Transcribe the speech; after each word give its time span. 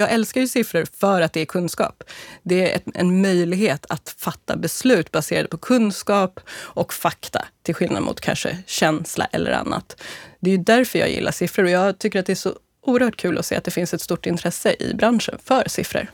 Jag 0.00 0.12
älskar 0.12 0.40
ju 0.40 0.48
siffror 0.48 0.84
för 1.00 1.20
att 1.20 1.32
det 1.32 1.40
är 1.40 1.46
kunskap. 1.46 2.04
Det 2.42 2.72
är 2.72 2.80
en 2.94 3.20
möjlighet 3.22 3.86
att 3.88 4.14
fatta 4.18 4.56
beslut 4.56 5.12
baserade 5.12 5.48
på 5.48 5.58
kunskap 5.58 6.40
och 6.58 6.92
fakta, 6.94 7.44
till 7.62 7.74
skillnad 7.74 8.02
mot 8.02 8.20
kanske 8.20 8.58
känsla 8.66 9.28
eller 9.32 9.50
annat. 9.50 10.02
Det 10.40 10.50
är 10.50 10.56
ju 10.56 10.62
därför 10.62 10.98
jag 10.98 11.10
gillar 11.10 11.32
siffror 11.32 11.64
och 11.64 11.70
jag 11.70 11.98
tycker 11.98 12.20
att 12.20 12.26
det 12.26 12.32
är 12.32 12.34
så 12.34 12.52
oerhört 12.82 13.16
kul 13.16 13.38
att 13.38 13.46
se 13.46 13.56
att 13.56 13.64
det 13.64 13.70
finns 13.70 13.94
ett 13.94 14.00
stort 14.00 14.26
intresse 14.26 14.76
i 14.80 14.94
branschen 14.94 15.38
för 15.44 15.68
siffror. 15.68 16.10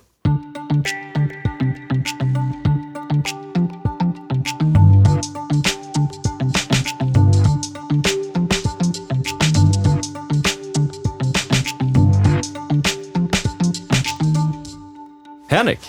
Henrik, 15.55 15.81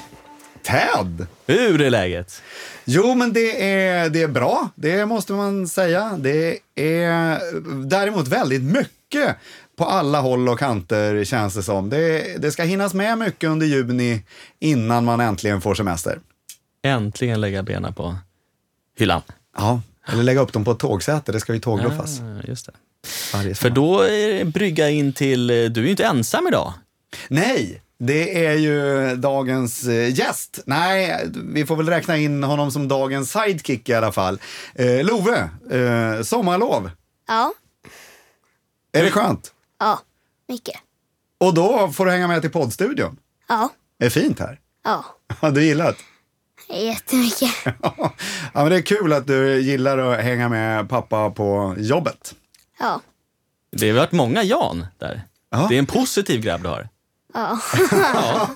Ted! 0.64 1.28
hur 1.46 1.82
är 1.82 1.90
läget? 1.90 2.42
Jo, 2.86 3.16
men 3.16 3.34
det 3.34 3.72
är, 3.72 4.10
det 4.10 4.22
är 4.22 4.28
bra, 4.28 4.70
det 4.76 5.06
måste 5.06 5.34
man 5.34 5.68
säga. 5.68 6.18
Det 6.20 6.60
är 6.76 7.40
däremot 7.86 8.28
väldigt 8.28 8.64
mycket 8.64 9.36
på 9.78 9.86
alla 9.86 10.22
håll 10.22 10.50
och 10.50 10.60
kanter, 10.60 11.24
känns 11.24 11.54
det 11.54 11.64
som. 11.64 11.90
Det, 11.90 12.36
det 12.42 12.52
ska 12.52 12.64
hinnas 12.64 12.94
med 12.94 13.18
mycket 13.18 13.50
under 13.50 13.66
juni 13.66 14.24
innan 14.60 15.06
man 15.06 15.20
äntligen 15.20 15.62
får 15.62 15.76
semester. 15.76 16.20
Äntligen 16.84 17.42
lägga 17.42 17.64
benen 17.64 17.94
på 17.94 18.16
hyllan. 18.98 19.22
Ja, 19.58 19.82
eller 20.08 20.24
lägga 20.24 20.42
upp 20.42 20.54
dem 20.54 20.66
på 20.66 20.72
ett 20.72 20.80
tågsäte, 20.80 21.32
det 21.32 21.40
ska 21.40 21.54
ju 21.54 21.60
tågluffas. 21.60 22.20
Ah, 22.20 22.48
just 22.48 22.70
det. 23.34 23.56
För 23.56 23.70
då 23.70 24.02
är 24.02 24.34
det 24.34 24.46
brygga 24.46 24.90
in 24.90 25.14
till, 25.14 25.48
du 25.48 25.82
är 25.82 25.84
ju 25.84 25.90
inte 25.90 26.06
ensam 26.06 26.48
idag. 26.48 26.74
Nej, 27.28 27.82
det 27.98 28.46
är 28.46 28.54
ju 28.54 29.16
dagens 29.16 29.88
eh, 29.88 30.14
gäst. 30.20 30.60
Nej, 30.66 31.26
vi 31.34 31.66
får 31.66 31.76
väl 31.76 31.90
räkna 31.90 32.18
in 32.18 32.44
honom 32.44 32.72
som 32.72 32.88
dagens 32.88 33.32
sidekick 33.32 33.90
i 33.90 33.94
alla 33.94 34.12
fall. 34.12 34.40
Eh, 34.76 35.04
Love, 35.06 35.50
eh, 35.72 36.22
sommarlov. 36.24 36.92
Ja, 37.28 37.54
Är 38.92 39.04
det 39.04 39.12
skönt? 39.12 39.54
ja, 39.80 40.00
mycket. 40.48 40.76
Och 41.38 41.54
då 41.54 41.92
får 41.92 42.06
du 42.06 42.12
hänga 42.12 42.28
med 42.28 42.42
till 42.42 42.52
poddstudion. 42.52 43.18
Ja, 43.48 43.70
Det 44.00 44.06
är 44.06 44.10
fint 44.10 44.40
här. 44.40 44.60
ja, 44.84 45.06
Har 45.40 45.52
du 45.52 45.64
gillat? 45.64 45.96
jättemycket. 46.70 47.52
ja, 47.82 48.14
men 48.54 48.70
det 48.70 48.76
är 48.76 48.82
kul 48.82 49.14
att 49.14 49.28
du 49.28 49.62
gillar 49.62 49.98
att 49.98 50.24
hänga 50.24 50.50
med 50.50 50.90
pappa 50.90 51.30
på 51.30 51.76
jobbet. 51.78 52.36
Ja, 52.80 53.02
Det 53.72 53.90
har 53.90 53.98
varit 53.98 54.12
många 54.12 54.44
Jan 54.44 54.86
där. 54.98 55.22
Ja. 55.50 55.66
Det 55.70 55.76
är 55.76 55.80
en 55.80 55.86
positiv 55.86 56.42
grabb 56.42 56.62
du 56.64 56.70
har. 56.70 56.90
Ja. 57.36 57.60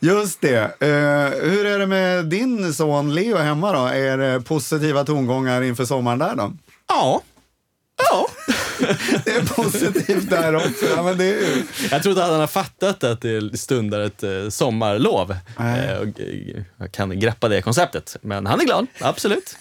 Just 0.00 0.40
det. 0.40 0.58
Eh, 0.80 1.40
hur 1.50 1.66
är 1.66 1.78
det 1.78 1.86
med 1.86 2.26
din 2.26 2.74
son 2.74 3.14
Leo 3.14 3.36
hemma 3.36 3.72
då? 3.72 3.86
Är 3.86 4.18
det 4.18 4.40
positiva 4.40 5.04
tongångar 5.04 5.62
inför 5.62 5.84
sommaren 5.84 6.18
där 6.18 6.36
då? 6.36 6.52
Ja. 6.88 7.22
Ja. 8.10 8.26
Det 9.24 9.30
är 9.30 9.54
positivt 9.54 10.30
där 10.30 10.56
också. 10.56 10.86
Ja, 10.96 11.02
men 11.02 11.18
det 11.18 11.24
är 11.24 11.28
ju... 11.28 11.62
Jag 11.90 12.02
tror 12.02 12.12
inte 12.12 12.24
att 12.24 12.30
han 12.30 12.40
har 12.40 12.46
fattat 12.46 13.04
att 13.04 13.20
det 13.20 13.58
stundar 13.58 14.00
ett 14.00 14.22
eh, 14.22 14.48
sommarlov. 14.48 15.30
Eh, 15.58 15.96
och, 15.98 16.20
eh, 16.20 16.62
jag 16.78 16.92
kan 16.92 17.20
greppa 17.20 17.48
det 17.48 17.62
konceptet. 17.62 18.16
Men 18.22 18.46
han 18.46 18.60
är 18.60 18.64
glad, 18.64 18.86
absolut. 19.00 19.56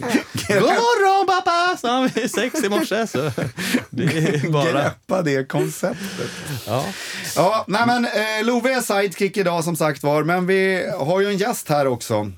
God 0.48 0.62
morgon 0.62 1.28
pappa! 1.28 1.78
Så 1.78 1.88
har 1.88 2.12
vi 2.16 2.30
sex 2.30 2.64
i 2.64 2.70
morse. 2.70 3.08
Så 3.08 3.32
det 3.90 4.52
bara... 4.52 4.72
Greppa 4.72 5.22
det 5.22 5.50
konceptet. 5.50 6.32
Ja. 6.68 6.86
Ja, 7.36 7.66
nej 7.68 7.84
men 7.88 8.06
eh, 8.06 8.44
Love 8.46 8.74
är 8.74 8.82
sidekick 8.82 9.38
idag 9.38 9.64
som 9.64 9.76
sagt 9.76 10.04
var, 10.04 10.24
men 10.24 10.48
vi 10.48 10.90
har 11.00 11.22
ju 11.22 11.28
en 11.28 11.38
gäst 11.38 11.70
här 11.70 11.88
också. 11.88 12.32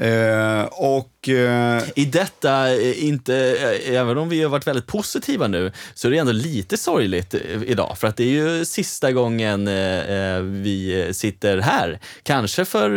Eh, 0.00 0.64
och 0.64 1.28
eh, 1.28 1.82
I 1.96 2.04
detta, 2.04 2.74
eh, 2.74 3.04
inte, 3.04 3.34
eh, 3.36 3.96
även 3.96 4.18
om 4.18 4.28
vi 4.28 4.42
har 4.42 4.50
varit 4.50 4.66
väldigt 4.66 4.86
positiva 4.86 5.46
nu, 5.46 5.72
så 5.94 6.08
är 6.08 6.12
det 6.12 6.18
ändå 6.18 6.32
lite 6.32 6.76
sorgligt 6.76 7.34
eh, 7.34 7.40
idag. 7.66 7.98
För 7.98 8.08
att 8.08 8.16
det 8.16 8.24
är 8.24 8.58
ju 8.58 8.64
sista 8.64 9.12
gången 9.12 9.68
eh, 9.68 10.40
vi 10.40 11.08
sitter 11.12 11.58
här. 11.58 12.00
Kanske 12.22 12.64
för 12.64 12.90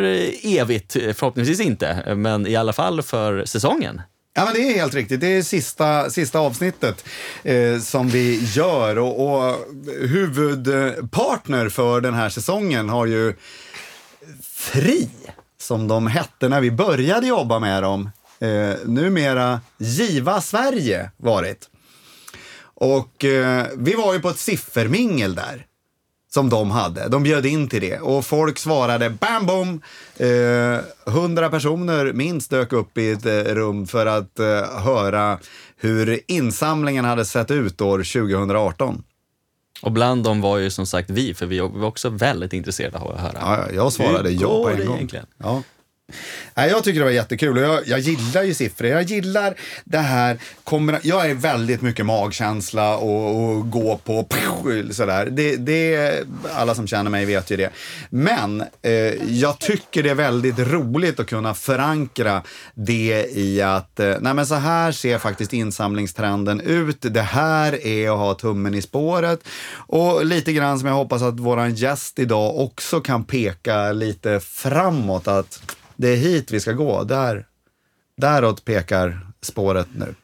evigt, 0.43 0.93
förhoppningsvis 0.93 1.59
inte, 1.59 2.15
men 2.15 2.47
i 2.47 2.55
alla 2.55 2.73
fall 2.73 3.01
för 3.01 3.45
säsongen. 3.45 4.01
Ja, 4.35 4.45
men 4.45 4.53
det 4.53 4.59
är 4.59 4.73
helt 4.73 4.93
riktigt. 4.93 5.21
Det 5.21 5.27
är 5.27 5.41
sista, 5.41 6.09
sista 6.09 6.39
avsnittet 6.39 7.05
eh, 7.43 7.79
som 7.79 8.09
vi 8.09 8.49
gör. 8.53 8.97
Och, 8.97 9.27
och 9.27 9.55
huvudpartner 10.01 11.69
för 11.69 12.01
den 12.01 12.13
här 12.13 12.29
säsongen 12.29 12.89
har 12.89 13.05
ju 13.05 13.33
Fri, 14.41 15.09
som 15.63 15.87
de 15.87 16.07
hette 16.07 16.49
när 16.49 16.61
vi 16.61 16.71
började 16.71 17.27
jobba 17.27 17.59
med 17.59 17.83
dem. 17.83 18.09
Eh, 18.39 18.75
numera 18.85 19.61
Giva 19.77 20.41
Sverige 20.41 21.11
varit. 21.17 21.69
Och 22.75 23.25
eh, 23.25 23.65
vi 23.77 23.93
var 23.93 24.13
ju 24.13 24.19
på 24.19 24.29
ett 24.29 24.39
siffermingel 24.39 25.35
där 25.35 25.65
som 26.33 26.49
de 26.49 26.71
hade. 26.71 27.07
De 27.07 27.23
bjöd 27.23 27.45
in 27.45 27.67
till 27.67 27.81
det 27.81 27.99
och 27.99 28.25
folk 28.25 28.59
svarade 28.59 29.09
bam 29.09 29.45
bom. 29.45 29.81
Eh, 30.17 30.79
Hundra 31.13 31.49
personer 31.49 32.13
minst 32.13 32.49
dök 32.49 32.73
upp 32.73 32.97
i 32.97 33.11
ett 33.11 33.25
eh, 33.25 33.31
rum 33.33 33.87
för 33.87 34.05
att 34.05 34.39
eh, 34.39 34.79
höra 34.79 35.39
hur 35.77 36.19
insamlingen 36.27 37.05
hade 37.05 37.25
sett 37.25 37.51
ut 37.51 37.81
år 37.81 37.97
2018. 37.97 39.03
Och 39.83 39.91
bland 39.91 40.23
dem 40.23 40.41
var 40.41 40.57
ju 40.57 40.69
som 40.69 40.85
sagt 40.85 41.09
vi, 41.09 41.33
för 41.33 41.45
vi 41.45 41.59
var 41.59 41.85
också 41.85 42.09
väldigt 42.09 42.53
intresserade 42.53 42.97
av 42.97 43.11
att 43.11 43.19
höra. 43.19 43.37
Ja, 43.41 43.71
jag 43.75 43.93
svarade 43.93 44.31
ja 44.31 44.63
på 44.63 44.69
en 44.69 44.85
gång. 44.85 44.95
egentligen? 44.95 45.25
Ja. 45.37 45.61
Nej, 46.55 46.69
jag 46.69 46.83
tycker 46.83 46.99
det 46.99 47.05
var 47.05 47.11
jättekul 47.11 47.57
och 47.57 47.63
jag, 47.63 47.87
jag 47.87 47.99
gillar 47.99 48.43
ju 48.43 48.53
siffror. 48.53 48.89
Jag 48.89 49.03
gillar 49.03 49.55
det 49.83 49.97
här. 49.97 50.37
kombina- 50.63 50.99
Jag 51.03 51.29
är 51.29 51.33
väldigt 51.33 51.81
mycket 51.81 52.05
magkänsla 52.05 52.97
och, 52.97 53.43
och 53.49 53.69
gå 53.71 53.97
på 53.97 54.27
sådär. 54.91 55.25
Det, 55.31 55.55
det, 55.55 56.23
alla 56.53 56.75
som 56.75 56.87
känner 56.87 57.11
mig 57.11 57.25
vet 57.25 57.51
ju 57.51 57.57
det. 57.57 57.69
Men 58.09 58.61
eh, 58.81 58.91
jag 59.29 59.59
tycker 59.59 60.03
det 60.03 60.09
är 60.09 60.15
väldigt 60.15 60.59
roligt 60.59 61.19
att 61.19 61.27
kunna 61.27 61.53
förankra 61.53 62.41
det 62.73 63.25
i 63.31 63.61
att 63.61 63.99
eh, 63.99 64.15
nej 64.21 64.33
men 64.33 64.45
så 64.45 64.55
här 64.55 64.91
ser 64.91 65.17
faktiskt 65.17 65.53
insamlingstrenden 65.53 66.61
ut. 66.61 66.97
Det 67.01 67.21
här 67.21 67.85
är 67.87 68.09
att 68.09 68.17
ha 68.17 68.33
tummen 68.33 68.73
i 68.73 68.81
spåret. 68.81 69.39
Och 69.75 70.25
lite 70.25 70.53
grann 70.53 70.79
som 70.79 70.87
jag 70.87 70.95
hoppas 70.95 71.21
att 71.21 71.39
våran 71.39 71.75
gäst 71.75 72.19
idag 72.19 72.57
också 72.59 73.01
kan 73.01 73.23
peka 73.23 73.91
lite 73.91 74.39
framåt. 74.39 75.27
att 75.27 75.61
det 76.03 76.09
är 76.09 76.15
hit 76.15 76.51
vi 76.51 76.59
ska 76.59 76.71
gå. 76.71 77.03
Där, 77.03 77.45
däråt 78.17 78.65
pekar 78.65 79.27
spåret 79.41 79.87
nu. 79.95 80.15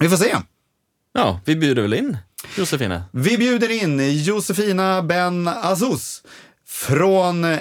Vi 0.00 0.08
får 0.08 0.16
se. 0.16 0.36
Ja, 1.12 1.40
vi 1.44 1.56
bjuder 1.56 1.82
väl 1.82 1.94
in 1.94 2.16
Josefina. 2.56 3.04
Vi 3.12 3.38
bjuder 3.38 3.70
in 3.82 4.22
Josefina 4.22 5.02
Ben 5.02 5.48
Azus 5.48 6.22
från 6.66 7.56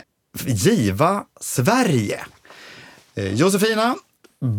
Giva 0.45 1.25
Sverige. 1.39 2.19
Eh, 3.15 3.33
Josefina 3.33 3.95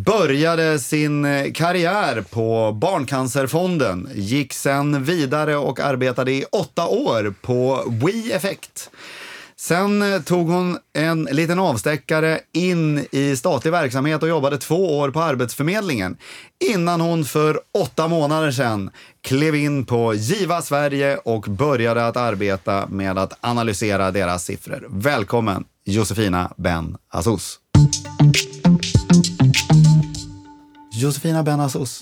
började 0.05 0.79
sin 0.79 1.53
karriär 1.55 2.25
på 2.31 2.73
Barncancerfonden, 2.73 4.09
gick 4.15 4.53
sen 4.53 5.05
vidare 5.05 5.57
och 5.57 5.81
arbetade 5.81 6.33
i 6.33 6.45
åtta 6.53 6.87
år 6.87 7.35
på 7.43 7.85
We 7.87 8.35
Effect. 8.35 8.91
Sen 9.63 10.03
eh, 10.03 10.23
tog 10.23 10.49
hon 10.49 10.79
en 10.93 11.25
liten 11.25 11.59
avstäckare 11.59 12.41
in 12.53 13.07
i 13.11 13.37
statlig 13.37 13.71
verksamhet 13.71 14.23
och 14.23 14.29
jobbade 14.29 14.59
två 14.59 14.99
år 14.99 15.11
på 15.11 15.21
Arbetsförmedlingen 15.21 16.17
innan 16.75 17.01
hon 17.01 17.25
för 17.25 17.61
åtta 17.79 18.09
månader 18.09 18.51
sedan 18.51 18.91
klev 19.21 19.55
in 19.55 19.87
på 19.87 20.15
Giva 20.15 20.63
Sverige 20.63 21.17
och 21.17 21.43
började 21.43 22.07
att 22.07 22.17
arbeta 22.17 22.87
med 22.87 23.19
att 23.19 23.39
analysera 23.41 24.11
deras 24.11 24.45
siffror. 24.45 24.87
Välkommen 24.91 25.65
Josefina 25.85 26.53
Ben 26.57 26.97
Azus. 27.09 27.59
Josefina 30.93 31.43
Ben 31.43 31.61
Azus, 31.61 32.01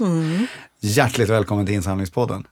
hjärtligt 0.80 1.28
välkommen 1.28 1.66
till 1.66 1.74
Insamlingspodden. 1.74 2.44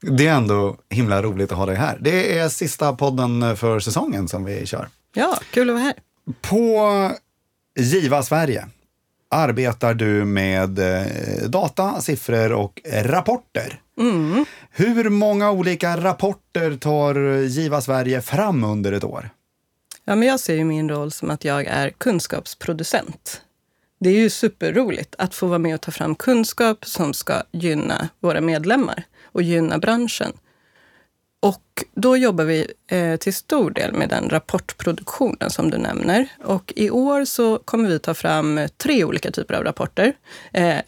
Det 0.00 0.26
är 0.26 0.34
ändå 0.34 0.76
himla 0.90 1.22
roligt 1.22 1.52
att 1.52 1.58
ha 1.58 1.66
dig 1.66 1.76
här. 1.76 1.98
Det 2.00 2.38
är 2.38 2.48
sista 2.48 2.92
podden 2.92 3.56
för 3.56 3.80
säsongen 3.80 4.28
som 4.28 4.44
vi 4.44 4.66
kör. 4.66 4.88
Ja, 5.14 5.38
kul 5.50 5.70
att 5.70 5.74
vara 5.74 5.84
här. 5.84 5.94
På 6.40 7.10
Giva 7.78 8.22
Sverige 8.22 8.68
arbetar 9.30 9.94
du 9.94 10.24
med 10.24 10.78
eh, 10.78 11.48
data, 11.48 12.00
siffror 12.00 12.52
och 12.52 12.80
rapporter. 13.02 13.80
Hur 14.70 15.08
många 15.08 15.50
olika 15.50 15.96
rapporter 15.96 16.76
tar 16.76 17.14
Giva 17.42 17.80
Sverige 17.80 18.20
fram 18.20 18.64
under 18.64 18.92
ett 18.92 19.04
år? 19.04 19.30
Ja, 20.04 20.16
men 20.16 20.28
jag 20.28 20.40
ser 20.40 20.54
ju 20.54 20.64
min 20.64 20.88
roll 20.88 21.12
som 21.12 21.30
att 21.30 21.44
jag 21.44 21.64
är 21.64 21.90
kunskapsproducent. 21.90 23.42
Det 23.98 24.10
är 24.10 24.20
ju 24.20 24.30
superroligt 24.30 25.14
att 25.18 25.34
få 25.34 25.46
vara 25.46 25.58
med 25.58 25.74
och 25.74 25.80
ta 25.80 25.90
fram 25.90 26.14
kunskap 26.14 26.84
som 26.86 27.14
ska 27.14 27.42
gynna 27.52 28.08
våra 28.20 28.40
medlemmar 28.40 29.02
och 29.24 29.42
gynna 29.42 29.78
branschen. 29.78 30.32
Och 31.40 31.84
då 31.94 32.16
jobbar 32.16 32.44
vi 32.44 32.72
eh, 32.86 33.16
till 33.16 33.34
stor 33.34 33.70
del 33.70 33.92
med 33.92 34.08
den 34.08 34.28
rapportproduktionen 34.28 35.50
som 35.50 35.70
du 35.70 35.78
nämner. 35.78 36.28
Och 36.44 36.72
i 36.76 36.90
år 36.90 37.24
så 37.24 37.58
kommer 37.58 37.88
vi 37.88 37.98
ta 37.98 38.14
fram 38.14 38.60
tre 38.76 39.04
olika 39.04 39.30
typer 39.30 39.54
av 39.54 39.64
rapporter. 39.64 40.12
Eh, 40.52 40.78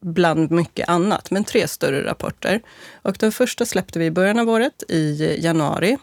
bland 0.00 0.50
mycket 0.50 0.88
annat, 0.88 1.30
men 1.30 1.44
tre 1.44 1.68
större 1.68 2.04
rapporter. 2.04 2.62
Och 3.02 3.16
den 3.18 3.32
första 3.32 3.64
släppte 3.66 3.98
vi 3.98 4.04
i 4.04 4.10
början 4.10 4.38
av 4.38 4.48
året, 4.48 4.82
i 4.88 5.36
januari. 5.40 5.98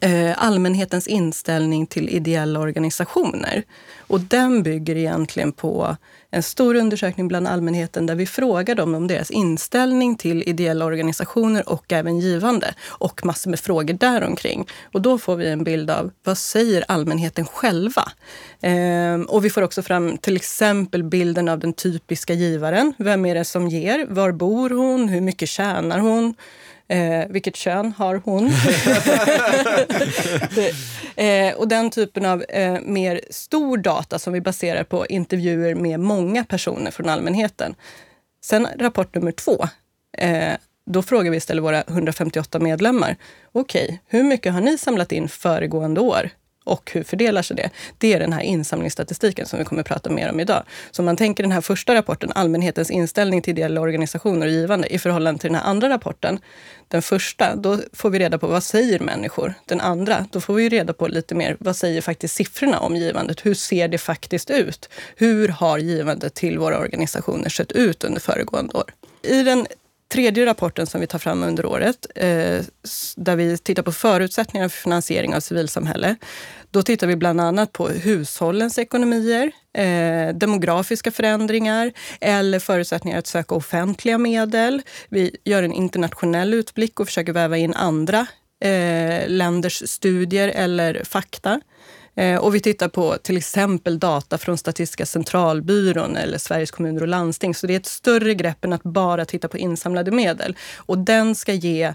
Eh, 0.00 0.44
allmänhetens 0.44 1.06
inställning 1.06 1.86
till 1.86 2.08
ideella 2.08 2.60
organisationer. 2.60 3.62
Och 3.98 4.20
den 4.20 4.62
bygger 4.62 4.96
egentligen 4.96 5.52
på 5.52 5.96
en 6.30 6.42
stor 6.42 6.74
undersökning 6.74 7.28
bland 7.28 7.48
allmänheten 7.48 8.06
där 8.06 8.14
vi 8.14 8.26
frågar 8.26 8.74
dem 8.74 8.94
om 8.94 9.06
deras 9.06 9.30
inställning 9.30 10.16
till 10.16 10.42
ideella 10.42 10.84
organisationer 10.84 11.68
och 11.68 11.92
även 11.92 12.18
givande 12.18 12.74
och 12.88 13.24
massor 13.26 13.50
med 13.50 13.60
frågor 13.60 13.94
däromkring. 13.94 14.66
Och 14.92 15.02
då 15.02 15.18
får 15.18 15.36
vi 15.36 15.48
en 15.48 15.64
bild 15.64 15.90
av 15.90 16.10
vad 16.24 16.38
säger 16.38 16.84
allmänheten 16.88 17.44
själva? 17.44 18.12
Ehm, 18.60 19.24
och 19.24 19.44
vi 19.44 19.50
får 19.50 19.62
också 19.62 19.82
fram 19.82 20.18
till 20.18 20.36
exempel 20.36 21.04
bilden 21.04 21.48
av 21.48 21.58
den 21.58 21.72
typiska 21.72 22.34
givaren. 22.34 22.94
Vem 22.98 23.26
är 23.26 23.34
det 23.34 23.44
som 23.44 23.68
ger? 23.68 24.06
Var 24.08 24.32
bor 24.32 24.70
hon? 24.70 25.08
Hur 25.08 25.20
mycket 25.20 25.48
tjänar 25.48 25.98
hon? 25.98 26.34
Eh, 26.88 27.26
vilket 27.28 27.56
kön 27.56 27.92
har 27.92 28.20
hon? 28.24 28.46
eh, 31.26 31.54
och 31.54 31.68
den 31.68 31.90
typen 31.90 32.26
av 32.26 32.44
eh, 32.48 32.80
mer 32.80 33.20
stor 33.30 33.76
data 33.76 34.18
som 34.18 34.32
vi 34.32 34.40
baserar 34.40 34.84
på 34.84 35.06
intervjuer 35.06 35.74
med 35.74 36.00
många 36.00 36.44
personer 36.44 36.90
från 36.90 37.08
allmänheten. 37.08 37.74
Sen 38.44 38.68
rapport 38.78 39.14
nummer 39.14 39.32
två. 39.32 39.68
Eh, 40.18 40.52
då 40.86 41.02
frågar 41.02 41.30
vi 41.30 41.36
istället 41.36 41.64
våra 41.64 41.82
158 41.82 42.58
medlemmar. 42.58 43.16
Okej, 43.52 43.84
okay, 43.84 43.98
hur 44.06 44.22
mycket 44.22 44.52
har 44.52 44.60
ni 44.60 44.78
samlat 44.78 45.12
in 45.12 45.28
föregående 45.28 46.00
år? 46.00 46.30
Och 46.64 46.90
hur 46.94 47.02
fördelar 47.02 47.42
sig 47.42 47.56
det? 47.56 47.70
Det 47.98 48.12
är 48.12 48.20
den 48.20 48.32
här 48.32 48.40
insamlingsstatistiken 48.40 49.46
som 49.46 49.58
vi 49.58 49.64
kommer 49.64 49.80
att 49.80 49.88
prata 49.88 50.10
mer 50.10 50.30
om 50.30 50.40
idag. 50.40 50.62
Så 50.90 51.02
om 51.02 51.06
man 51.06 51.16
tänker 51.16 51.42
den 51.42 51.52
här 51.52 51.60
första 51.60 51.94
rapporten, 51.94 52.32
allmänhetens 52.34 52.90
inställning 52.90 53.42
till 53.42 53.50
ideella 53.50 53.80
organisationer 53.80 54.46
och 54.46 54.52
givande 54.52 54.94
i 54.94 54.98
förhållande 54.98 55.40
till 55.40 55.50
den 55.50 55.60
här 55.60 55.70
andra 55.70 55.88
rapporten. 55.88 56.38
Den 56.88 57.02
första, 57.02 57.56
då 57.56 57.78
får 57.92 58.10
vi 58.10 58.18
reda 58.18 58.38
på 58.38 58.46
vad 58.46 58.62
säger 58.62 58.98
människor? 58.98 59.54
Den 59.64 59.80
andra, 59.80 60.26
då 60.30 60.40
får 60.40 60.54
vi 60.54 60.68
reda 60.68 60.92
på 60.92 61.08
lite 61.08 61.34
mer 61.34 61.56
vad 61.60 61.76
säger 61.76 62.00
faktiskt 62.00 62.34
siffrorna 62.34 62.78
om 62.78 62.96
givandet? 62.96 63.46
Hur 63.46 63.54
ser 63.54 63.88
det 63.88 63.98
faktiskt 63.98 64.50
ut? 64.50 64.88
Hur 65.16 65.48
har 65.48 65.78
givandet 65.78 66.34
till 66.34 66.58
våra 66.58 66.78
organisationer 66.78 67.48
sett 67.48 67.72
ut 67.72 68.04
under 68.04 68.20
föregående 68.20 68.74
år? 68.74 68.94
I 69.22 69.42
den 69.42 69.66
tredje 70.12 70.46
rapporten 70.46 70.86
som 70.86 71.00
vi 71.00 71.06
tar 71.06 71.18
fram 71.18 71.42
under 71.42 71.66
året, 71.66 72.06
eh, 72.14 72.64
där 73.16 73.36
vi 73.36 73.58
tittar 73.58 73.82
på 73.82 73.92
förutsättningar 73.92 74.68
för 74.68 74.76
finansiering 74.82 75.34
av 75.34 75.40
civilsamhälle. 75.40 76.16
Då 76.70 76.82
tittar 76.82 77.06
vi 77.06 77.16
bland 77.16 77.40
annat 77.40 77.72
på 77.72 77.88
hushållens 77.88 78.78
ekonomier, 78.78 79.52
eh, 79.78 80.34
demografiska 80.34 81.10
förändringar 81.10 81.92
eller 82.20 82.58
förutsättningar 82.58 83.18
att 83.18 83.26
söka 83.26 83.54
offentliga 83.54 84.18
medel. 84.18 84.82
Vi 85.08 85.36
gör 85.44 85.62
en 85.62 85.72
internationell 85.72 86.54
utblick 86.54 87.00
och 87.00 87.06
försöker 87.06 87.32
väva 87.32 87.56
in 87.56 87.74
andra 87.74 88.26
eh, 88.64 89.28
länders 89.28 89.82
studier 89.90 90.48
eller 90.48 91.04
fakta. 91.04 91.60
Eh, 92.14 92.38
och 92.38 92.54
vi 92.54 92.60
tittar 92.60 92.88
på 92.88 93.16
till 93.16 93.36
exempel 93.36 93.98
data 93.98 94.38
från 94.38 94.58
Statistiska 94.58 95.06
centralbyrån 95.06 96.16
eller 96.16 96.38
Sveriges 96.38 96.70
kommuner 96.70 97.02
och 97.02 97.08
landsting. 97.08 97.54
Så 97.54 97.66
det 97.66 97.72
är 97.72 97.80
ett 97.80 97.86
större 97.86 98.34
grepp 98.34 98.64
än 98.64 98.72
att 98.72 98.82
bara 98.82 99.24
titta 99.24 99.48
på 99.48 99.58
insamlade 99.58 100.10
medel. 100.10 100.56
Och 100.76 100.98
den 100.98 101.34
ska 101.34 101.52
ge 101.52 101.94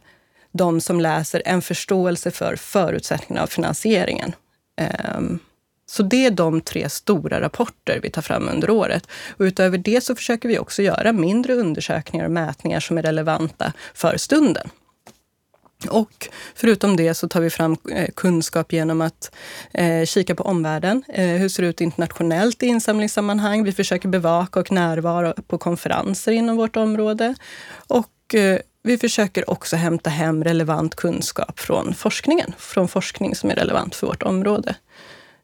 de 0.51 0.81
som 0.81 0.99
läser 0.99 1.41
en 1.45 1.61
förståelse 1.61 2.31
för 2.31 2.55
förutsättningarna 2.55 3.43
av 3.43 3.47
finansieringen. 3.47 4.35
Ehm, 4.77 5.39
så 5.89 6.03
det 6.03 6.25
är 6.25 6.31
de 6.31 6.61
tre 6.61 6.89
stora 6.89 7.41
rapporter 7.41 7.99
vi 8.03 8.09
tar 8.09 8.21
fram 8.21 8.49
under 8.49 8.69
året. 8.69 9.07
Och 9.29 9.43
utöver 9.43 9.77
det 9.77 10.03
så 10.03 10.15
försöker 10.15 10.49
vi 10.49 10.59
också 10.59 10.81
göra 10.81 11.11
mindre 11.11 11.53
undersökningar 11.53 12.25
och 12.25 12.31
mätningar 12.31 12.79
som 12.79 12.97
är 12.97 13.01
relevanta 13.01 13.73
för 13.93 14.17
stunden. 14.17 14.69
Och 15.89 16.29
förutom 16.55 16.95
det 16.95 17.13
så 17.13 17.27
tar 17.27 17.41
vi 17.41 17.49
fram 17.49 17.77
eh, 17.91 18.09
kunskap 18.15 18.73
genom 18.73 19.01
att 19.01 19.31
eh, 19.73 20.05
kika 20.05 20.35
på 20.35 20.43
omvärlden. 20.43 21.03
Eh, 21.07 21.25
hur 21.25 21.49
ser 21.49 21.63
det 21.63 21.69
ut 21.69 21.81
internationellt 21.81 22.63
i 22.63 22.65
insamlingssammanhang? 22.65 23.63
Vi 23.63 23.71
försöker 23.71 24.09
bevaka 24.09 24.59
och 24.59 24.71
närvara 24.71 25.33
på 25.47 25.57
konferenser 25.57 26.31
inom 26.31 26.57
vårt 26.57 26.75
område. 26.75 27.35
Och 27.87 28.35
eh, 28.35 28.59
vi 28.83 28.97
försöker 28.97 29.49
också 29.49 29.75
hämta 29.75 30.09
hem 30.09 30.43
relevant 30.43 30.95
kunskap 30.95 31.59
från 31.59 31.93
forskningen. 31.93 32.53
Från 32.57 32.87
forskning 32.87 33.35
som 33.35 33.49
är 33.49 33.55
relevant 33.55 33.95
för 33.95 34.07
vårt 34.07 34.23
område. 34.23 34.75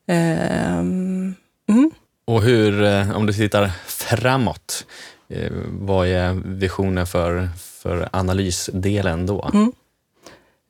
Ehm, 0.08 1.36
mm. 1.70 1.92
Och 2.26 2.42
hur, 2.42 2.84
eh, 2.84 3.18
om 3.18 3.26
du 3.26 3.34
tittar 3.34 3.72
framåt, 3.88 4.86
eh, 5.30 5.52
vad 5.68 6.08
är 6.08 6.34
visionen 6.46 7.08
för, 7.08 7.50
för 7.58 8.10
analysdelen 8.12 9.26
då? 9.26 9.50
Mm. 9.54 9.72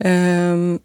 Ehm, 0.04 0.80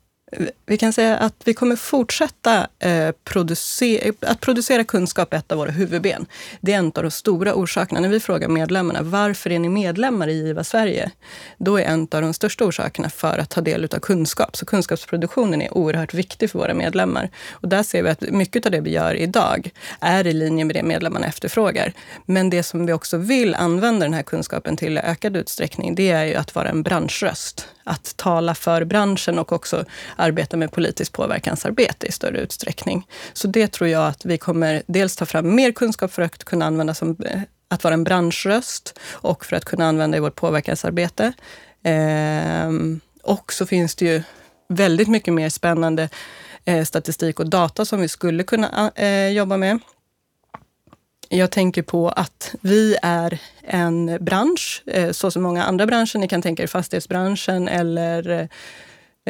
vi 0.66 0.78
kan 0.78 0.92
säga 0.92 1.16
att 1.16 1.34
vi 1.44 1.54
kommer 1.54 1.76
fortsätta 1.76 2.66
eh, 2.78 3.10
producera, 3.24 4.12
att 4.20 4.40
producera 4.40 4.84
kunskap 4.84 5.32
är 5.32 5.38
ett 5.38 5.52
av 5.52 5.58
våra 5.58 5.70
huvudben. 5.70 6.26
Det 6.60 6.72
är 6.72 6.78
en 6.78 6.92
av 6.94 7.02
de 7.02 7.10
stora 7.10 7.54
orsakerna. 7.54 8.00
När 8.00 8.08
vi 8.08 8.20
frågar 8.20 8.48
medlemmarna 8.48 9.02
varför 9.02 9.52
är 9.52 9.58
ni 9.58 9.68
medlemmar 9.68 10.28
i 10.28 10.48
IVA 10.48 10.64
Sverige? 10.64 11.10
Då 11.58 11.76
är 11.76 11.84
en 11.84 12.00
av 12.00 12.22
de 12.22 12.34
största 12.34 12.64
orsakerna 12.64 13.10
för 13.10 13.38
att 13.38 13.50
ta 13.50 13.60
del 13.60 13.84
av 13.84 13.98
kunskap. 13.98 14.56
Så 14.56 14.66
kunskapsproduktionen 14.66 15.62
är 15.62 15.78
oerhört 15.78 16.14
viktig 16.14 16.50
för 16.50 16.58
våra 16.58 16.74
medlemmar. 16.74 17.30
Och 17.50 17.68
där 17.68 17.82
ser 17.82 18.02
vi 18.02 18.08
att 18.08 18.20
mycket 18.20 18.66
av 18.66 18.72
det 18.72 18.80
vi 18.80 18.90
gör 18.90 19.14
idag 19.14 19.70
är 20.00 20.26
i 20.26 20.32
linje 20.32 20.64
med 20.64 20.76
det 20.76 20.82
medlemmarna 20.82 21.26
efterfrågar. 21.26 21.92
Men 22.26 22.50
det 22.50 22.62
som 22.62 22.86
vi 22.86 22.92
också 22.92 23.16
vill 23.16 23.54
använda 23.54 24.06
den 24.06 24.14
här 24.14 24.22
kunskapen 24.22 24.76
till 24.76 24.98
i 24.98 25.00
ökad 25.00 25.36
utsträckning, 25.36 25.94
det 25.94 26.10
är 26.10 26.24
ju 26.24 26.34
att 26.34 26.54
vara 26.54 26.68
en 26.68 26.82
branschröst 26.82 27.68
att 27.88 28.17
tala 28.17 28.55
för 28.55 28.85
branschen 28.85 29.38
och 29.38 29.52
också 29.52 29.85
arbeta 30.17 30.56
med 30.56 30.73
politiskt 30.73 31.12
påverkansarbete 31.12 32.06
i 32.06 32.12
större 32.12 32.40
utsträckning. 32.40 33.06
Så 33.32 33.49
det 33.49 33.73
tror 33.73 33.90
jag 33.90 34.06
att 34.08 34.25
vi 34.25 34.38
kommer 34.38 34.82
dels 34.87 35.17
ta 35.17 35.26
fram 35.26 35.55
mer 35.55 35.73
kunskap 35.73 36.12
för 36.12 36.23
att 36.23 36.44
kunna 36.44 36.67
använda 36.67 36.94
som 36.94 37.17
eh, 37.25 37.40
att 37.69 37.85
vara 37.85 37.94
en 37.94 38.05
branschröst 38.05 38.99
och 39.12 39.44
för 39.44 39.56
att 39.56 39.64
kunna 39.64 39.88
använda 39.88 40.17
i 40.17 40.20
vårt 40.20 40.35
påverkansarbete. 40.35 41.32
Ehm, 41.82 43.00
och 43.23 43.52
så 43.52 43.67
finns 43.67 43.94
det 43.94 44.05
ju 44.05 44.23
väldigt 44.69 45.08
mycket 45.08 45.35
mer 45.35 45.49
spännande 45.49 46.08
eh, 46.64 46.85
statistik 46.85 47.40
och 47.40 47.50
data 47.50 47.85
som 47.85 48.00
vi 48.00 48.09
skulle 48.09 48.42
kunna 48.42 48.92
eh, 48.95 49.28
jobba 49.28 49.57
med. 49.57 49.78
Jag 51.28 51.50
tänker 51.50 51.82
på 51.82 52.08
att 52.08 52.54
vi 52.61 52.97
är 53.02 53.38
en 53.62 54.18
bransch, 54.20 54.82
eh, 54.87 55.11
så 55.11 55.30
som 55.30 55.42
många 55.42 55.64
andra 55.64 55.87
branscher. 55.87 56.18
Ni 56.18 56.28
kan 56.28 56.42
tänka 56.42 56.62
er 56.62 56.66
fastighetsbranschen 56.66 57.68
eller 57.68 58.30
eh, 58.30 58.47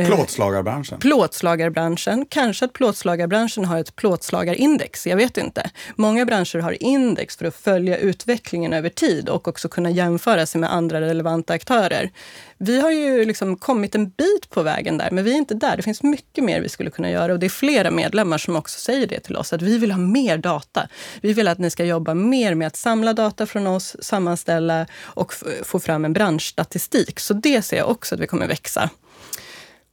plåtslagarbranschen? 0.07 0.99
Plåtslagarbranschen. 0.99 2.27
Kanske 2.29 2.65
att 2.65 2.73
plåtslagarbranschen 2.73 3.65
har 3.65 3.79
ett 3.79 3.97
plåtslagarindex, 3.97 5.07
jag 5.07 5.17
vet 5.17 5.37
inte. 5.37 5.71
Många 5.97 6.25
branscher 6.25 6.59
har 6.59 6.83
index 6.83 7.37
för 7.37 7.45
att 7.45 7.55
följa 7.55 7.97
utvecklingen 7.97 8.73
över 8.73 8.89
tid 8.89 9.29
och 9.29 9.49
också 9.49 9.69
kunna 9.69 9.91
jämföra 9.91 10.47
sig 10.47 10.61
med 10.61 10.73
andra 10.73 11.01
relevanta 11.01 11.53
aktörer. 11.53 12.11
Vi 12.59 12.81
har 12.81 12.91
ju 12.91 13.25
liksom 13.25 13.57
kommit 13.57 13.95
en 13.95 14.09
bit 14.09 14.51
på 14.51 14.63
vägen 14.63 14.99
där, 14.99 15.11
men 15.11 15.25
vi 15.25 15.33
är 15.33 15.37
inte 15.37 15.55
där. 15.55 15.77
Det 15.77 15.83
finns 15.83 16.03
mycket 16.03 16.45
mer 16.45 16.61
vi 16.61 16.69
skulle 16.69 16.91
kunna 16.91 17.11
göra 17.11 17.33
och 17.33 17.39
det 17.39 17.47
är 17.47 17.51
flera 17.51 17.91
medlemmar 17.91 18.39
som 18.39 18.57
också 18.57 18.81
säger 18.81 19.07
det 19.07 19.21
till 19.21 19.37
oss, 19.37 19.53
att 19.53 19.63
vi 19.63 19.79
vill 19.79 19.93
ha 19.93 19.99
mer 19.99 20.39
data. 20.39 20.89
Vi 21.21 21.33
vill 21.33 21.49
att 21.49 21.59
ni 21.59 21.71
ska 21.71 21.85
jobba 21.85 22.15
mer 22.15 22.55
med 22.55 22.67
att 22.67 22.77
samla 22.77 23.13
data 23.13 23.47
från 23.47 23.67
oss, 23.67 23.97
sammanställa 24.01 24.87
och 25.03 25.35
få 25.63 25.81
fram 25.81 26.05
en 26.05 26.13
branschstatistik. 26.13 27.21
Så 27.21 27.35
det 27.35 27.63
ser 27.63 27.77
jag 27.77 27.91
också 27.91 28.15
att 28.15 28.21
vi 28.21 28.27
kommer 28.27 28.47
växa. 28.47 28.91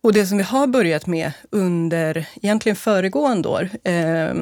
Och 0.05 0.13
det 0.13 0.25
som 0.25 0.37
vi 0.37 0.43
har 0.43 0.67
börjat 0.67 1.07
med 1.07 1.31
under 1.49 2.25
egentligen 2.35 2.75
föregående 2.75 3.47
år, 3.47 3.69
eh, 3.83 4.33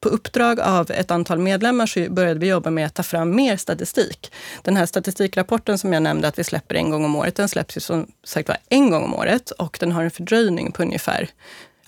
på 0.00 0.08
uppdrag 0.08 0.60
av 0.60 0.90
ett 0.90 1.10
antal 1.10 1.38
medlemmar 1.38 1.86
så 1.86 2.10
började 2.10 2.40
vi 2.40 2.48
jobba 2.48 2.70
med 2.70 2.86
att 2.86 2.94
ta 2.94 3.02
fram 3.02 3.36
mer 3.36 3.56
statistik. 3.56 4.32
Den 4.62 4.76
här 4.76 4.86
statistikrapporten 4.86 5.78
som 5.78 5.92
jag 5.92 6.02
nämnde 6.02 6.28
att 6.28 6.38
vi 6.38 6.44
släpper 6.44 6.74
en 6.74 6.90
gång 6.90 7.04
om 7.04 7.16
året, 7.16 7.34
den 7.34 7.48
släpps 7.48 7.76
ju 7.76 7.80
som 7.80 8.06
sagt 8.24 8.48
var 8.48 8.56
en 8.68 8.90
gång 8.90 9.04
om 9.04 9.14
året 9.14 9.50
och 9.50 9.76
den 9.80 9.92
har 9.92 10.02
en 10.02 10.10
fördröjning 10.10 10.72
på 10.72 10.82
ungefär 10.82 11.28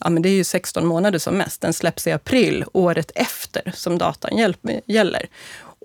ja, 0.00 0.10
men 0.10 0.22
det 0.22 0.28
är 0.28 0.36
ju 0.36 0.44
16 0.44 0.86
månader 0.86 1.18
som 1.18 1.38
mest. 1.38 1.60
Den 1.60 1.72
släpps 1.72 2.06
i 2.06 2.12
april, 2.12 2.64
året 2.72 3.12
efter 3.14 3.72
som 3.74 3.98
datan 3.98 4.54
gäller. 4.86 5.26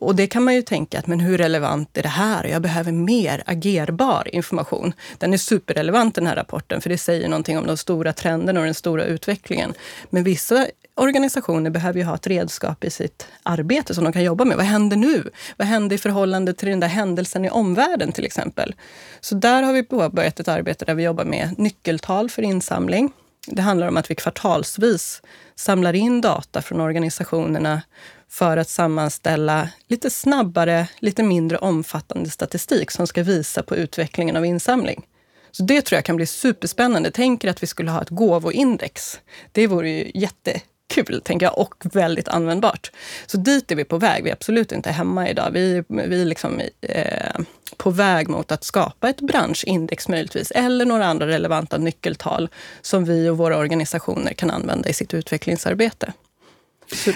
Och 0.02 0.16
det 0.16 0.28
kan 0.28 0.44
man 0.44 0.56
ju 0.56 0.62
tänka 0.62 1.00
att, 1.00 1.08
men 1.08 1.20
hur 1.20 1.38
relevant 1.38 1.98
är 1.98 2.04
det 2.04 2.10
här? 2.10 2.44
Jag 2.44 2.62
behöver 2.62 2.92
mer 2.92 3.44
agerbar 3.46 4.36
information. 4.36 4.94
Den 5.18 5.34
är 5.34 5.38
superrelevant 5.38 6.16
den 6.16 6.28
här 6.28 6.36
rapporten, 6.36 6.82
för 6.82 6.90
det 6.90 6.98
säger 6.98 7.28
någonting 7.30 7.58
om 7.58 7.68
de 7.68 7.78
stora 7.78 8.14
trenderna 8.14 8.60
och 8.60 8.66
den 8.66 8.74
stora 8.74 9.04
utvecklingen. 9.04 9.74
Men 10.10 10.24
vissa 10.24 10.68
organisationer 10.96 11.70
behöver 11.70 12.00
ju 12.00 12.06
ha 12.06 12.16
ett 12.16 12.28
redskap 12.28 12.84
i 12.84 12.90
sitt 12.90 13.28
arbete 13.44 13.96
som 13.96 14.04
de 14.04 14.14
kan 14.14 14.24
jobba 14.24 14.46
med. 14.46 14.58
Vad 14.58 14.66
händer 14.66 14.98
nu? 14.98 15.30
Vad 15.58 15.68
händer 15.68 15.96
i 15.96 16.00
förhållande 16.00 16.54
till 16.54 16.70
den 16.70 16.80
där 16.80 16.88
händelsen 16.88 17.46
i 17.46 17.50
omvärlden 17.50 18.12
till 18.12 18.26
exempel? 18.26 18.76
Så 19.20 19.36
där 19.36 19.64
har 19.64 19.74
vi 19.74 19.84
påbörjat 19.84 20.40
ett 20.40 20.48
arbete 20.48 20.86
där 20.86 20.96
vi 20.96 21.04
jobbar 21.04 21.26
med 21.26 21.60
nyckeltal 21.60 22.30
för 22.30 22.42
insamling. 22.42 23.12
Det 23.52 23.62
handlar 23.62 23.88
om 23.88 23.98
att 23.98 24.12
vi 24.12 24.16
kvartalsvis 24.16 25.22
samlar 25.56 25.94
in 25.94 26.22
data 26.22 26.62
från 26.62 26.82
organisationerna 26.82 27.82
för 28.30 28.58
att 28.58 28.70
sammanställa 28.70 29.70
lite 29.88 30.10
snabbare, 30.10 30.88
lite 31.00 31.24
mindre 31.24 31.58
omfattande 31.58 32.30
statistik 32.30 32.92
som 32.92 33.08
ska 33.08 33.24
visa 33.24 33.64
på 33.64 33.76
utvecklingen 33.76 34.36
av 34.36 34.46
insamling. 34.46 35.06
Så 35.52 35.64
det 35.64 35.82
tror 35.82 35.98
jag 35.98 36.06
kan 36.06 36.16
bli 36.16 36.26
superspännande. 36.26 37.12
Tänk 37.12 37.44
er 37.44 37.50
att 37.50 37.64
vi 37.64 37.68
skulle 37.68 37.92
ha 37.92 38.02
ett 38.02 38.10
gåvoindex. 38.10 39.20
Det 39.52 39.68
vore 39.68 39.90
ju 39.90 40.12
jättekul, 40.14 41.22
tänker 41.24 41.46
jag, 41.46 41.58
och 41.58 41.76
väldigt 41.94 42.28
användbart. 42.28 42.92
Så 43.26 43.38
dit 43.38 43.72
är 43.72 43.76
vi 43.76 43.84
på 43.84 43.98
väg. 43.98 44.24
Vi 44.24 44.30
är 44.30 44.34
absolut 44.34 44.72
inte 44.72 44.92
hemma 44.92 45.30
idag. 45.30 45.50
Vi, 45.54 45.84
vi 45.88 46.22
är 46.22 46.26
liksom, 46.26 46.62
eh, 46.82 47.40
på 47.80 47.90
väg 47.90 48.30
mot 48.30 48.52
att 48.52 48.64
skapa 48.64 49.10
ett 49.10 49.22
branschindex 49.22 50.08
möjligtvis, 50.08 50.52
eller 50.52 50.86
några 50.86 51.06
andra 51.06 51.28
relevanta 51.28 51.78
nyckeltal 51.78 52.50
som 52.82 53.06
vi 53.06 53.30
och 53.30 53.38
våra 53.38 53.58
organisationer 53.58 54.34
kan 54.34 54.50
använda 54.50 54.90
i 54.90 54.94
sitt 54.94 55.14
utvecklingsarbete. 55.14 56.14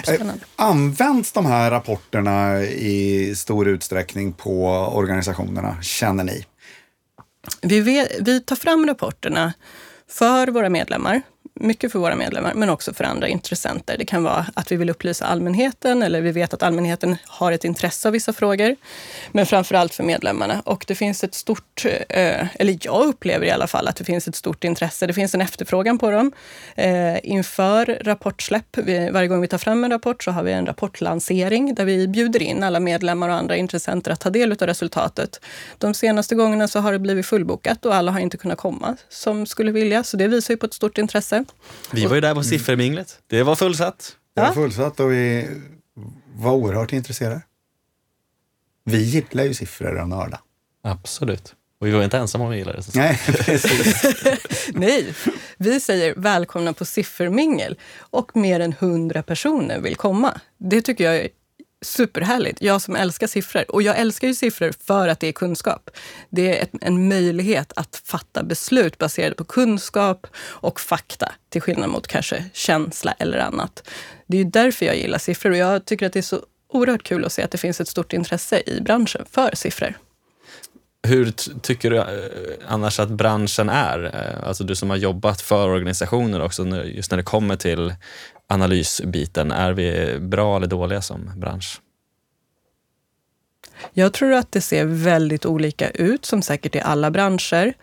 Eh, 0.08 0.20
används 0.56 1.32
de 1.32 1.46
här 1.46 1.70
rapporterna 1.70 2.62
i 2.62 3.34
stor 3.36 3.68
utsträckning 3.68 4.32
på 4.32 4.66
organisationerna, 4.94 5.82
känner 5.82 6.24
ni? 6.24 6.44
Vi, 7.62 8.08
vi 8.20 8.40
tar 8.40 8.56
fram 8.56 8.86
rapporterna 8.86 9.52
för 10.08 10.48
våra 10.48 10.68
medlemmar 10.68 11.22
mycket 11.60 11.92
för 11.92 11.98
våra 11.98 12.16
medlemmar, 12.16 12.54
men 12.54 12.70
också 12.70 12.94
för 12.94 13.04
andra 13.04 13.28
intressenter. 13.28 13.98
Det 13.98 14.04
kan 14.04 14.22
vara 14.22 14.46
att 14.54 14.72
vi 14.72 14.76
vill 14.76 14.90
upplysa 14.90 15.26
allmänheten 15.26 16.02
eller 16.02 16.20
vi 16.20 16.32
vet 16.32 16.54
att 16.54 16.62
allmänheten 16.62 17.16
har 17.26 17.52
ett 17.52 17.64
intresse 17.64 18.08
av 18.08 18.12
vissa 18.12 18.32
frågor. 18.32 18.76
Men 19.32 19.46
framför 19.46 19.74
allt 19.74 19.94
för 19.94 20.04
medlemmarna. 20.04 20.62
Och 20.64 20.84
det 20.88 20.94
finns 20.94 21.24
ett 21.24 21.34
stort, 21.34 21.84
eh, 22.08 22.46
eller 22.60 22.78
jag 22.80 23.06
upplever 23.06 23.46
i 23.46 23.50
alla 23.50 23.66
fall 23.66 23.88
att 23.88 23.96
det 23.96 24.04
finns 24.04 24.28
ett 24.28 24.36
stort 24.36 24.64
intresse. 24.64 25.06
Det 25.06 25.12
finns 25.12 25.34
en 25.34 25.40
efterfrågan 25.40 25.98
på 25.98 26.10
dem. 26.10 26.32
Eh, 26.76 27.16
inför 27.22 27.98
rapportsläpp, 28.04 28.76
varje 29.10 29.28
gång 29.28 29.40
vi 29.40 29.48
tar 29.48 29.58
fram 29.58 29.84
en 29.84 29.90
rapport 29.90 30.22
så 30.22 30.30
har 30.30 30.42
vi 30.42 30.52
en 30.52 30.66
rapportlansering 30.66 31.74
där 31.74 31.84
vi 31.84 32.08
bjuder 32.08 32.42
in 32.42 32.62
alla 32.62 32.80
medlemmar 32.80 33.28
och 33.28 33.34
andra 33.34 33.56
intressenter 33.56 34.10
att 34.10 34.20
ta 34.20 34.30
del 34.30 34.52
av 34.52 34.58
resultatet. 34.58 35.40
De 35.78 35.94
senaste 35.94 36.34
gångerna 36.34 36.68
så 36.68 36.80
har 36.80 36.92
det 36.92 36.98
blivit 36.98 37.26
fullbokat 37.26 37.86
och 37.86 37.94
alla 37.94 38.12
har 38.12 38.20
inte 38.20 38.36
kunnat 38.36 38.58
komma 38.58 38.96
som 39.08 39.46
skulle 39.46 39.72
vilja. 39.72 40.04
Så 40.04 40.16
det 40.16 40.28
visar 40.28 40.54
ju 40.54 40.58
på 40.58 40.66
ett 40.66 40.74
stort 40.74 40.98
intresse. 40.98 41.43
Vi 41.92 42.06
var 42.06 42.14
ju 42.14 42.20
där 42.20 42.34
på 42.34 42.42
sifferminglet. 42.42 43.18
Det 43.26 43.42
var 43.42 43.56
fullsatt. 43.56 44.16
Det 44.34 44.40
var 44.40 44.52
fullsatt 44.52 45.00
och 45.00 45.12
vi 45.12 45.48
var 46.34 46.52
oerhört 46.52 46.92
intresserade. 46.92 47.42
Vi 48.84 49.02
gillar 49.02 49.44
ju 49.44 49.54
siffror 49.54 50.00
och 50.00 50.08
nörda. 50.08 50.40
Absolut. 50.82 51.54
Och 51.80 51.86
vi 51.86 51.90
var 51.90 52.04
inte 52.04 52.18
ensamma 52.18 52.44
om 52.44 52.50
att 52.50 52.56
gilla 52.56 52.72
det. 52.72 52.94
Nej, 52.94 53.20
precis. 53.26 54.04
Nej, 54.74 55.14
vi 55.58 55.80
säger 55.80 56.14
välkomna 56.16 56.72
på 56.72 56.84
siffermingel 56.84 57.78
och 57.98 58.36
mer 58.36 58.60
än 58.60 58.72
hundra 58.72 59.22
personer 59.22 59.80
vill 59.80 59.96
komma. 59.96 60.40
Det 60.58 60.82
tycker 60.82 61.12
jag 61.12 61.28
superhärligt. 61.84 62.62
Jag 62.62 62.82
som 62.82 62.96
älskar 62.96 63.26
siffror. 63.26 63.64
Och 63.68 63.82
jag 63.82 63.98
älskar 63.98 64.28
ju 64.28 64.34
siffror 64.34 64.72
för 64.86 65.08
att 65.08 65.20
det 65.20 65.26
är 65.26 65.32
kunskap. 65.32 65.90
Det 66.30 66.60
är 66.60 66.68
en 66.80 67.08
möjlighet 67.08 67.72
att 67.76 68.02
fatta 68.04 68.42
beslut 68.42 68.98
baserade 68.98 69.34
på 69.34 69.44
kunskap 69.44 70.26
och 70.46 70.80
fakta, 70.80 71.32
till 71.48 71.60
skillnad 71.60 71.90
mot 71.90 72.06
kanske 72.06 72.44
känsla 72.52 73.14
eller 73.18 73.38
annat. 73.38 73.88
Det 74.26 74.36
är 74.36 74.44
ju 74.44 74.50
därför 74.50 74.86
jag 74.86 74.96
gillar 74.96 75.18
siffror 75.18 75.50
och 75.50 75.56
jag 75.56 75.84
tycker 75.84 76.06
att 76.06 76.12
det 76.12 76.20
är 76.20 76.22
så 76.22 76.40
oerhört 76.68 77.02
kul 77.02 77.24
att 77.24 77.32
se 77.32 77.42
att 77.42 77.50
det 77.50 77.58
finns 77.58 77.80
ett 77.80 77.88
stort 77.88 78.12
intresse 78.12 78.62
i 78.66 78.80
branschen 78.80 79.24
för 79.30 79.50
siffror. 79.54 79.94
Hur 81.06 81.30
tycker 81.60 81.90
du 81.90 81.96
eh, 81.96 82.04
annars 82.68 83.00
att 83.00 83.08
branschen 83.08 83.68
är? 83.68 84.04
Eh, 84.04 84.48
alltså 84.48 84.64
du 84.64 84.74
som 84.74 84.90
har 84.90 84.96
jobbat 84.96 85.40
för 85.40 85.68
organisationer 85.68 86.42
också, 86.42 86.66
just 86.84 87.10
när 87.10 87.16
det 87.16 87.22
kommer 87.22 87.56
till 87.56 87.94
analysbiten. 88.46 89.52
Är 89.52 89.72
vi 89.72 90.18
bra 90.20 90.56
eller 90.56 90.66
dåliga 90.66 91.02
som 91.02 91.40
bransch? 91.40 91.80
Jag 93.92 94.12
tror 94.12 94.32
att 94.32 94.52
det 94.52 94.60
ser 94.60 94.84
väldigt 94.84 95.46
olika 95.46 95.90
ut, 95.90 96.24
som 96.24 96.42
säkert 96.42 96.74
i 96.74 96.80
alla 96.80 97.10
branscher. 97.10 97.74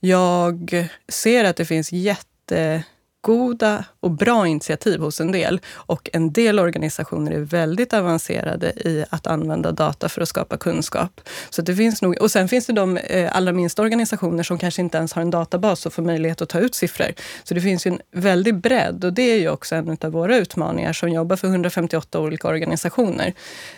Jag 0.00 0.88
ser 1.08 1.44
att 1.44 1.56
det 1.56 1.64
finns 1.64 1.92
jättegoda 1.92 3.84
och 4.04 4.10
bra 4.10 4.46
initiativ 4.48 5.00
hos 5.00 5.20
en 5.20 5.32
del. 5.32 5.60
Och 5.74 6.10
en 6.12 6.32
del 6.32 6.58
organisationer 6.58 7.32
är 7.32 7.40
väldigt 7.40 7.92
avancerade 7.92 8.66
i 8.66 9.04
att 9.10 9.26
använda 9.26 9.72
data 9.72 10.08
för 10.08 10.20
att 10.20 10.28
skapa 10.28 10.56
kunskap. 10.56 11.20
Så 11.50 11.62
det 11.62 11.74
finns 11.74 12.02
nog, 12.02 12.20
och 12.20 12.30
sen 12.30 12.48
finns 12.48 12.66
det 12.66 12.72
de 12.72 12.96
eh, 12.96 13.36
allra 13.36 13.52
minsta 13.52 13.82
organisationer 13.82 14.42
som 14.42 14.58
kanske 14.58 14.82
inte 14.82 14.98
ens 14.98 15.12
har 15.12 15.22
en 15.22 15.30
databas 15.30 15.86
och 15.86 15.92
får 15.92 16.02
möjlighet 16.02 16.42
att 16.42 16.48
ta 16.48 16.58
ut 16.58 16.74
siffror. 16.74 17.06
Så 17.44 17.54
det 17.54 17.60
finns 17.60 17.86
ju 17.86 17.90
en 17.90 18.00
väldig 18.20 18.60
bredd 18.60 19.04
och 19.04 19.12
det 19.12 19.22
är 19.22 19.38
ju 19.38 19.48
också 19.48 19.74
en 19.74 19.96
av 20.04 20.12
våra 20.12 20.36
utmaningar 20.36 20.92
som 20.92 21.08
jobbar 21.08 21.36
för 21.36 21.48
158 21.48 22.20
olika 22.20 22.48
organisationer. 22.48 23.32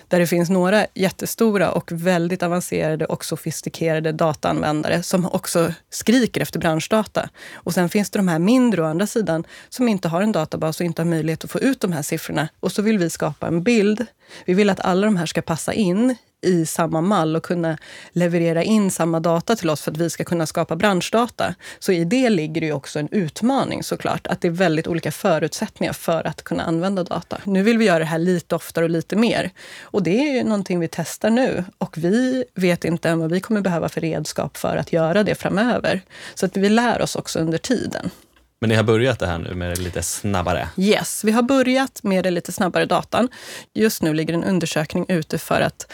Där 0.09 0.19
det 0.19 0.27
finns 0.27 0.51
några 0.51 0.87
jättestora 0.95 1.71
och 1.71 1.93
väldigt 1.93 2.43
avancerade 2.43 3.05
och 3.05 3.25
sofistikerade 3.25 4.13
dataanvändare 4.13 5.03
som 5.03 5.27
också 5.27 5.73
skriker 5.91 6.41
efter 6.41 6.59
branschdata. 6.59 7.29
Och 7.55 7.75
sen 7.75 7.89
finns 7.89 8.11
det 8.11 8.19
de 8.19 8.29
här 8.29 8.39
mindre 8.39 8.83
å 8.83 8.85
andra 8.85 9.07
sidan 9.07 9.45
som 9.69 9.89
inte 9.89 10.09
har 10.09 10.16
en 10.23 10.33
databas 10.33 10.81
och 10.81 10.87
inte 10.87 11.03
har 11.03 11.07
möjlighet 11.07 11.45
att 11.45 11.51
få 11.51 11.61
ut 11.61 11.81
de 11.81 11.93
här 11.93 12.03
siffrorna. 12.03 12.49
Och 12.61 12.73
så 12.73 12.83
vill 12.83 12.99
vi 12.99 13.11
skapa 13.11 13.47
en 13.47 13.63
bild. 13.63 14.07
Vi 14.45 14.55
vill 14.55 14.71
att 14.71 14.81
alla 14.81 15.07
de 15.07 15.17
här 15.17 15.27
ska 15.27 15.43
passa 15.43 15.73
in 15.73 16.17
i 16.47 16.67
samma 16.67 17.01
mall 17.01 17.37
och 17.37 17.43
kunna 17.43 17.79
leverera 18.13 18.63
in 18.63 18.91
samma 18.91 19.21
data 19.21 19.57
till 19.57 19.71
oss 19.71 19.83
för 19.83 19.91
att 19.91 19.97
vi 19.97 20.11
ska 20.11 20.25
kunna 20.25 20.47
skapa 20.47 20.77
branschdata. 20.77 21.55
Så 21.79 21.93
i 21.93 22.05
det 22.05 22.31
ligger 22.31 22.61
det 22.61 22.67
ju 22.67 22.73
också 22.73 22.99
en 22.99 23.09
utmaning 23.11 23.83
såklart, 23.83 24.27
att 24.27 24.41
det 24.41 24.49
är 24.49 24.53
väldigt 24.53 24.87
olika 24.87 25.13
förutsättningar 25.13 25.93
för 25.93 26.27
att 26.27 26.43
kunna 26.43 26.63
använda 26.63 27.05
data. 27.05 27.39
Nu 27.45 27.63
vill 27.63 27.79
vi 27.79 27.85
göra 27.85 27.99
det 27.99 28.05
här 28.05 28.19
lite 28.19 28.55
oftare 28.55 28.85
och 28.85 28.91
lite 28.91 29.17
mer. 29.17 29.51
Och 29.81 30.03
det 30.03 30.29
är 30.29 30.35
ju 30.35 30.45
någonting 30.45 30.81
vi 30.81 30.89
testar 30.89 31.31
nu 31.31 31.65
och 31.79 31.99
vi 31.99 32.45
vet 32.55 32.85
inte 32.85 33.09
än 33.09 33.19
vad 33.19 33.33
vi 33.33 33.41
kommer 33.41 33.61
behöva 33.61 33.89
för 33.89 34.01
redskap 34.01 34.57
för 34.57 34.77
att 34.77 34.93
göra 34.93 35.23
det 35.23 35.35
framöver. 35.35 36.01
Så 36.35 36.47
att 36.47 36.57
vi 36.57 36.69
lär 36.69 37.03
oss 37.03 37.17
också 37.17 37.39
under 37.39 37.59
tiden. 37.59 38.11
Men 38.61 38.69
ni 38.69 38.75
har 38.77 38.83
börjat 38.83 39.19
det 39.19 39.27
här 39.27 39.39
nu 39.39 39.55
med 39.55 39.71
det 39.71 39.81
lite 39.81 40.03
snabbare? 40.03 40.69
Yes, 40.77 41.25
vi 41.25 41.33
har 41.33 41.43
börjat 41.43 42.03
med 42.03 42.25
det 42.25 42.31
lite 42.31 42.53
snabbare 42.53 42.87
datan. 42.87 43.29
Just 43.75 44.03
nu 44.03 44.15
ligger 44.15 44.35
en 44.35 44.45
undersökning 44.45 45.07
ute 45.09 45.39
för 45.39 45.61
att 45.61 45.93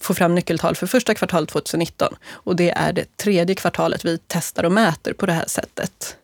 få 0.00 0.14
fram 0.14 0.34
nyckeltal 0.34 0.74
för 0.74 0.86
första 0.86 1.14
kvartalet 1.14 1.48
2019. 1.48 2.14
Och 2.30 2.56
det 2.56 2.70
är 2.70 2.92
det 2.92 3.16
tredje 3.16 3.54
kvartalet 3.54 4.04
vi 4.04 4.18
testar 4.26 4.64
och 4.64 4.72
mäter 4.72 5.12
på 5.12 5.26
det 5.26 5.32
här 5.32 5.46
sättet. 5.46 6.16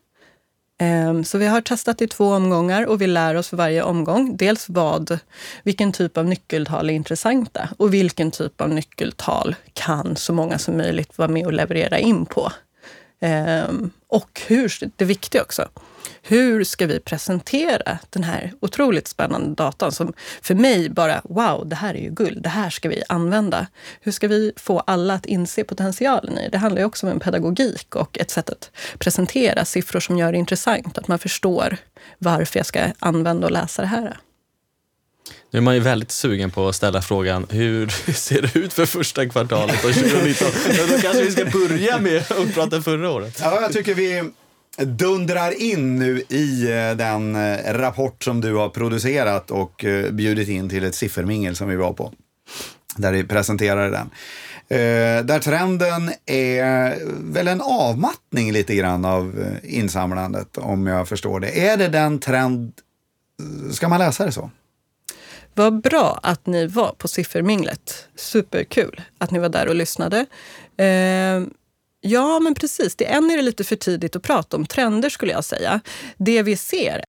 Ehm, 0.78 1.24
så 1.24 1.38
vi 1.38 1.46
har 1.46 1.60
testat 1.60 2.02
i 2.02 2.06
två 2.06 2.32
omgångar 2.32 2.86
och 2.86 3.02
vi 3.02 3.06
lär 3.06 3.34
oss 3.34 3.48
för 3.48 3.56
varje 3.56 3.82
omgång. 3.82 4.36
Dels 4.36 4.68
vad, 4.68 5.18
vilken 5.62 5.92
typ 5.92 6.16
av 6.16 6.26
nyckeltal 6.26 6.90
är 6.90 6.94
intressanta 6.94 7.68
och 7.76 7.94
vilken 7.94 8.30
typ 8.30 8.60
av 8.60 8.68
nyckeltal 8.70 9.56
kan 9.72 10.16
så 10.16 10.32
många 10.32 10.58
som 10.58 10.76
möjligt 10.76 11.18
vara 11.18 11.28
med 11.28 11.46
och 11.46 11.52
leverera 11.52 11.98
in 11.98 12.26
på. 12.26 12.52
Ehm, 13.20 13.90
och 14.06 14.40
hur, 14.46 14.72
det 14.96 15.04
viktiga 15.04 15.42
också, 15.42 15.68
hur 16.22 16.64
ska 16.64 16.86
vi 16.86 17.00
presentera 17.00 17.98
den 18.10 18.24
här 18.24 18.52
otroligt 18.60 19.08
spännande 19.08 19.54
datan 19.54 19.92
som 19.92 20.12
för 20.42 20.54
mig 20.54 20.90
bara, 20.90 21.20
wow, 21.24 21.68
det 21.68 21.76
här 21.76 21.94
är 21.94 21.98
ju 21.98 22.10
guld, 22.10 22.42
det 22.42 22.48
här 22.48 22.70
ska 22.70 22.88
vi 22.88 23.02
använda. 23.08 23.66
Hur 24.00 24.12
ska 24.12 24.28
vi 24.28 24.52
få 24.56 24.80
alla 24.80 25.14
att 25.14 25.26
inse 25.26 25.64
potentialen 25.64 26.38
i 26.38 26.48
det? 26.48 26.58
handlar 26.58 26.80
ju 26.80 26.86
också 26.86 27.06
om 27.06 27.12
en 27.12 27.20
pedagogik 27.20 27.96
och 27.96 28.18
ett 28.18 28.30
sätt 28.30 28.50
att 28.50 28.70
presentera 28.98 29.64
siffror 29.64 30.00
som 30.00 30.18
gör 30.18 30.32
det 30.32 30.38
intressant, 30.38 30.98
att 30.98 31.08
man 31.08 31.18
förstår 31.18 31.76
varför 32.18 32.58
jag 32.58 32.66
ska 32.66 32.80
använda 32.98 33.46
och 33.46 33.52
läsa 33.52 33.82
det 33.82 33.88
här. 33.88 34.18
Nu 35.50 35.58
är 35.58 35.62
man 35.62 35.74
ju 35.74 35.80
väldigt 35.80 36.10
sugen 36.10 36.50
på 36.50 36.68
att 36.68 36.76
ställa 36.76 37.02
frågan, 37.02 37.46
hur 37.50 37.88
ser 38.12 38.42
det 38.42 38.58
ut 38.58 38.72
för 38.72 38.86
första 38.86 39.28
kvartalet 39.28 39.80
2019? 39.80 40.48
Men 40.66 40.88
då 40.88 40.98
kanske 40.98 41.22
vi 41.22 41.30
ska 41.30 41.44
börja 41.44 41.98
med 41.98 42.18
att 42.18 42.54
prata 42.54 42.82
förra 42.82 43.10
året. 43.10 43.40
Ja, 43.42 43.60
jag 43.60 43.72
tycker 43.72 43.94
vi 43.94 44.30
dundrar 44.84 45.62
in 45.62 45.96
nu 45.96 46.22
i 46.28 46.62
eh, 46.62 46.96
den 46.96 47.36
eh, 47.36 47.72
rapport 47.72 48.24
som 48.24 48.40
du 48.40 48.54
har 48.54 48.68
producerat 48.68 49.50
och 49.50 49.84
eh, 49.84 50.10
bjudit 50.10 50.48
in 50.48 50.68
till 50.68 50.84
ett 50.84 50.94
siffermingel 50.94 51.56
som 51.56 51.68
vi 51.68 51.76
var 51.76 51.92
på. 51.92 52.12
Där 52.96 53.12
vi 53.12 53.24
presenterade 53.24 53.90
den. 53.90 54.10
där 55.26 55.38
trenden 55.38 56.12
är 56.26 56.98
väl 57.32 57.48
en 57.48 57.60
avmattning 57.60 58.52
lite 58.52 58.74
grann 58.74 59.04
av 59.04 59.44
insamlandet, 59.62 60.58
om 60.58 60.86
jag 60.86 61.08
förstår 61.08 61.40
det. 61.40 61.68
Är 61.68 61.76
det 61.76 61.88
den 61.88 62.18
trend, 62.18 62.72
ska 63.72 63.88
man 63.88 63.98
läsa 63.98 64.24
det 64.24 64.32
så? 64.32 64.50
Vad 65.58 65.80
bra 65.80 66.20
att 66.22 66.46
ni 66.46 66.66
var 66.66 66.92
på 66.92 67.08
Sifferminglet. 67.08 68.08
Superkul 68.16 69.00
att 69.18 69.30
ni 69.30 69.38
var 69.38 69.48
där 69.48 69.68
och 69.68 69.74
lyssnade. 69.74 70.26
Eh, 70.76 71.42
ja, 72.00 72.40
men 72.40 72.54
precis. 72.54 72.96
Det, 72.96 73.04
än 73.04 73.30
är 73.30 73.36
det 73.36 73.42
lite 73.42 73.64
för 73.64 73.76
tidigt 73.76 74.16
att 74.16 74.22
prata 74.22 74.56
om 74.56 74.66
trender 74.66 75.08
skulle 75.10 75.32
jag 75.32 75.44
säga. 75.44 75.80
Det 76.16 76.42
vi 76.42 76.56
ser 76.56 77.04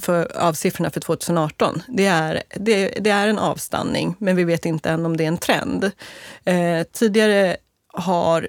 för, 0.00 0.36
av 0.36 0.52
siffrorna 0.52 0.90
för 0.90 1.00
2018, 1.00 1.82
det 1.88 2.06
är, 2.06 2.42
det, 2.56 2.88
det, 3.00 3.10
är 3.10 3.28
en 3.28 3.38
avstanning, 3.38 4.14
men 4.18 4.36
vi 4.36 4.44
vet 4.44 4.66
inte 4.66 4.90
än 4.90 5.06
om 5.06 5.16
det 5.16 5.24
är 5.24 5.28
en 5.28 5.38
trend. 5.38 5.90
Eh, 6.44 6.82
tidigare 6.92 7.56
har 7.92 8.48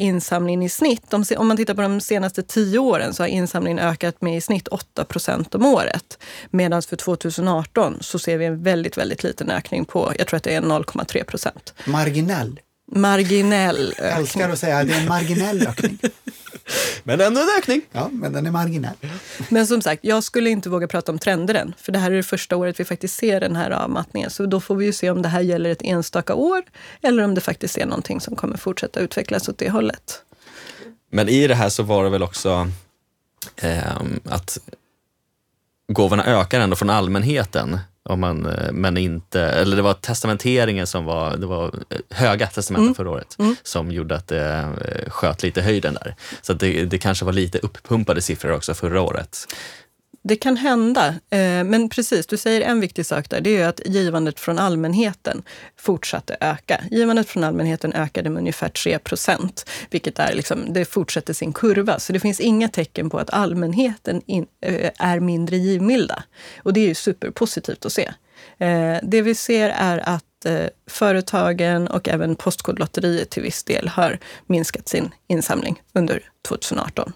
insamlingen 0.00 0.62
i 0.62 0.68
snitt, 0.68 1.14
om, 1.14 1.24
om 1.36 1.48
man 1.48 1.56
tittar 1.56 1.74
på 1.74 1.82
de 1.82 2.00
senaste 2.00 2.42
tio 2.42 2.78
åren, 2.78 3.14
så 3.14 3.22
har 3.22 3.28
insamlingen 3.28 3.78
ökat 3.78 4.22
med 4.22 4.36
i 4.36 4.40
snitt 4.40 4.68
8 4.68 5.04
procent 5.04 5.54
om 5.54 5.66
året. 5.66 6.18
Medan 6.50 6.82
för 6.82 6.96
2018 6.96 7.98
så 8.00 8.18
ser 8.18 8.38
vi 8.38 8.44
en 8.44 8.62
väldigt, 8.62 8.98
väldigt 8.98 9.22
liten 9.22 9.50
ökning 9.50 9.84
på, 9.84 10.12
jag 10.18 10.26
tror 10.26 10.36
att 10.36 10.44
det 10.44 10.54
är 10.54 10.60
0,3 10.60 11.24
procent. 11.24 11.74
Marginell. 11.84 12.60
Marginell 12.92 13.94
ökning. 13.98 14.08
Jag 14.08 14.18
älskar 14.18 14.50
att 14.50 14.58
säga 14.58 14.78
att 14.78 14.88
det 14.88 14.94
är 14.94 15.00
en 15.00 15.08
marginell 15.08 15.66
ökning. 15.66 15.98
Men 17.04 17.20
ändå 17.20 17.40
en 17.40 17.48
ökning. 17.58 17.82
Ja, 17.92 18.08
men 18.12 18.32
den 18.32 18.46
är 18.46 18.50
marginell. 18.50 18.96
Men 19.48 19.66
som 19.66 19.82
sagt, 19.82 20.04
jag 20.04 20.24
skulle 20.24 20.50
inte 20.50 20.68
våga 20.68 20.88
prata 20.88 21.12
om 21.12 21.18
trender 21.18 21.54
än. 21.54 21.74
För 21.78 21.92
det 21.92 21.98
här 21.98 22.10
är 22.10 22.16
det 22.16 22.22
första 22.22 22.56
året 22.56 22.80
vi 22.80 22.84
faktiskt 22.84 23.16
ser 23.16 23.40
den 23.40 23.56
här 23.56 23.70
avmattningen. 23.70 24.30
Så 24.30 24.46
då 24.46 24.60
får 24.60 24.74
vi 24.74 24.86
ju 24.86 24.92
se 24.92 25.10
om 25.10 25.22
det 25.22 25.28
här 25.28 25.40
gäller 25.40 25.70
ett 25.70 25.82
enstaka 25.82 26.34
år 26.34 26.62
eller 27.02 27.22
om 27.22 27.34
det 27.34 27.40
faktiskt 27.40 27.78
är 27.78 27.86
någonting 27.86 28.20
som 28.20 28.36
kommer 28.36 28.56
fortsätta 28.56 29.00
utvecklas 29.00 29.48
åt 29.48 29.58
det 29.58 29.70
hållet. 29.70 30.22
Men 31.10 31.28
i 31.28 31.46
det 31.46 31.54
här 31.54 31.68
så 31.68 31.82
var 31.82 32.04
det 32.04 32.10
väl 32.10 32.22
också 32.22 32.70
eh, 33.56 33.96
att 34.24 34.58
gåvorna 35.92 36.24
ökar 36.24 36.60
ändå 36.60 36.76
från 36.76 36.90
allmänheten. 36.90 37.78
Om 38.08 38.20
man, 38.20 38.46
eh, 38.46 38.72
men 38.72 38.96
inte, 38.96 39.40
eller 39.40 39.76
det 39.76 39.82
var 39.82 39.94
testamenteringen 39.94 40.86
som 40.86 41.04
var, 41.04 41.36
det 41.36 41.46
var 41.46 41.66
eh, 41.66 41.98
höga 42.10 42.46
testamenten 42.46 42.86
mm. 42.86 42.94
förra 42.94 43.10
året 43.10 43.36
mm. 43.38 43.56
som 43.62 43.90
gjorde 43.90 44.16
att 44.16 44.28
det 44.28 44.72
eh, 44.84 45.10
sköt 45.10 45.42
lite 45.42 45.62
höjden 45.62 45.94
där. 45.94 46.14
Så 46.42 46.52
det, 46.52 46.84
det 46.84 46.98
kanske 46.98 47.24
var 47.24 47.32
lite 47.32 47.58
uppumpade 47.58 48.22
siffror 48.22 48.52
också 48.52 48.74
förra 48.74 49.00
året. 49.00 49.54
Det 50.22 50.36
kan 50.36 50.56
hända, 50.56 51.08
eh, 51.08 51.64
men 51.64 51.88
precis, 51.88 52.26
du 52.26 52.36
säger 52.36 52.60
en 52.60 52.80
viktig 52.80 53.06
sak 53.06 53.30
där. 53.30 53.40
Det 53.40 53.56
är 53.56 53.68
att 53.68 53.80
givandet 53.84 54.40
från 54.40 54.58
allmänheten 54.58 55.42
fortsatte 55.76 56.36
öka. 56.40 56.84
Givandet 56.90 57.28
från 57.28 57.44
allmänheten 57.44 57.92
ökade 57.92 58.30
med 58.30 58.40
ungefär 58.40 58.68
3 58.68 58.98
procent, 58.98 59.70
vilket 59.90 60.18
är 60.18 60.34
liksom, 60.34 60.72
det 60.72 60.84
fortsätter 60.84 61.32
sin 61.32 61.52
kurva. 61.52 61.98
Så 61.98 62.12
det 62.12 62.20
finns 62.20 62.40
inga 62.40 62.68
tecken 62.68 63.10
på 63.10 63.18
att 63.18 63.30
allmänheten 63.30 64.22
in, 64.26 64.46
eh, 64.60 64.90
är 64.98 65.20
mindre 65.20 65.56
givmilda. 65.56 66.22
Och 66.62 66.72
det 66.72 66.80
är 66.80 66.88
ju 66.88 66.94
superpositivt 66.94 67.86
att 67.86 67.92
se. 67.92 68.10
Eh, 68.58 68.96
det 69.02 69.22
vi 69.22 69.34
ser 69.34 69.68
är 69.68 69.98
att 70.08 70.24
företagen 70.86 71.88
och 71.88 72.08
även 72.08 72.36
Postkodlotteriet 72.36 73.30
till 73.30 73.42
viss 73.42 73.64
del 73.64 73.88
har 73.88 74.18
minskat 74.46 74.88
sin 74.88 75.10
insamling 75.28 75.82
under 75.92 76.22
2018. 76.48 77.12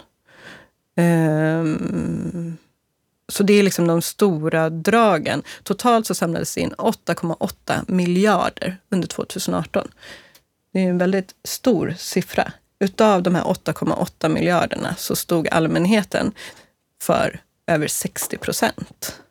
Så 3.31 3.43
det 3.43 3.53
är 3.53 3.63
liksom 3.63 3.87
de 3.87 4.01
stora 4.01 4.69
dragen. 4.69 5.43
Totalt 5.63 6.07
så 6.07 6.15
samlades 6.15 6.55
det 6.55 6.61
in 6.61 6.73
8,8 6.73 7.91
miljarder 7.91 8.77
under 8.89 9.07
2018. 9.07 9.87
Det 10.73 10.79
är 10.79 10.89
en 10.89 10.97
väldigt 10.97 11.35
stor 11.43 11.95
siffra. 11.97 12.51
Utav 12.79 13.23
de 13.23 13.35
här 13.35 13.43
8,8 13.43 14.29
miljarderna 14.29 14.95
så 14.97 15.15
stod 15.15 15.47
allmänheten 15.47 16.31
för 17.01 17.41
över 17.67 17.87
60 17.87 18.37
procent. 18.37 19.21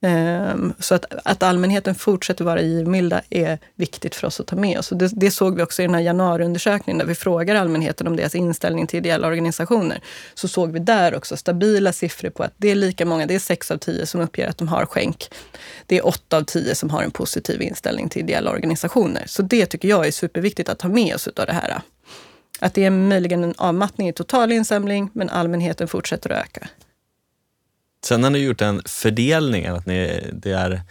Ehm, 0.00 0.74
så 0.78 0.94
att, 0.94 1.04
att 1.24 1.42
allmänheten 1.42 1.94
fortsätter 1.94 2.44
vara 2.44 2.62
givmilda 2.62 3.20
är 3.30 3.58
viktigt 3.74 4.14
för 4.14 4.26
oss 4.26 4.40
att 4.40 4.46
ta 4.46 4.56
med 4.56 4.78
oss. 4.78 4.92
Och 4.92 4.98
det, 4.98 5.10
det 5.12 5.30
såg 5.30 5.56
vi 5.56 5.62
också 5.62 5.82
i 5.82 5.86
den 5.86 5.94
här 5.94 6.02
januariundersökningen 6.02 6.98
där 6.98 7.06
vi 7.06 7.14
frågar 7.14 7.54
allmänheten 7.54 8.06
om 8.06 8.16
deras 8.16 8.34
inställning 8.34 8.86
till 8.86 8.98
ideella 8.98 9.26
organisationer. 9.26 10.00
Så 10.34 10.48
såg 10.48 10.72
vi 10.72 10.78
där 10.78 11.14
också 11.14 11.36
stabila 11.36 11.92
siffror 11.92 12.30
på 12.30 12.42
att 12.42 12.52
det 12.56 12.70
är 12.70 12.74
lika 12.74 13.06
många, 13.06 13.26
det 13.26 13.34
är 13.34 13.38
sex 13.38 13.70
av 13.70 13.76
tio 13.76 14.06
som 14.06 14.20
uppger 14.20 14.48
att 14.48 14.58
de 14.58 14.68
har 14.68 14.86
skänk. 14.86 15.30
Det 15.86 15.98
är 15.98 16.06
åtta 16.06 16.36
av 16.36 16.42
tio 16.42 16.74
som 16.74 16.90
har 16.90 17.02
en 17.02 17.10
positiv 17.10 17.62
inställning 17.62 18.08
till 18.08 18.22
ideella 18.22 18.50
organisationer. 18.50 19.24
Så 19.26 19.42
det 19.42 19.66
tycker 19.66 19.88
jag 19.88 20.06
är 20.06 20.10
superviktigt 20.10 20.68
att 20.68 20.78
ta 20.78 20.88
med 20.88 21.14
oss 21.14 21.28
av 21.28 21.46
det 21.46 21.52
här. 21.52 21.80
Att 22.60 22.74
det 22.74 22.84
är 22.84 22.90
möjligen 22.90 23.44
en 23.44 23.54
avmattning 23.56 24.08
i 24.08 24.12
total 24.12 24.52
insamling, 24.52 25.10
men 25.12 25.30
allmänheten 25.30 25.88
fortsätter 25.88 26.30
att 26.30 26.44
öka. 26.44 26.68
Sen 28.04 28.24
har 28.24 28.30
ni 28.30 28.38
gjort 28.38 28.60
en 28.60 28.82
fördelning, 28.84 29.66
att 29.66 29.86
ni, 29.86 30.30
det 30.32 30.52
är 30.52 30.82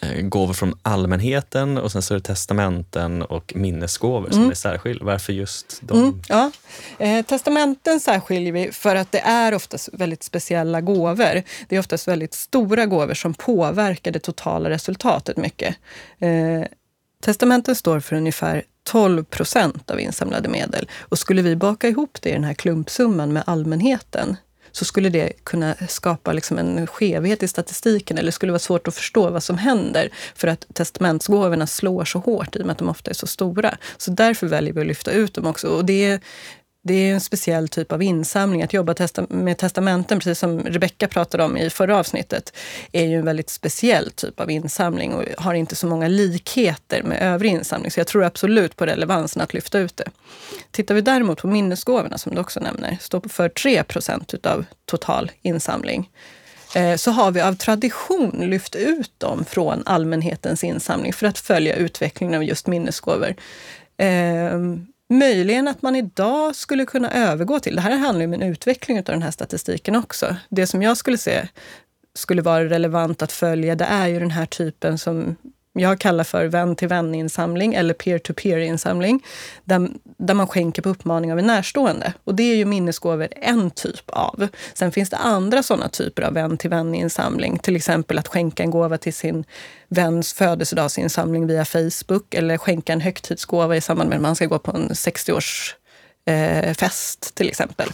eh, 0.00 0.22
gåvor 0.22 0.54
från 0.54 0.78
allmänheten 0.82 1.78
och 1.78 1.92
sen 1.92 2.02
så 2.02 2.14
är 2.14 2.18
det 2.18 2.24
testamenten 2.24 3.22
och 3.22 3.52
minnesgåvor 3.56 4.30
som 4.30 4.38
mm. 4.38 4.50
är 4.50 4.54
särskilda. 4.54 5.04
Varför 5.04 5.32
just 5.32 5.78
de? 5.82 5.98
Mm, 5.98 6.22
ja. 6.28 6.50
eh, 6.98 7.24
testamenten 7.24 8.00
särskiljer 8.00 8.52
vi 8.52 8.72
för 8.72 8.96
att 8.96 9.12
det 9.12 9.20
är 9.20 9.54
oftast 9.54 9.88
väldigt 9.92 10.22
speciella 10.22 10.80
gåvor. 10.80 11.42
Det 11.68 11.76
är 11.76 11.80
oftast 11.80 12.08
väldigt 12.08 12.34
stora 12.34 12.86
gåvor 12.86 13.14
som 13.14 13.34
påverkar 13.34 14.10
det 14.10 14.20
totala 14.20 14.70
resultatet 14.70 15.36
mycket. 15.36 15.76
Eh, 16.18 16.68
testamenten 17.24 17.74
står 17.74 18.00
för 18.00 18.16
ungefär 18.16 18.62
12 18.82 19.24
procent 19.24 19.90
av 19.90 20.00
insamlade 20.00 20.48
medel. 20.48 20.88
Och 21.00 21.18
skulle 21.18 21.42
vi 21.42 21.56
baka 21.56 21.88
ihop 21.88 22.18
det 22.22 22.30
i 22.30 22.32
den 22.32 22.44
här 22.44 22.54
klumpsumman 22.54 23.32
med 23.32 23.42
allmänheten 23.46 24.36
så 24.72 24.84
skulle 24.84 25.08
det 25.08 25.32
kunna 25.44 25.74
skapa 25.88 26.32
liksom 26.32 26.58
en 26.58 26.86
skevhet 26.86 27.42
i 27.42 27.48
statistiken 27.48 28.18
eller 28.18 28.30
skulle 28.30 28.52
vara 28.52 28.58
svårt 28.58 28.88
att 28.88 28.94
förstå 28.94 29.30
vad 29.30 29.42
som 29.42 29.58
händer 29.58 30.10
för 30.34 30.48
att 30.48 30.66
testamentsgåvorna 30.74 31.66
slår 31.66 32.04
så 32.04 32.18
hårt 32.18 32.56
i 32.56 32.62
och 32.62 32.66
med 32.66 32.72
att 32.72 32.78
de 32.78 32.88
ofta 32.88 33.10
är 33.10 33.14
så 33.14 33.26
stora. 33.26 33.76
Så 33.96 34.10
därför 34.10 34.46
väljer 34.46 34.72
vi 34.72 34.80
att 34.80 34.86
lyfta 34.86 35.10
ut 35.10 35.34
dem 35.34 35.46
också. 35.46 35.68
Och 35.68 35.84
det 35.84 36.04
är, 36.04 36.20
det 36.88 36.94
är 36.94 37.14
en 37.14 37.20
speciell 37.20 37.68
typ 37.68 37.92
av 37.92 38.02
insamling. 38.02 38.62
Att 38.62 38.72
jobba 38.72 38.94
med 39.28 39.58
testamenten, 39.58 40.18
precis 40.18 40.38
som 40.38 40.60
Rebecka 40.60 41.08
pratade 41.08 41.44
om 41.44 41.56
i 41.56 41.70
förra 41.70 41.98
avsnittet, 41.98 42.52
är 42.92 43.04
ju 43.04 43.18
en 43.18 43.24
väldigt 43.24 43.50
speciell 43.50 44.10
typ 44.10 44.40
av 44.40 44.50
insamling 44.50 45.14
och 45.14 45.24
har 45.38 45.54
inte 45.54 45.76
så 45.76 45.86
många 45.86 46.08
likheter 46.08 47.02
med 47.02 47.22
övrig 47.22 47.52
insamling. 47.52 47.90
Så 47.90 48.00
jag 48.00 48.06
tror 48.06 48.24
absolut 48.24 48.76
på 48.76 48.86
relevansen 48.86 49.42
att 49.42 49.54
lyfta 49.54 49.78
ut 49.78 49.96
det. 49.96 50.10
Tittar 50.70 50.94
vi 50.94 51.00
däremot 51.00 51.38
på 51.38 51.46
minnesgåvorna, 51.46 52.18
som 52.18 52.34
du 52.34 52.40
också 52.40 52.60
nämner, 52.60 52.96
står 53.00 53.28
för 53.28 53.48
3 53.48 53.84
procent 53.84 54.46
av 54.46 54.64
total 54.84 55.30
insamling 55.42 56.10
eh, 56.74 56.96
så 56.96 57.10
har 57.10 57.30
vi 57.30 57.40
av 57.40 57.54
tradition 57.54 58.30
lyft 58.30 58.74
ut 58.74 59.12
dem 59.18 59.44
från 59.44 59.82
allmänhetens 59.86 60.64
insamling 60.64 61.12
för 61.12 61.26
att 61.26 61.38
följa 61.38 61.74
utvecklingen 61.74 62.34
av 62.34 62.44
just 62.44 62.66
minnesgåvor. 62.66 63.34
Ehm, 63.96 64.86
Möjligen 65.10 65.68
att 65.68 65.82
man 65.82 65.96
idag 65.96 66.56
skulle 66.56 66.86
kunna 66.86 67.10
övergå 67.10 67.60
till, 67.60 67.76
det 67.76 67.80
här 67.80 67.96
handlar 67.96 68.20
ju 68.20 68.26
om 68.26 68.32
en 68.32 68.42
utveckling 68.42 68.98
av 68.98 69.04
den 69.04 69.22
här 69.22 69.30
statistiken 69.30 69.96
också. 69.96 70.36
Det 70.48 70.66
som 70.66 70.82
jag 70.82 70.96
skulle 70.96 71.18
se 71.18 71.48
skulle 72.14 72.42
vara 72.42 72.64
relevant 72.64 73.22
att 73.22 73.32
följa, 73.32 73.74
det 73.74 73.84
är 73.84 74.06
ju 74.06 74.18
den 74.18 74.30
här 74.30 74.46
typen 74.46 74.98
som 74.98 75.36
jag 75.80 76.00
kallar 76.00 76.24
för 76.24 76.46
vän-till-vän-insamling 76.46 77.74
eller 77.74 77.94
peer-to-peer-insamling, 77.94 79.24
där, 79.64 79.88
där 80.16 80.34
man 80.34 80.46
skänker 80.46 80.82
på 80.82 80.88
uppmaning 80.88 81.32
av 81.32 81.38
en 81.38 81.46
närstående. 81.46 82.12
Och 82.24 82.34
det 82.34 82.42
är 82.42 82.56
ju 82.56 82.64
minnesgåvor 82.64 83.28
en 83.36 83.70
typ 83.70 84.10
av. 84.10 84.48
Sen 84.74 84.92
finns 84.92 85.10
det 85.10 85.16
andra 85.16 85.62
sådana 85.62 85.88
typer 85.88 86.22
av 86.22 86.34
vän-till-vän-insamling, 86.34 87.58
till 87.58 87.76
exempel 87.76 88.18
att 88.18 88.28
skänka 88.28 88.62
en 88.62 88.70
gåva 88.70 88.98
till 88.98 89.14
sin 89.14 89.44
väns 89.88 90.32
födelsedagsinsamling 90.32 91.46
via 91.46 91.64
Facebook 91.64 92.34
eller 92.34 92.58
skänka 92.58 92.92
en 92.92 93.00
högtidsgåva 93.00 93.76
i 93.76 93.80
samband 93.80 94.08
med 94.08 94.16
att 94.16 94.22
man 94.22 94.36
ska 94.36 94.46
gå 94.46 94.58
på 94.58 94.70
en 94.70 94.88
60-årsfest 94.88 95.72
eh, 96.26 97.34
till 97.34 97.48
exempel. 97.48 97.88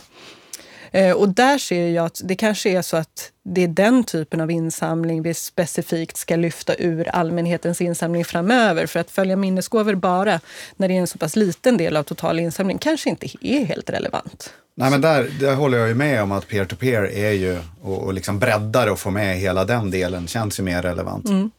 Eh, 0.94 1.12
och 1.12 1.28
där 1.28 1.59
ser 1.59 1.88
jag 1.88 2.07
att 2.07 2.20
det 2.24 2.35
kanske 2.35 2.70
är 2.70 2.83
så 2.83 2.96
att 2.96 3.30
det 3.44 3.64
är 3.64 3.68
den 3.68 4.04
typen 4.04 4.40
av 4.40 4.50
insamling 4.50 5.22
vi 5.22 5.35
specifikt 5.35 6.16
ska 6.16 6.37
lyfta 6.37 6.74
ur 6.74 7.09
allmänhetens 7.09 7.80
insamling 7.80 8.24
framöver. 8.24 8.87
För 8.87 9.00
att 9.00 9.11
följa 9.11 9.37
minnesgåvor 9.37 9.94
bara 9.94 10.40
när 10.76 10.88
det 10.88 10.94
är 10.94 11.00
en 11.00 11.07
så 11.07 11.18
pass 11.18 11.37
liten 11.37 11.76
del 11.76 11.96
av 11.96 12.02
total 12.02 12.40
insamling 12.40 12.78
kanske 12.78 13.11
inte 13.11 13.26
är 13.40 13.64
helt 13.64 13.90
relevant. 13.90 14.52
Nej, 14.76 14.90
men 14.90 15.00
där, 15.00 15.30
där 15.40 15.54
håller 15.54 15.78
jag 15.78 15.88
ju 15.88 15.94
med 15.94 16.22
om 16.22 16.33
att 16.33 16.48
peer-to-peer 16.48 17.02
-peer 17.02 17.12
är 17.12 17.33
ju, 17.33 17.59
och, 17.83 18.02
och 18.02 18.14
liksom 18.14 18.38
breddar 18.38 18.87
och 18.87 18.98
få 18.98 19.11
med 19.11 19.38
hela 19.38 19.64
den 19.64 19.90
delen 19.90 20.26
känns 20.26 20.59
ju 20.59 20.62
mer 20.62 20.83
relevant. 20.83 21.28
Mm. 21.28 21.50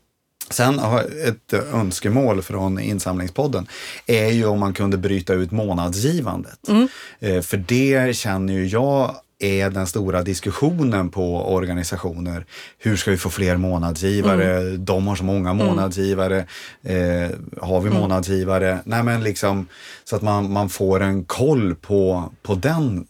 Sen 0.50 0.80
ett 1.28 1.54
önskemål 1.54 2.42
från 2.42 2.80
insamlingspodden 2.80 3.68
är 4.06 4.28
ju 4.28 4.46
om 4.46 4.60
man 4.60 4.74
kunde 4.74 4.98
bryta 4.98 5.34
ut 5.34 5.52
månadsgivandet. 5.52 6.68
Mm. 6.68 6.88
Eh, 7.20 7.42
för 7.42 7.58
det 7.58 8.16
känner 8.16 8.54
ju 8.54 8.68
jag 8.68 9.16
är 9.40 9.70
den 9.70 9.88
stora 9.88 10.22
diskussionen 10.22 11.10
på 11.10 11.54
organisationer. 11.54 12.46
Hur 12.78 12.96
ska 12.96 13.12
vi 13.12 13.18
få 13.18 13.30
fler 13.30 13.58
månadsgivare? 13.58 14.58
Mm. 14.58 14.86
De 14.86 15.08
har 15.08 15.16
så 15.16 15.24
många 15.24 15.50
mm. 15.50 15.68
månadsgivare. 15.68 16.38
Eh, 16.84 17.30
har 17.62 17.82
vi 17.82 17.88
mm. 17.88 18.00
månadsgivare? 18.00 18.80
Nej, 18.86 19.04
men 19.04 19.24
liksom, 19.24 19.68
så 20.04 20.16
att 20.16 20.22
man, 20.22 20.52
man 20.52 20.70
får 20.70 21.00
en 21.00 21.26
koll 21.26 21.76
på, 21.76 22.34
på 22.44 22.56
den 22.56 23.08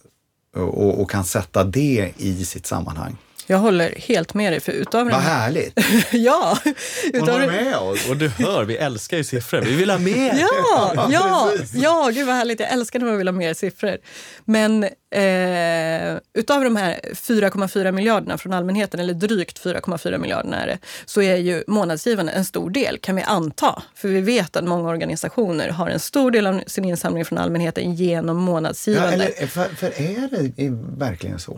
och, 0.56 1.02
och 1.02 1.12
kan 1.12 1.24
sätta 1.24 1.64
det 1.64 2.14
i 2.18 2.46
sitt 2.46 2.66
sammanhang. 2.66 3.18
Jag 3.48 3.58
håller 3.58 3.96
helt 3.98 4.34
med 4.34 4.54
dig. 4.54 4.60
För 4.60 4.72
utav 4.72 5.06
Vad 5.10 5.22
härligt. 5.22 5.80
ja, 6.12 6.58
Hon 6.64 6.74
utav 7.14 7.30
håller 7.30 7.48
den, 7.48 7.66
med 7.66 7.78
oss. 7.78 8.10
Och 8.10 8.18
du 8.18 8.28
hör, 8.28 8.64
vi 8.64 8.78
älskar 8.78 9.18
ju 9.18 9.24
siffror. 9.24 9.62
Vi 9.62 9.76
vill 9.76 9.90
ha 9.90 9.98
mer. 9.98 10.34
Ja, 10.40 10.94
ja, 11.12 11.52
ja, 11.74 12.10
gud 12.14 12.28
vad 12.28 12.36
härligt. 12.36 12.60
Jag 12.60 12.72
älskar 12.72 13.00
när 13.00 13.06
man 13.06 13.18
vill 13.18 13.28
ha 13.28 13.32
mer 13.34 13.54
siffror. 13.54 13.98
Men 14.46 14.84
eh, 14.84 16.18
utav 16.34 16.64
de 16.64 16.76
här 16.76 17.00
4,4 17.14 17.92
miljarderna 17.92 18.38
från 18.38 18.54
allmänheten, 18.54 19.00
eller 19.00 19.14
drygt 19.14 19.64
4,4 19.64 20.18
miljarderna 20.18 20.64
är 20.64 20.68
det, 20.68 20.78
så 21.06 21.22
är 21.22 21.36
ju 21.36 21.64
månadsgivarna 21.68 22.32
en 22.32 22.46
stor 22.46 22.70
del, 22.70 22.98
kan 22.98 23.16
vi 23.16 23.22
anta. 23.22 23.84
För 23.96 24.08
vi 24.08 24.22
vet 24.22 24.56
att 24.56 24.64
många 24.64 24.90
organisationer 24.90 25.70
har 25.70 25.90
en 25.90 26.00
stor 26.00 26.32
del 26.32 26.48
av 26.48 26.62
sin 26.68 26.86
insamling 26.86 27.26
från 27.26 27.38
allmänheten 27.38 27.96
genom 27.96 28.38
Ja, 28.38 28.44
månadsgivande. 28.44 29.14
eller, 29.14 29.48
för, 29.48 29.64
för 29.76 29.88
är 30.02 30.30
det 30.32 30.70
verkligen 30.98 31.40
så? 31.40 31.58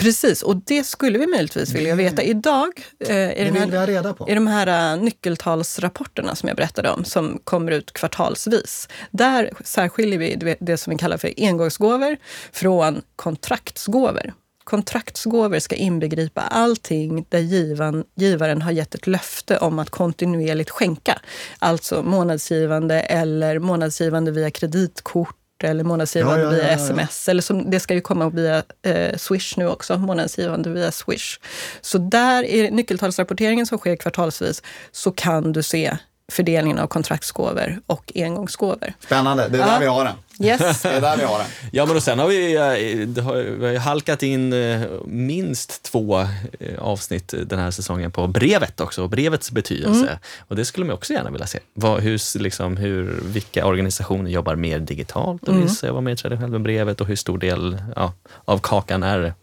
Precis, 0.00 0.42
och 0.42 0.56
det 0.56 0.84
skulle 0.84 1.18
vi 1.18 1.26
möjligtvis 1.26 1.74
vilja 1.74 1.94
veta. 1.94 2.22
Idag, 2.22 2.70
eh, 3.08 3.16
i, 3.16 3.50
Det 3.52 3.58
ha 3.58 3.80
här, 3.80 3.86
reda 3.86 4.14
på. 4.14 4.28
i 4.30 4.34
de 4.34 4.46
här 4.46 4.94
uh, 4.96 5.02
nyckeltalsrapporterna 5.02 6.34
som 6.34 6.48
jag 6.48 6.56
berättade 6.56 6.90
om, 6.90 7.04
som 7.04 7.40
kommer 7.44 7.72
ut 7.72 7.92
kvartalsvis, 7.92 8.88
där 9.10 9.50
särskiljer 9.64 10.18
vi 10.18 10.56
det, 10.60 10.76
som 10.76 10.90
vi 10.90 10.98
kallar 10.98 11.16
för 11.16 11.34
engångsgåvor 11.36 12.16
från 12.52 13.02
kontraktsgåvor. 13.16 14.32
Kontraktsgåvor 14.64 15.58
ska 15.58 15.74
inbegripa 15.76 16.40
allting 16.40 17.26
där 17.28 17.38
givan, 17.38 18.04
givaren 18.14 18.62
har 18.62 18.70
gett 18.70 18.94
ett 18.94 19.06
löfte 19.06 19.58
om 19.58 19.78
att 19.78 19.90
kontinuerligt 19.90 20.70
skänka. 20.70 21.20
Alltså 21.58 22.02
månadsgivande 22.02 23.00
eller 23.00 23.58
månadsgivande 23.58 24.30
via 24.30 24.50
kreditkort 24.50 25.39
eller 25.64 25.84
månadsgivande 25.84 26.42
Ja, 26.42 26.44
ja, 26.44 26.50
via 26.50 26.70
ja, 26.70 26.74
sms. 26.74 27.28
Eller 27.28 27.42
som, 27.42 27.70
det 27.70 27.80
ska 27.80 27.94
ju 27.94 28.00
komma 28.00 28.28
via 28.28 28.62
eh, 28.82 29.16
Swish 29.16 29.58
nu 29.58 29.68
också, 29.68 29.98
månadsgivande 29.98 30.70
via 30.70 30.92
Swish. 30.92 31.38
Så 31.80 31.98
där 31.98 32.44
i 32.44 32.70
nyckeltalsrapporteringen 32.70 33.66
som 33.66 33.78
sker 33.78 33.96
kvartalsvis 33.96 34.62
så 34.92 35.10
kan 35.10 35.52
du 35.52 35.62
se 35.62 35.96
fördelningen 36.32 36.78
av 36.78 36.86
kontraktsgåvor 36.86 37.80
och 37.86 38.12
engångsgåvor. 38.14 38.92
Spännande, 39.00 39.48
det 39.48 39.58
är 39.58 39.66
där 39.66 39.80
vi 39.80 39.86
har 39.86 40.04
den. 40.04 40.14
Yes. 40.40 40.82
Det 40.82 40.88
är 40.88 41.00
där 41.00 41.16
vi 41.16 41.24
har 41.24 41.38
den. 41.38 41.46
Ja, 41.72 41.86
men 41.86 41.96
och 41.96 42.02
sen 42.02 42.18
har 42.18 42.26
vi, 42.28 42.56
eh, 42.56 43.06
det 43.06 43.22
har, 43.22 43.34
vi 43.36 43.76
halkat 43.76 44.22
in 44.22 44.52
eh, 44.52 44.80
minst 45.04 45.82
två 45.82 46.20
eh, 46.20 46.78
avsnitt 46.78 47.34
den 47.46 47.58
här 47.58 47.70
säsongen 47.70 48.12
på 48.12 48.26
brevet 48.26 48.80
också, 48.80 49.02
och 49.02 49.10
brevets 49.10 49.50
betydelse. 49.50 50.18
Och 50.48 50.56
det 50.56 50.64
skulle 50.64 50.86
man 50.86 50.94
också 50.94 51.12
gärna 51.12 51.30
vilja 51.30 51.46
se. 51.46 51.58
Vad, 51.74 52.00
hur, 52.00 52.38
liksom, 52.38 52.76
hur, 52.76 53.20
vilka 53.24 53.66
organisationer 53.66 54.30
jobbar 54.30 54.56
mer 54.56 54.78
digitalt 54.78 55.48
och 55.48 55.56
vill 55.56 55.68
vara 55.82 56.00
mer 56.00 56.16
traditionellt 56.16 56.52
med 56.52 56.62
brevet 56.62 57.00
och 57.00 57.06
hur 57.06 57.16
stor 57.16 57.38
del 57.38 57.82
ja, 57.96 58.12
av 58.44 58.58
kakan 58.58 59.02
är, 59.02 59.34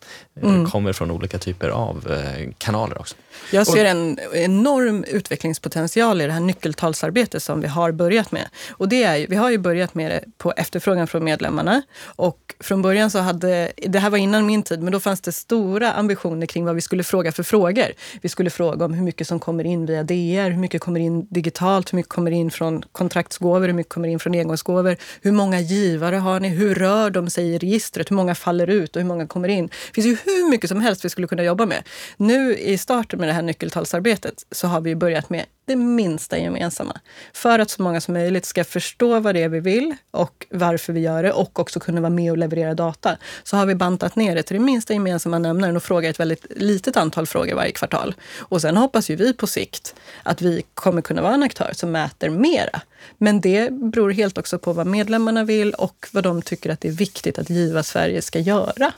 eh, 0.42 0.68
kommer 0.68 0.94
från 0.94 1.12
olika 1.12 1.38
typer 1.38 1.70
av 1.70 2.22
kanaler 2.58 3.00
också. 3.00 3.16
Jag 3.52 3.68
ser 3.68 3.86
en 3.86 4.20
enorm 4.34 5.04
utvecklingspotential 5.04 6.22
i 6.22 6.26
det 6.26 6.34
här 6.34 6.40
nyckeltalsarbetet 6.40 7.44
som 7.44 7.62
vi 7.62 7.68
har 7.68 7.92
börjat 7.92 8.32
med. 8.32 8.48
Och 8.70 8.90
det 8.90 9.04
är 9.04 9.28
vi 9.28 9.36
har 9.36 9.52
ju 9.52 9.58
börjat 9.58 9.96
med 9.96 10.12
det 10.12 10.24
på 10.38 10.54
efterfrågan 10.58 10.87
från 11.08 11.23
medlemmarna. 11.23 11.82
Och 12.06 12.56
från 12.60 12.82
början 12.82 13.12
så 13.12 13.19
hade, 13.19 13.71
det 13.76 14.00
här 14.00 14.10
var 14.10 14.17
innan 14.17 14.45
min 14.45 14.63
tid, 14.63 14.82
men 14.82 14.93
då 14.93 15.00
fanns 15.00 15.21
det 15.21 15.32
stora 15.32 15.93
ambitioner 15.93 16.45
kring 16.45 16.65
vad 16.65 16.76
vi 16.76 16.82
skulle 16.82 17.04
fråga 17.04 17.32
för 17.32 17.43
frågor. 17.43 17.86
Vi 18.21 18.30
skulle 18.30 18.50
fråga 18.50 18.86
om 18.86 18.93
hur 18.93 19.04
mycket 19.04 19.28
som 19.28 19.39
kommer 19.39 19.63
in 19.63 19.86
via 19.86 20.04
DR, 20.04 20.50
hur 20.50 20.60
mycket 20.60 20.82
kommer 20.82 21.00
in 21.00 21.28
digitalt, 21.30 21.93
hur 21.93 21.95
mycket 21.95 22.10
kommer 22.10 22.32
in 22.32 22.52
från 22.52 22.82
kontraktsgåvor, 22.91 23.67
hur 23.67 23.73
mycket 23.73 23.93
kommer 23.93 24.10
in 24.10 24.19
från 24.19 24.34
engångsgåvor, 24.34 24.95
hur 25.21 25.32
många 25.32 25.60
givare 25.60 26.15
har 26.15 26.39
ni, 26.39 26.50
hur 26.50 26.76
rör 26.76 27.10
de 27.10 27.30
sig 27.30 27.45
i 27.47 27.58
registret, 27.58 28.12
hur 28.12 28.15
många 28.15 28.36
faller 28.36 28.67
ut 28.67 28.95
och 28.95 29.02
hur 29.02 29.08
många 29.08 29.28
kommer 29.28 29.47
in. 29.47 29.67
Det 29.67 29.93
finns 29.93 30.08
ju 30.08 30.17
hur 30.26 30.50
mycket 30.50 30.69
som 30.69 30.82
helst 30.82 31.06
vi 31.06 31.10
skulle 31.10 31.28
kunna 31.28 31.43
jobba 31.43 31.65
med. 31.65 31.84
Nu 32.17 32.56
i 32.56 32.78
starten 32.78 33.19
med 33.19 33.30
det 33.30 33.34
här 33.34 33.41
nyckeltalsarbetet 33.41 34.45
så 34.52 34.67
har 34.67 34.82
vi 34.82 34.95
börjat 34.95 35.30
med 35.30 35.45
det 35.68 35.76
minsta 35.76 36.38
gemensamma. 36.38 37.00
För 37.34 37.60
att 37.60 37.70
så 37.70 37.82
många 37.82 38.02
som 38.02 38.14
möjligt 38.14 38.46
ska 38.46 38.64
förstå 38.64 39.20
vad 39.20 39.36
det 39.36 39.44
är 39.44 39.50
vi 39.50 39.60
vill 39.60 39.96
och 40.12 40.46
varför 40.50 40.94
vi 40.94 41.00
gör 41.00 41.24
det 41.24 41.32
och 41.32 41.60
också 41.60 41.80
kunna 41.80 42.02
vara 42.02 42.10
med 42.10 42.32
och 42.32 42.38
leverera 42.38 42.74
data. 42.74 43.18
Så 43.44 43.58
har 43.58 43.66
vi 43.66 43.76
bantat 43.76 44.16
ner 44.16 44.36
det 44.36 44.44
till 44.44 44.58
det 44.58 44.64
minsta 44.64 44.94
gemensamma 44.94 45.40
nämnaren 45.40 45.76
och 45.76 45.84
frågar 45.84 46.10
ett 46.10 46.20
väldigt 46.20 46.46
litet 46.50 46.98
antal 46.98 47.28
frågor 47.28 47.56
varje 47.56 47.72
kvartal. 47.72 48.16
Och 48.38 48.62
sen 48.62 48.78
hoppas 48.78 49.10
ju 49.10 49.16
vi 49.16 49.34
på 49.34 49.48
sikt 49.48 49.96
att 50.24 50.42
vi 50.42 50.64
kommer 50.74 51.02
kunna 51.02 51.22
vara 51.22 51.34
en 51.34 51.44
aktör 51.44 51.72
som 51.74 51.92
mäter 51.92 52.30
mera. 52.30 52.82
Men 53.18 53.42
det 53.42 53.74
beror 53.74 54.12
helt 54.12 54.38
också 54.38 54.60
på 54.60 54.74
vad 54.74 54.88
medlemmarna 54.88 55.44
vill 55.44 55.74
och 55.74 56.08
vad 56.12 56.24
de 56.24 56.42
tycker 56.42 56.70
att 56.70 56.82
det 56.82 56.88
är 56.88 56.92
viktigt 56.92 57.40
att 57.40 57.50
Giva 57.50 57.84
Sverige 57.84 58.22
ska 58.22 58.40
göra. 58.40 58.92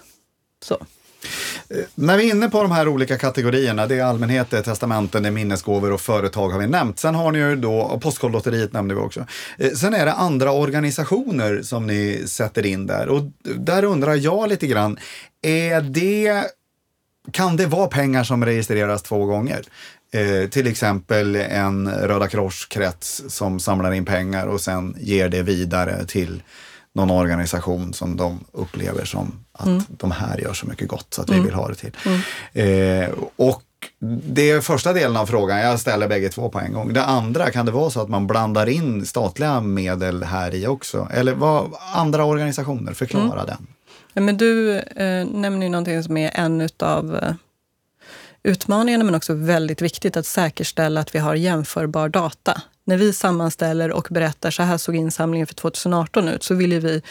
Så. 0.64 0.78
Eh, 1.70 1.78
när 1.96 2.18
vi 2.18 2.30
är 2.30 2.36
inne 2.36 2.50
på 2.50 2.62
de 2.64 2.72
här 2.72 2.88
olika 2.88 3.18
kategorierna, 3.18 3.88
det 3.88 3.96
är 3.96 4.04
allmänhet, 4.04 4.50
testamenten, 4.50 5.24
det 5.24 5.30
är 5.30 5.32
minnesgåvor 5.32 5.92
och 5.92 6.02
företag 6.02 6.50
har 6.50 6.60
vi 6.60 6.68
nämnt. 6.68 7.00
Sen 7.00 7.16
har 7.16 7.32
ni 7.32 7.40
ju 7.40 7.56
då, 7.56 8.00
Postkodlotteriet 8.04 8.74
nämnde 8.74 8.96
vi 8.96 9.02
också. 9.02 9.26
Eh, 9.58 9.72
sen 9.72 9.94
är 9.94 10.06
det 10.06 10.14
andra 10.14 10.52
organisationer 10.52 11.62
som 11.62 11.88
ni 11.88 12.24
sätter 12.28 12.66
in 12.66 12.88
där 12.88 13.10
och 13.10 13.22
där 13.44 13.84
undrar 13.84 14.16
jag 14.16 14.50
lite 14.50 14.68
grann, 14.68 14.98
är 15.42 15.82
det, 15.82 16.44
kan 17.32 17.58
det 17.58 17.66
vara 17.66 17.88
pengar 17.88 18.24
som 18.24 18.46
registreras 18.46 19.04
två 19.04 19.26
gånger? 19.26 19.62
Eh, 20.12 20.50
till 20.50 20.68
exempel 20.68 21.36
en 21.36 21.90
Röda 21.90 22.28
Kors-krets 22.28 23.24
som 23.28 23.60
samlar 23.60 23.92
in 23.92 24.06
pengar 24.06 24.48
och 24.48 24.62
sen 24.62 24.96
ger 25.00 25.30
det 25.30 25.42
vidare 25.42 26.06
till 26.06 26.42
någon 27.00 27.12
organisation 27.12 27.94
som 27.94 28.18
de 28.18 28.40
upplever 28.52 29.06
som 29.06 29.46
att 29.52 30.00
de 30.00 30.12
här 30.12 30.38
gör 30.38 30.54
så 30.54 30.66
mycket 30.66 30.88
gott 30.88 31.14
så 31.14 31.22
att 31.22 31.30
vi 31.30 31.40
vill 31.40 31.54
ha 31.54 31.68
det 31.68 31.76
till. 31.76 31.92
Eh, 32.54 33.10
och 33.36 33.64
det 34.26 34.52
är 34.52 34.62
första 34.62 34.94
delen 34.94 35.18
av 35.18 35.26
frågan, 35.26 35.60
jag 35.60 35.80
ställer 35.80 36.08
bägge 36.08 36.30
två 36.30 36.50
på 36.50 36.60
en 36.60 36.74
gång. 36.74 36.94
Det 36.94 37.04
andra, 37.04 37.52
kan 37.52 37.66
det 37.66 37.72
vara 37.72 37.90
så 37.90 38.02
att 38.02 38.10
man 38.10 38.28
blandar 38.28 38.70
in 38.70 39.06
statliga 39.06 39.62
medel 39.62 40.24
här 40.24 40.56
i 40.56 40.68
också? 40.68 41.08
Eller 41.14 41.34
vad, 41.34 41.74
andra 41.96 42.26
organisationer, 42.26 42.94
förklara 42.94 43.46
den. 43.46 43.68
Ja, 44.14 44.22
men 44.22 44.38
du 44.38 44.78
eh, 44.78 45.28
nämner 45.28 45.66
ju 45.66 45.70
någonting 45.70 46.04
som 46.04 46.18
är 46.18 46.32
en 46.34 46.70
av 46.80 47.16
eh, 47.16 47.34
utmaningarna, 48.44 49.04
men 49.04 49.16
också 49.16 49.34
väldigt 49.34 49.82
viktigt 49.82 50.18
att 50.18 50.26
säkerställa 50.26 51.02
att 51.02 51.16
vi 51.16 51.20
har 51.20 51.36
jämförbar 51.36 52.10
data. 52.10 52.62
När 52.90 52.98
vi 52.98 53.14
sammanställer 53.14 53.92
och 53.92 54.08
berättar 54.10 54.52
så 54.52 54.64
här 54.64 54.78
såg 54.78 54.96
insamlingen 54.96 55.48
för 55.48 55.56
2018 55.56 56.28
ut, 56.28 56.44
så 56.44 56.56
vill 56.56 56.72
ju 56.72 56.80
vi 56.80 57.02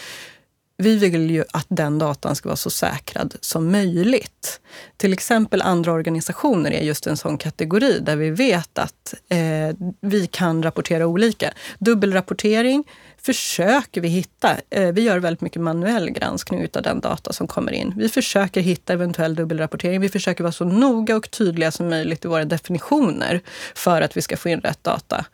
vi 0.83 0.97
vill 0.97 1.31
ju 1.31 1.45
att 1.53 1.67
den 1.69 1.99
datan 1.99 2.37
ska 2.37 2.49
vara 2.49 2.57
så 2.57 2.71
säkrad 2.71 3.35
som 3.41 3.73
möjligt. 3.73 4.61
Till 4.97 5.13
exempel 5.13 5.63
andra 5.63 5.93
organisationer 5.93 6.71
är 6.71 6.83
just 6.83 7.07
en 7.07 7.17
sån 7.17 7.39
kategori 7.39 7.99
där 8.01 8.17
vi 8.17 8.31
vet 8.31 8.79
att 8.79 9.15
eh, 9.29 9.77
vi 10.01 10.27
kan 10.27 10.63
rapportera 10.63 11.07
olika. 11.07 11.53
Dubbelrapportering 11.79 12.85
försöker 13.23 14.01
vi 14.01 14.09
hitta. 14.09 14.57
Eh, 14.71 14.93
vi 14.93 15.03
gör 15.03 15.19
väldigt 15.19 15.41
mycket 15.41 15.63
manuell 15.63 16.11
granskning 16.11 16.69
av 16.75 16.83
den 16.83 17.01
data 17.01 17.33
som 17.33 17.47
kommer 17.47 17.73
in. 17.73 17.95
Vi 17.97 18.09
försöker 18.09 18.61
hitta 18.61 18.93
eventuell 18.93 19.35
dubbelrapportering. 19.35 20.01
Vi 20.01 20.09
försöker 20.09 20.45
vara 20.45 20.53
så 20.53 20.65
noga 20.65 21.17
och 21.17 21.31
tydliga 21.31 21.71
som 21.71 21.89
möjligt 21.89 22.25
i 22.25 22.29
våra 22.29 22.45
definitioner 22.45 23.41
för 23.75 24.03
att 24.03 24.17
vi 24.17 24.23
ska 24.23 24.37
få 24.37 24.49
in 24.49 24.61
rätt 24.61 24.85
data. 24.85 25.25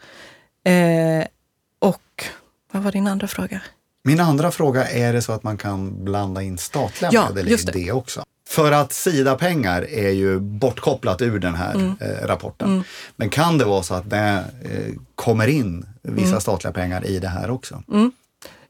Eh, 0.64 1.27
och 1.79 2.24
vad 2.72 2.83
var 2.83 2.92
din 2.92 3.07
andra 3.07 3.27
fråga? 3.27 3.61
Min 4.05 4.20
andra 4.20 4.50
fråga, 4.50 4.88
är 4.88 5.12
det 5.12 5.22
så 5.22 5.33
att 5.33 5.42
man 5.42 5.57
kan 5.57 6.05
blanda 6.05 6.42
in 6.42 6.59
statliga 6.59 7.11
Ja, 7.12 7.29
medel 7.29 7.48
i 7.48 7.50
just 7.50 7.66
det. 7.66 7.72
det. 7.72 7.92
också? 7.92 8.24
För 8.48 8.72
att 8.72 8.92
Sida-pengar 8.92 9.83
är 9.90 10.11
ju 10.11 10.38
bortkopplat 10.40 11.22
ur 11.22 11.38
den 11.38 11.55
här 11.55 11.74
Mm. 11.74 11.94
eh, 12.00 12.27
rapporten. 12.27 12.85
Men 13.16 13.31
kan 13.31 13.59
det 13.59 13.64
vara 13.64 13.83
så 13.83 13.94
att 13.94 14.11
det 14.11 14.44
eh, 14.64 14.94
kommer 15.14 15.46
in 15.46 15.87
vissa 16.03 16.29
Mm. 16.29 16.40
statliga 16.40 16.72
pengar 16.72 17.07
i 17.07 17.18
det 17.18 17.29
här 17.29 17.50
också? 17.50 17.83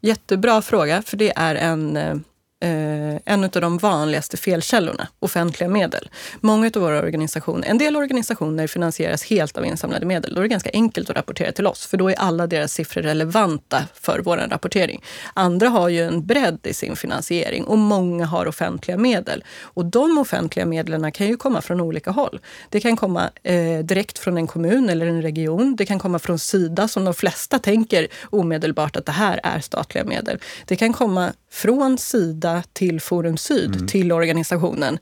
Jättebra 0.01 0.63
fråga, 0.63 1.03
för 1.03 1.17
det 1.17 1.33
är 1.37 1.55
en, 1.55 2.25
eh, 2.65 3.21
en 3.25 3.45
av 3.45 3.51
de 3.51 3.79
vanligaste 3.79 4.37
felkällorna, 4.37 5.09
offentliga 5.19 5.69
medel. 5.69 6.11
Många 6.41 6.71
av 6.75 6.83
våra 6.83 6.99
organisationer, 6.99 7.69
en 7.69 7.79
del 7.79 7.97
organisationer 7.97 8.67
finansieras 8.67 9.25
helt 9.25 9.59
av 9.59 9.67
insamlade 9.67 10.07
medel. 10.07 10.35
Då 10.35 10.41
är 10.41 10.43
det 10.43 10.49
ganska 10.49 10.71
enkelt 10.73 11.11
att 11.11 11.17
rapportera 11.17 11.53
till 11.53 11.67
oss, 11.67 11.87
för 11.87 11.97
då 11.97 12.11
är 12.11 12.15
alla 12.15 12.47
deras 12.47 12.73
siffror 12.73 13.03
relevanta 13.03 13.85
för 13.95 14.21
vår 14.25 14.37
rapportering. 14.37 15.03
Andra 15.35 15.69
har 15.69 15.89
ju 15.89 16.03
en 16.03 16.27
bredd 16.27 16.59
i 16.63 16.75
sin 16.75 16.97
finansiering 16.97 17.65
och 17.65 17.79
många 17.79 18.27
har 18.27 18.47
offentliga 18.47 18.97
medel. 18.97 19.45
Och 19.61 19.85
de 19.85 20.19
offentliga 20.19 20.67
medlen 20.67 21.13
kan 21.13 21.27
ju 21.27 21.37
komma 21.37 21.61
från 21.63 21.81
olika 21.81 22.11
håll. 22.11 22.41
Det 22.69 22.81
kan 22.81 22.97
komma 22.97 23.31
eh, 23.43 23.79
direkt 23.79 24.19
från 24.19 24.37
en 24.37 24.47
kommun 24.47 24.91
eller 24.91 25.07
en 25.07 25.23
region. 25.23 25.77
Det 25.77 25.87
kan 25.87 25.99
komma 25.99 26.19
från 26.19 26.39
Sida 26.39 26.89
som 26.89 27.05
de 27.05 27.15
flesta 27.15 27.59
tänker 27.59 28.09
omedelbart 28.31 28.97
att 28.97 29.07
det 29.07 29.13
här 29.13 29.41
är 29.43 29.61
statliga 29.61 30.05
medel. 30.05 30.39
Det 30.67 30.77
kan 30.77 30.93
komma 30.93 31.33
från 31.55 31.99
Sida 31.99 32.63
till 32.73 33.01
Forum 33.01 33.37
Syd, 33.37 33.89
till 33.89 34.13
organisationen. 34.13 34.99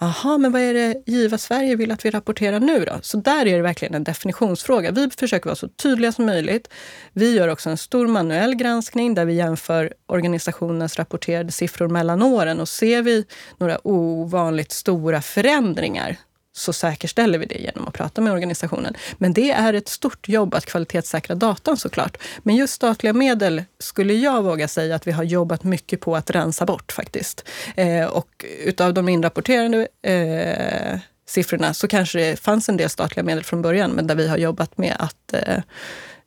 Aha, 0.00 0.38
men 0.38 0.52
vad 0.52 0.62
är 0.62 0.74
det 0.74 1.02
Giva 1.06 1.38
Sverige 1.38 1.76
vill 1.76 1.92
att 1.92 2.04
vi 2.04 2.10
rapporterar 2.10 2.60
nu 2.60 2.84
då? 2.84 2.98
Så 3.02 3.16
där 3.16 3.46
är 3.46 3.56
det 3.56 3.62
verkligen 3.62 3.94
en 3.94 4.04
definitionsfråga. 4.04 4.90
Vi 4.90 5.10
försöker 5.10 5.46
vara 5.46 5.56
så 5.56 5.68
tydliga 5.68 6.12
som 6.12 6.26
möjligt. 6.26 6.68
Vi 7.12 7.36
gör 7.36 7.48
också 7.48 7.70
en 7.70 7.76
stor 7.76 8.06
manuell 8.06 8.54
granskning 8.54 9.14
där 9.14 9.24
vi 9.24 9.34
jämför 9.34 9.92
organisationens 10.06 10.98
rapporterade 10.98 11.52
siffror 11.52 11.88
mellan 11.88 12.22
åren 12.22 12.60
och 12.60 12.68
ser 12.68 13.02
vi 13.02 13.24
några 13.58 13.78
ovanligt 13.86 14.72
stora 14.72 15.22
förändringar 15.22 16.16
så 16.52 16.72
säkerställer 16.72 17.38
vi 17.38 17.46
det 17.46 17.58
genom 17.58 17.88
att 17.88 17.94
prata 17.94 18.20
med 18.20 18.32
organisationen. 18.32 18.94
Men 19.18 19.32
det 19.32 19.50
är 19.50 19.74
ett 19.74 19.88
stort 19.88 20.28
jobb 20.28 20.54
att 20.54 20.66
kvalitetssäkra 20.66 21.34
datan 21.34 21.76
såklart. 21.76 22.18
Men 22.42 22.56
just 22.56 22.74
statliga 22.74 23.12
medel 23.12 23.64
skulle 23.78 24.14
jag 24.14 24.42
våga 24.42 24.68
säga 24.68 24.94
att 24.94 25.06
vi 25.06 25.12
har 25.12 25.24
jobbat 25.24 25.64
mycket 25.64 26.00
på 26.00 26.16
att 26.16 26.30
rensa 26.30 26.66
bort 26.66 26.92
faktiskt. 26.92 27.48
Eh, 27.76 28.04
och 28.04 28.44
utav 28.64 28.94
de 28.94 29.08
inrapporterade 29.08 29.88
eh, 30.02 30.98
siffrorna 31.26 31.74
så 31.74 31.88
kanske 31.88 32.18
det 32.18 32.36
fanns 32.36 32.68
en 32.68 32.76
del 32.76 32.90
statliga 32.90 33.24
medel 33.24 33.44
från 33.44 33.62
början, 33.62 33.90
men 33.90 34.06
där 34.06 34.14
vi 34.14 34.28
har 34.28 34.36
jobbat 34.36 34.78
med 34.78 34.96
att 34.98 35.32
eh, 35.32 35.58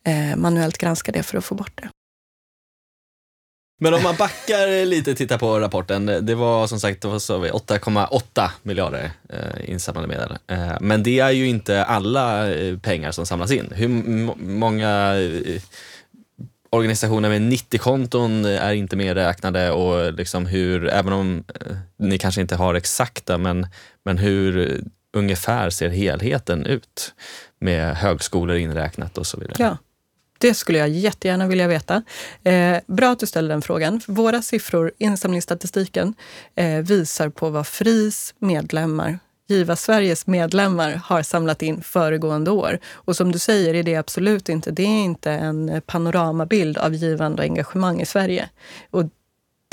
eh 0.03 0.35
manuellt 0.35 0.77
granska 0.77 1.11
det 1.11 1.23
för 1.23 1.37
att 1.37 1.45
få 1.45 1.55
bort 1.55 1.81
det. 1.81 1.89
Men 3.77 3.93
om 3.93 4.03
man 4.03 4.15
backar 4.15 4.85
lite 4.85 5.11
och 5.11 5.17
tittar 5.17 5.37
på 5.37 5.59
rapporten. 5.59 6.05
Det 6.05 6.35
var 6.35 6.67
som 6.67 6.79
sagt 6.79 7.05
8,8 7.05 8.49
miljarder 8.63 9.11
eh, 9.29 9.69
insamlade 9.69 10.07
medel. 10.07 10.37
Eh, 10.47 10.77
men 10.81 11.03
det 11.03 11.19
är 11.19 11.31
ju 11.31 11.47
inte 11.47 11.83
alla 11.83 12.53
eh, 12.53 12.77
pengar 12.77 13.11
som 13.11 13.25
samlas 13.25 13.51
in. 13.51 13.73
Hur 13.75 13.87
många 14.37 15.15
eh, 15.15 15.61
organisationer 16.69 17.29
med 17.29 17.41
90-konton 17.41 18.45
är 18.45 18.73
inte 18.73 18.95
medräknade 18.95 19.71
och 19.71 20.13
liksom 20.13 20.45
hur, 20.45 20.87
även 20.87 21.13
om 21.13 21.43
eh, 21.61 21.77
ni 21.97 22.17
kanske 22.17 22.41
inte 22.41 22.55
har 22.55 22.75
exakta, 22.75 23.37
men, 23.37 23.67
men 24.05 24.17
hur 24.17 24.71
eh, 24.71 24.77
ungefär 25.13 25.69
ser 25.69 25.89
helheten 25.89 26.65
ut 26.65 27.13
med 27.59 27.95
högskolor 27.95 28.55
inräknat 28.55 29.17
och 29.17 29.27
så 29.27 29.37
vidare? 29.37 29.55
Ja. 29.59 29.77
Det 30.37 30.53
skulle 30.53 30.77
jag 30.77 30.89
jättegärna 30.89 31.47
vilja 31.47 31.67
veta. 31.67 32.03
Eh, 32.43 32.77
bra 32.87 33.11
att 33.11 33.19
du 33.19 33.25
ställer 33.25 33.49
den 33.49 33.61
frågan. 33.61 34.01
Våra 34.07 34.41
siffror, 34.41 34.91
insamlingsstatistiken, 34.97 36.13
eh, 36.55 36.77
visar 36.77 37.29
på 37.29 37.49
vad 37.49 37.67
FRIs 37.67 38.33
medlemmar 38.39 39.19
Giva 39.47 39.75
Sveriges 39.75 40.27
medlemmar 40.27 40.91
har 40.91 41.23
samlat 41.23 41.61
in 41.61 41.81
föregående 41.81 42.51
år. 42.51 42.79
Och 42.93 43.15
som 43.15 43.31
du 43.31 43.39
säger 43.39 43.73
är 43.73 43.83
det 43.83 43.95
absolut 43.95 44.49
inte, 44.49 44.71
det 44.71 44.83
är 44.83 45.03
inte 45.03 45.31
en 45.31 45.81
panoramabild 45.85 46.77
av 46.77 46.93
givande 46.93 47.41
och 47.41 47.43
engagemang 47.43 48.01
i 48.01 48.05
Sverige. 48.05 48.49
Och 48.91 49.03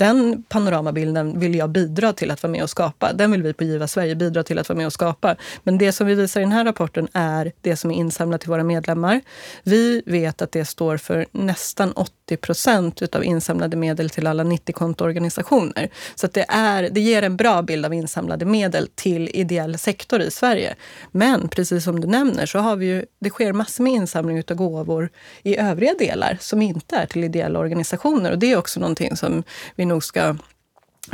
den 0.03 0.43
panoramabilden 0.49 1.39
vill 1.39 1.55
jag 1.55 1.71
bidra 1.71 2.13
till 2.13 2.31
att 2.31 2.43
vara 2.43 2.51
med 2.51 2.63
och 2.63 2.71
skapa. 2.71 3.13
Den 3.13 3.33
vill 3.33 3.43
vi 3.43 3.53
på 3.53 3.65
Giva 3.65 3.89
Sverige 3.89 4.15
bidra 4.15 4.43
till 4.43 4.59
att 4.59 4.69
vara 4.69 4.77
med 4.77 4.87
och 4.87 4.93
skapa. 4.93 5.37
Men 5.63 5.79
det 5.79 5.93
som 5.93 6.07
vi 6.07 6.15
visar 6.15 6.41
i 6.41 6.45
den 6.45 6.53
här 6.53 6.65
rapporten 6.65 7.09
är 7.13 7.53
det 7.61 7.77
som 7.77 7.91
är 7.91 7.95
insamlat 7.95 8.41
till 8.41 8.51
våra 8.51 8.65
medlemmar. 8.65 9.21
Vi 9.63 10.03
vet 10.07 10.43
att 10.43 10.53
det 10.53 10.65
står 10.65 10.97
för 10.97 11.27
nästan 11.33 11.93
80 11.93 12.37
procent 12.37 13.03
utav 13.03 13.25
insamlade 13.25 13.77
medel 13.77 14.11
till 14.11 14.27
alla 14.27 14.45
90-kontoorganisationer. 14.45 15.89
Så 16.15 16.27
att 16.27 16.33
det, 16.33 16.47
är, 16.49 16.83
det 16.91 17.01
ger 17.01 17.23
en 17.23 17.37
bra 17.37 17.63
bild 17.63 17.87
av 17.87 17.95
insamlade 17.95 18.45
medel 18.45 18.89
till 18.95 19.31
ideell 19.35 19.79
sektor 19.79 20.21
i 20.21 20.31
Sverige. 20.31 20.75
Men 21.11 21.49
precis 21.49 21.85
som 21.85 22.01
du 22.01 22.09
nämner 22.09 22.47
så 22.47 22.59
har 22.59 22.77
vi 22.77 22.87
ju, 22.87 23.05
det 23.21 23.31
sker 23.31 23.53
massor 23.53 23.85
med 23.85 23.93
insamling 23.93 24.39
utav 24.39 24.57
gåvor 24.57 25.11
i 25.43 25.59
övriga 25.59 25.95
delar 25.99 26.39
som 26.41 26.63
inte 26.63 26.97
är 26.97 27.07
till 27.07 27.25
ideella 27.25 27.59
organisationer. 27.59 28.31
Och 28.31 28.39
det 28.39 28.53
är 28.53 28.57
också 28.57 28.81
någonting 28.81 29.17
som 29.17 29.43
vi 29.77 29.85
nog 29.93 30.05
ska 30.05 30.37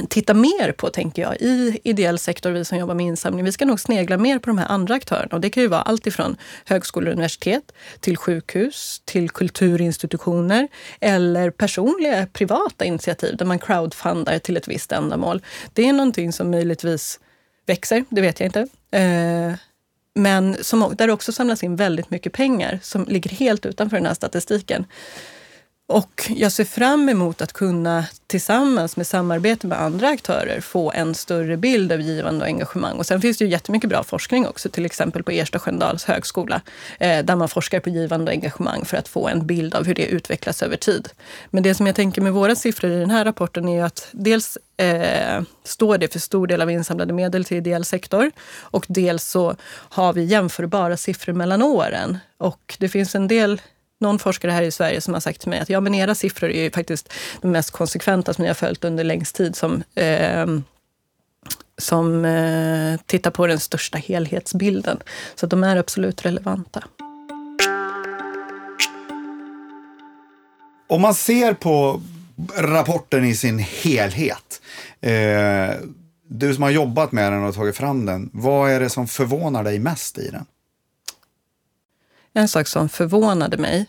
titta 0.09 0.35
mer 0.35 0.73
på, 0.73 0.91
tänker 0.91 1.23
jag, 1.23 1.37
i 1.41 1.81
ideell 1.85 2.19
sektor, 2.19 2.51
vi 2.51 2.65
som 2.65 2.79
jobbar 2.79 2.95
med 2.95 3.07
insamling. 3.07 3.45
Vi 3.45 3.53
ska 3.53 3.65
nog 3.65 3.81
snegla 3.81 4.17
mer 4.17 4.39
på 4.39 4.51
de 4.51 4.59
här 4.59 4.69
andra 4.69 4.95
aktörerna. 4.95 5.29
Och 5.33 5.41
det 5.41 5.51
kan 5.51 5.63
ju 5.63 5.69
vara 5.69 5.83
allt 5.83 6.07
ifrån 6.07 6.37
högskolor 6.65 7.09
och 7.09 7.13
universitet 7.13 7.73
till 8.01 8.17
sjukhus, 8.17 9.03
till 9.05 9.31
kulturinstitutioner 9.31 10.69
eller 11.01 11.51
personliga 11.51 12.27
privata 12.27 12.85
initiativ 12.85 13.37
där 13.37 13.47
man 13.47 13.59
crowdfundar 13.59 14.39
till 14.39 14.57
ett 14.57 14.69
visst 14.69 14.93
ändamål. 14.93 15.43
Det 15.73 15.89
är 15.89 15.93
någonting 15.93 16.33
som 16.33 16.51
möjligtvis 16.51 17.21
växer, 17.67 18.05
det 18.09 18.21
vet 18.21 18.41
jag 18.41 18.47
inte. 18.47 18.61
Eh, 18.91 19.53
men 20.15 20.57
som, 20.61 20.95
där 20.99 21.07
det 21.07 21.13
också 21.13 21.33
samlas 21.33 21.63
in 21.63 21.77
väldigt 21.77 22.11
mycket 22.11 22.33
pengar 22.33 22.79
som 22.83 23.05
ligger 23.05 23.31
helt 23.31 23.67
utanför 23.67 23.97
den 23.97 24.07
här 24.07 24.15
statistiken. 24.15 24.87
Och 25.91 26.31
jag 26.37 26.53
ser 26.53 26.65
fram 26.65 27.09
emot 27.09 27.43
att 27.43 27.53
kunna 27.53 28.05
tillsammans 28.27 28.97
med 28.97 29.07
samarbete 29.07 29.67
med 29.67 29.81
andra 29.83 30.09
aktörer 30.09 30.61
få 30.61 30.93
en 30.93 31.15
större 31.15 31.57
bild 31.57 31.93
av 31.93 32.01
givande 32.01 32.41
och 32.41 32.47
engagemang. 32.47 32.99
Och 32.99 33.07
sen 33.07 33.21
finns 33.21 33.39
det 33.39 33.45
ju 33.45 33.51
jättemycket 33.51 33.91
bra 33.91 34.03
forskning 34.03 34.47
också, 34.47 34.69
till 34.69 34.87
exempel 34.87 35.23
på 35.23 35.31
Ersta 35.31 35.59
Sköndals 35.59 36.05
högskola, 36.05 36.61
eh, 37.01 37.25
där 37.25 37.37
man 37.37 37.49
forskar 37.49 37.81
på 37.81 37.91
givande 37.91 38.31
och 38.31 38.35
engagemang 38.35 38.85
för 38.85 38.97
att 38.97 39.09
få 39.09 39.29
en 39.29 39.47
bild 39.47 39.75
av 39.75 39.87
hur 39.87 39.95
det 39.95 40.07
utvecklas 40.07 40.63
över 40.63 40.77
tid. 40.77 41.09
Men 41.51 41.63
det 41.63 41.75
som 41.75 41.87
jag 41.87 41.97
tänker 41.97 42.23
med 42.23 42.33
våra 42.33 42.55
siffror 42.55 42.91
i 42.91 43.01
den 43.01 43.11
här 43.11 43.25
rapporten 43.25 43.69
är 43.69 43.75
ju 43.75 43.83
att 43.83 44.09
dels 44.13 44.59
eh, 44.77 45.43
står 45.65 45.99
det 45.99 46.13
för 46.13 46.19
stor 46.19 46.47
del 46.47 46.63
av 46.63 46.71
insamlade 46.71 47.13
medel 47.13 47.45
till 47.45 47.57
ideell 47.57 47.85
sektor 47.85 48.31
och 48.61 48.87
dels 48.89 49.25
så 49.25 49.57
har 49.71 50.13
vi 50.13 50.25
jämförbara 50.25 50.97
siffror 50.97 51.33
mellan 51.33 51.63
åren. 51.63 52.19
Och 52.39 52.77
det 52.79 52.89
finns 52.89 53.15
en 53.15 53.29
del 53.29 53.61
någon 53.99 54.19
forskare 54.19 54.53
här 54.53 54.63
i 54.63 54.71
Sverige 54.71 55.01
som 55.01 55.15
har 55.15 55.21
sagt 55.21 55.41
till 55.41 55.51
mig 55.51 55.61
att 55.61 55.69
ja, 55.69 55.81
men 55.81 55.95
era 55.95 56.15
siffror 56.15 56.51
är 56.51 56.63
ju 56.63 56.71
faktiskt 56.71 57.13
de 57.41 57.51
mest 57.51 57.71
konsekventa 57.71 58.35
som 58.35 58.43
ni 58.43 58.49
har 58.49 58.55
följt 58.55 58.85
under 58.85 59.05
längst 59.05 59.37
tid 59.37 59.57
som, 59.57 59.83
eh, 59.95 60.47
som 61.79 62.25
eh, 62.25 63.01
tittar 63.07 63.31
på 63.31 63.47
den 63.47 63.61
största 63.61 63.99
helhetsbilden. 63.99 64.99
Så 65.35 65.47
de 65.47 65.65
är 65.65 65.77
absolut 65.77 66.27
relevanta. 66.27 66.85
Om 70.89 71.03
man 71.03 71.15
ser 71.15 71.55
på 71.55 72.03
rapporten 72.57 73.25
i 73.25 73.35
sin 73.35 73.59
helhet. 73.59 74.63
Eh, 75.01 75.75
du 76.29 76.55
som 76.55 76.63
har 76.63 76.71
jobbat 76.71 77.13
med 77.13 77.33
den 77.33 77.45
och 77.45 77.55
tagit 77.55 77.77
fram 77.77 78.07
den. 78.07 78.31
Vad 78.33 78.71
är 78.71 78.81
det 78.81 78.91
som 78.91 79.09
förvånar 79.09 79.65
dig 79.65 79.79
mest 79.79 80.19
i 80.19 80.31
den? 80.31 80.47
En 82.39 82.49
sak 82.49 82.67
som 82.67 82.89
förvånade 82.89 83.57
mig 83.57 83.87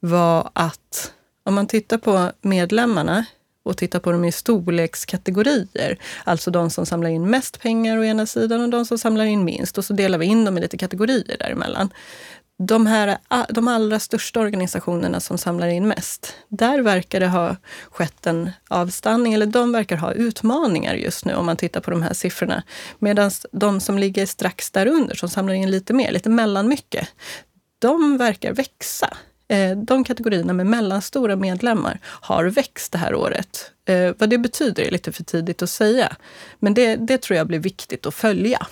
var 0.00 0.50
att 0.52 1.12
om 1.44 1.54
man 1.54 1.66
tittar 1.66 1.98
på 1.98 2.30
medlemmarna 2.40 3.24
och 3.62 3.76
tittar 3.76 3.98
på 3.98 4.12
dem 4.12 4.24
i 4.24 4.32
storlekskategorier, 4.32 5.98
alltså 6.24 6.50
de 6.50 6.70
som 6.70 6.86
samlar 6.86 7.10
in 7.10 7.30
mest 7.30 7.60
pengar 7.60 7.98
å 7.98 8.04
ena 8.04 8.26
sidan 8.26 8.60
och 8.60 8.70
de 8.70 8.86
som 8.86 8.98
samlar 8.98 9.24
in 9.24 9.44
minst, 9.44 9.78
och 9.78 9.84
så 9.84 9.92
delar 9.92 10.18
vi 10.18 10.26
in 10.26 10.44
dem 10.44 10.58
i 10.58 10.60
lite 10.60 10.78
kategorier 10.78 11.36
däremellan. 11.38 11.90
De, 12.58 12.86
här, 12.86 13.18
de 13.48 13.68
allra 13.68 13.98
största 13.98 14.40
organisationerna 14.40 15.20
som 15.20 15.38
samlar 15.38 15.68
in 15.68 15.88
mest, 15.88 16.34
där 16.48 16.78
verkar 16.80 17.20
det 17.20 17.28
ha 17.28 17.56
skett 17.90 18.26
en 18.26 18.50
avstanning, 18.68 19.34
eller 19.34 19.46
de 19.46 19.72
verkar 19.72 19.96
ha 19.96 20.12
utmaningar 20.12 20.94
just 20.94 21.24
nu 21.24 21.34
om 21.34 21.46
man 21.46 21.56
tittar 21.56 21.80
på 21.80 21.90
de 21.90 22.02
här 22.02 22.14
siffrorna. 22.14 22.62
Medan 22.98 23.30
de 23.52 23.80
som 23.80 23.98
ligger 23.98 24.26
strax 24.26 24.70
därunder, 24.70 25.14
som 25.14 25.28
samlar 25.28 25.54
in 25.54 25.70
lite 25.70 25.92
mer, 25.92 26.12
lite 26.12 26.30
mellanmycket, 26.30 27.08
de 27.82 28.18
verkar 28.18 28.52
växa. 28.52 29.16
Eh, 29.48 29.76
de 29.76 30.04
kategorierna 30.04 30.52
med 30.52 30.66
mellanstora 30.66 31.36
medlemmar 31.36 31.98
har 32.04 32.44
växt 32.44 32.92
det 32.92 32.98
här 32.98 33.14
året. 33.14 33.70
Eh, 33.84 34.14
vad 34.18 34.30
det 34.30 34.38
betyder 34.38 34.82
är 34.82 34.90
lite 34.90 35.12
för 35.12 35.24
tidigt 35.24 35.62
att 35.62 35.70
säga. 35.70 36.16
Men 36.58 36.74
det, 36.74 36.96
det 36.96 37.18
tror 37.18 37.36
jag 37.36 37.46
blir 37.46 37.58
viktigt 37.58 38.06
att 38.06 38.14
följa. 38.14 38.66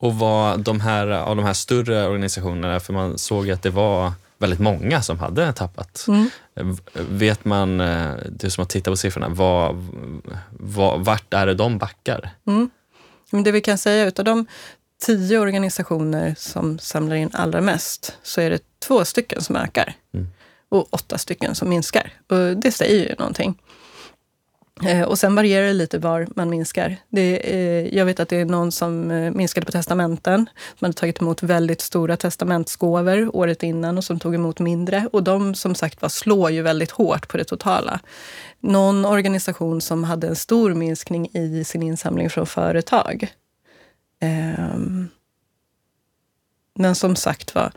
Och 0.00 0.14
vad 0.14 0.60
de 0.60 0.80
här, 0.80 1.06
av 1.06 1.36
de 1.36 1.44
här 1.44 1.52
större 1.52 2.06
organisationerna, 2.06 2.80
för 2.80 2.92
man 2.92 3.18
såg 3.18 3.50
att 3.50 3.62
det 3.62 3.70
var 3.70 4.12
väldigt 4.38 4.60
många 4.60 5.02
som 5.02 5.18
hade 5.18 5.52
tappat. 5.52 6.04
Mm. 6.08 6.30
Vet 6.92 7.44
man, 7.44 7.80
eh, 7.80 8.10
du 8.28 8.50
som 8.50 8.62
har 8.62 8.68
tittat 8.68 8.92
på 8.92 8.96
siffrorna, 8.96 9.28
vad, 9.28 9.76
vad, 10.50 11.04
vart 11.04 11.34
är 11.34 11.46
det 11.46 11.54
de 11.54 11.78
backar? 11.78 12.30
Mm. 12.46 12.70
Det 13.30 13.52
vi 13.52 13.60
kan 13.60 13.78
säga 13.78 14.06
utav 14.06 14.24
de 14.24 14.46
tio 14.98 15.38
organisationer 15.38 16.34
som 16.38 16.78
samlar 16.78 17.16
in 17.16 17.30
allra 17.32 17.60
mest 17.60 18.18
så 18.22 18.40
är 18.40 18.50
det 18.50 18.62
två 18.78 19.04
stycken 19.04 19.42
som 19.42 19.56
ökar 19.56 19.94
mm. 20.14 20.26
och 20.68 20.86
åtta 20.90 21.18
stycken 21.18 21.54
som 21.54 21.68
minskar. 21.68 22.12
Och 22.28 22.56
det 22.56 22.72
säger 22.72 23.08
ju 23.08 23.14
någonting. 23.18 23.58
Eh, 24.84 25.02
och 25.02 25.18
sen 25.18 25.34
varierar 25.34 25.66
det 25.66 25.72
lite 25.72 25.98
var 25.98 26.26
man 26.36 26.50
minskar. 26.50 26.96
Det 27.08 27.54
är, 27.54 27.94
jag 27.94 28.04
vet 28.04 28.20
att 28.20 28.28
det 28.28 28.36
är 28.36 28.44
någon 28.44 28.72
som 28.72 29.10
eh, 29.10 29.32
minskade 29.32 29.66
på 29.66 29.72
testamenten. 29.72 30.50
Man 30.78 30.88
hade 30.88 30.98
tagit 30.98 31.20
emot 31.20 31.42
väldigt 31.42 31.80
stora 31.80 32.16
testamentsgåvor 32.16 33.36
året 33.36 33.62
innan 33.62 33.98
och 33.98 34.04
som 34.04 34.20
tog 34.20 34.34
emot 34.34 34.58
mindre. 34.58 35.08
Och 35.12 35.22
de 35.22 35.54
som 35.54 35.74
sagt 35.74 36.02
var 36.02 36.08
slår 36.08 36.50
ju 36.50 36.62
väldigt 36.62 36.90
hårt 36.90 37.28
på 37.28 37.36
det 37.36 37.44
totala. 37.44 38.00
Någon 38.60 39.04
organisation 39.04 39.80
som 39.80 40.04
hade 40.04 40.26
en 40.26 40.36
stor 40.36 40.74
minskning 40.74 41.28
i 41.32 41.64
sin 41.64 41.82
insamling 41.82 42.30
från 42.30 42.46
företag 42.46 43.28
Ehm, 44.26 45.08
men 46.74 46.94
som 46.94 47.16
sagt 47.16 47.54
var, 47.54 47.72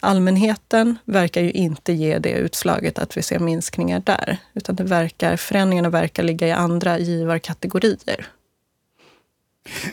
allmänheten 0.00 0.98
verkar 1.04 1.40
ju 1.40 1.50
inte 1.50 1.92
ge 1.92 2.18
det 2.18 2.32
utslaget 2.32 2.98
att 2.98 3.16
vi 3.16 3.22
ser 3.22 3.38
minskningar 3.38 4.02
där. 4.04 4.38
Utan 4.54 4.76
det 4.76 4.84
verkar, 4.84 5.36
förändringarna 5.36 5.88
verkar 5.90 6.22
ligga 6.22 6.46
i 6.46 6.52
andra 6.52 6.98
givarkategorier. 6.98 8.26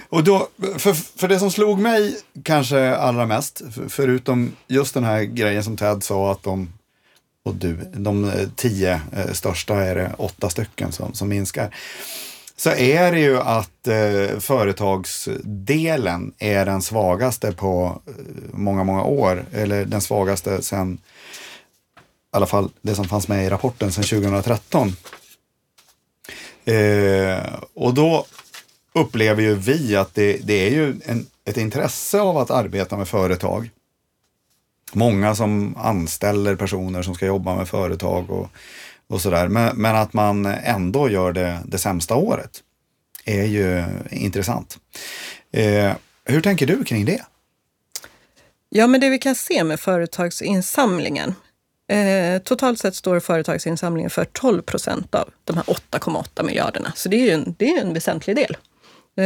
Och 0.09 0.23
då, 0.23 0.47
för, 0.77 0.93
för 0.93 1.27
det 1.27 1.39
som 1.39 1.51
slog 1.51 1.79
mig 1.79 2.17
kanske 2.43 2.95
allra 2.95 3.25
mest, 3.25 3.61
förutom 3.89 4.55
just 4.67 4.93
den 4.93 5.03
här 5.03 5.23
grejen 5.23 5.63
som 5.63 5.77
Ted 5.77 6.03
sa 6.03 6.31
att 6.31 6.43
de, 6.43 6.73
och 7.43 7.55
du, 7.55 7.75
de 7.93 8.25
eh, 8.25 8.49
tio 8.55 9.01
eh, 9.13 9.31
största 9.31 9.75
är 9.75 9.95
det 9.95 10.15
åtta 10.17 10.49
stycken 10.49 10.91
som, 10.91 11.13
som 11.13 11.29
minskar. 11.29 11.75
Så 12.55 12.69
är 12.69 13.11
det 13.11 13.19
ju 13.19 13.37
att 13.39 13.87
eh, 13.87 14.39
företagsdelen 14.39 16.33
är 16.39 16.65
den 16.65 16.81
svagaste 16.81 17.51
på 17.51 18.01
eh, 18.07 18.13
många, 18.53 18.83
många 18.83 19.03
år. 19.03 19.45
Eller 19.53 19.85
den 19.85 20.01
svagaste 20.01 20.61
sen, 20.61 20.93
i 20.93 20.99
alla 22.31 22.45
fall 22.45 22.69
det 22.81 22.95
som 22.95 23.07
fanns 23.07 23.27
med 23.27 23.45
i 23.45 23.49
rapporten 23.49 23.91
sen 23.91 24.03
2013. 24.03 24.95
Eh, 26.65 27.53
och 27.73 27.93
då 27.93 28.25
upplever 28.93 29.41
ju 29.41 29.55
vi 29.55 29.95
att 29.95 30.15
det, 30.15 30.37
det 30.43 30.67
är 30.67 30.71
ju 30.71 30.95
en, 31.05 31.25
ett 31.45 31.57
intresse 31.57 32.21
av 32.21 32.37
att 32.37 32.51
arbeta 32.51 32.97
med 32.97 33.07
företag. 33.07 33.69
Många 34.93 35.35
som 35.35 35.77
anställer 35.77 36.55
personer 36.55 37.01
som 37.01 37.15
ska 37.15 37.25
jobba 37.25 37.55
med 37.55 37.67
företag 37.67 38.29
och, 38.29 38.49
och 39.11 39.21
sådär. 39.21 39.47
Men, 39.47 39.77
men 39.77 39.95
att 39.95 40.13
man 40.13 40.45
ändå 40.45 41.09
gör 41.09 41.33
det 41.33 41.59
det 41.65 41.77
sämsta 41.77 42.15
året 42.15 42.63
är 43.25 43.43
ju 43.43 43.83
intressant. 44.09 44.77
Eh, 45.51 45.91
hur 46.25 46.41
tänker 46.41 46.67
du 46.67 46.83
kring 46.83 47.05
det? 47.05 47.21
Ja, 48.69 48.87
men 48.87 49.01
det 49.01 49.09
vi 49.09 49.19
kan 49.19 49.35
se 49.35 49.63
med 49.63 49.79
företagsinsamlingen. 49.79 51.35
Eh, 51.87 52.41
totalt 52.41 52.79
sett 52.79 52.95
står 52.95 53.19
företagsinsamlingen 53.19 54.09
för 54.09 54.25
12 54.25 54.61
procent 54.61 55.15
av 55.15 55.29
de 55.43 55.57
här 55.57 55.63
8,8 55.63 56.43
miljarderna. 56.43 56.91
Så 56.95 57.09
det 57.09 57.15
är 57.15 57.25
ju 57.25 57.29
en, 57.29 57.55
det 57.57 57.73
är 57.73 57.81
en 57.81 57.93
väsentlig 57.93 58.35
del. 58.35 58.57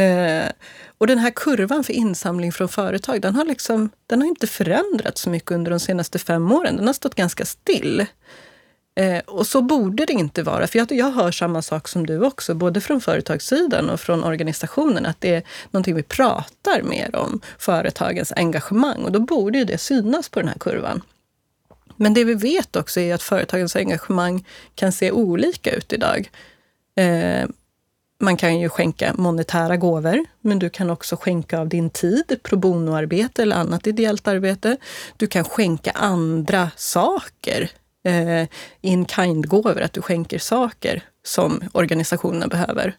Eh, 0.00 0.50
och 0.98 1.06
den 1.06 1.18
här 1.18 1.30
kurvan 1.30 1.84
för 1.84 1.92
insamling 1.92 2.52
från 2.52 2.68
företag, 2.68 3.20
den 3.20 3.34
har, 3.34 3.44
liksom, 3.44 3.90
den 4.06 4.20
har 4.20 4.28
inte 4.28 4.46
förändrats 4.46 5.20
så 5.20 5.30
mycket 5.30 5.50
under 5.50 5.70
de 5.70 5.80
senaste 5.80 6.18
fem 6.18 6.52
åren. 6.52 6.76
Den 6.76 6.86
har 6.86 6.94
stått 6.94 7.14
ganska 7.14 7.44
still. 7.44 8.06
Eh, 9.00 9.18
och 9.18 9.46
så 9.46 9.62
borde 9.62 10.04
det 10.04 10.12
inte 10.12 10.42
vara, 10.42 10.66
för 10.66 10.78
jag, 10.78 10.92
jag 10.92 11.10
hör 11.10 11.30
samma 11.30 11.62
sak 11.62 11.88
som 11.88 12.06
du 12.06 12.24
också, 12.24 12.54
både 12.54 12.80
från 12.80 13.00
företagssidan 13.00 13.90
och 13.90 14.00
från 14.00 14.24
organisationen, 14.24 15.06
att 15.06 15.20
det 15.20 15.34
är 15.34 15.42
någonting 15.70 15.94
vi 15.94 16.02
pratar 16.02 16.82
mer 16.82 17.16
om, 17.16 17.40
företagens 17.58 18.32
engagemang. 18.36 19.02
Och 19.02 19.12
då 19.12 19.20
borde 19.20 19.58
ju 19.58 19.64
det 19.64 19.78
synas 19.78 20.28
på 20.28 20.40
den 20.40 20.48
här 20.48 20.58
kurvan. 20.58 21.02
Men 21.96 22.14
det 22.14 22.24
vi 22.24 22.34
vet 22.34 22.76
också 22.76 23.00
är 23.00 23.14
att 23.14 23.22
företagens 23.22 23.76
engagemang 23.76 24.44
kan 24.74 24.92
se 24.92 25.10
olika 25.10 25.70
ut 25.70 25.92
idag. 25.92 26.30
Eh, 26.96 27.48
man 28.20 28.36
kan 28.36 28.60
ju 28.60 28.68
skänka 28.68 29.14
monetära 29.14 29.76
gåvor, 29.76 30.24
men 30.40 30.58
du 30.58 30.70
kan 30.70 30.90
också 30.90 31.16
skänka 31.16 31.60
av 31.60 31.68
din 31.68 31.90
tid, 31.90 32.38
pro 32.42 32.56
bono-arbete 32.56 33.42
eller 33.42 33.56
annat 33.56 33.86
ideellt 33.86 34.28
arbete. 34.28 34.76
Du 35.16 35.26
kan 35.26 35.44
skänka 35.44 35.90
andra 35.90 36.70
saker, 36.76 37.70
eh, 38.06 38.46
in 38.80 39.06
kind-gåvor, 39.06 39.80
att 39.80 39.92
du 39.92 40.02
skänker 40.02 40.38
saker 40.38 41.02
som 41.24 41.62
organisationerna 41.72 42.46
behöver. 42.46 42.96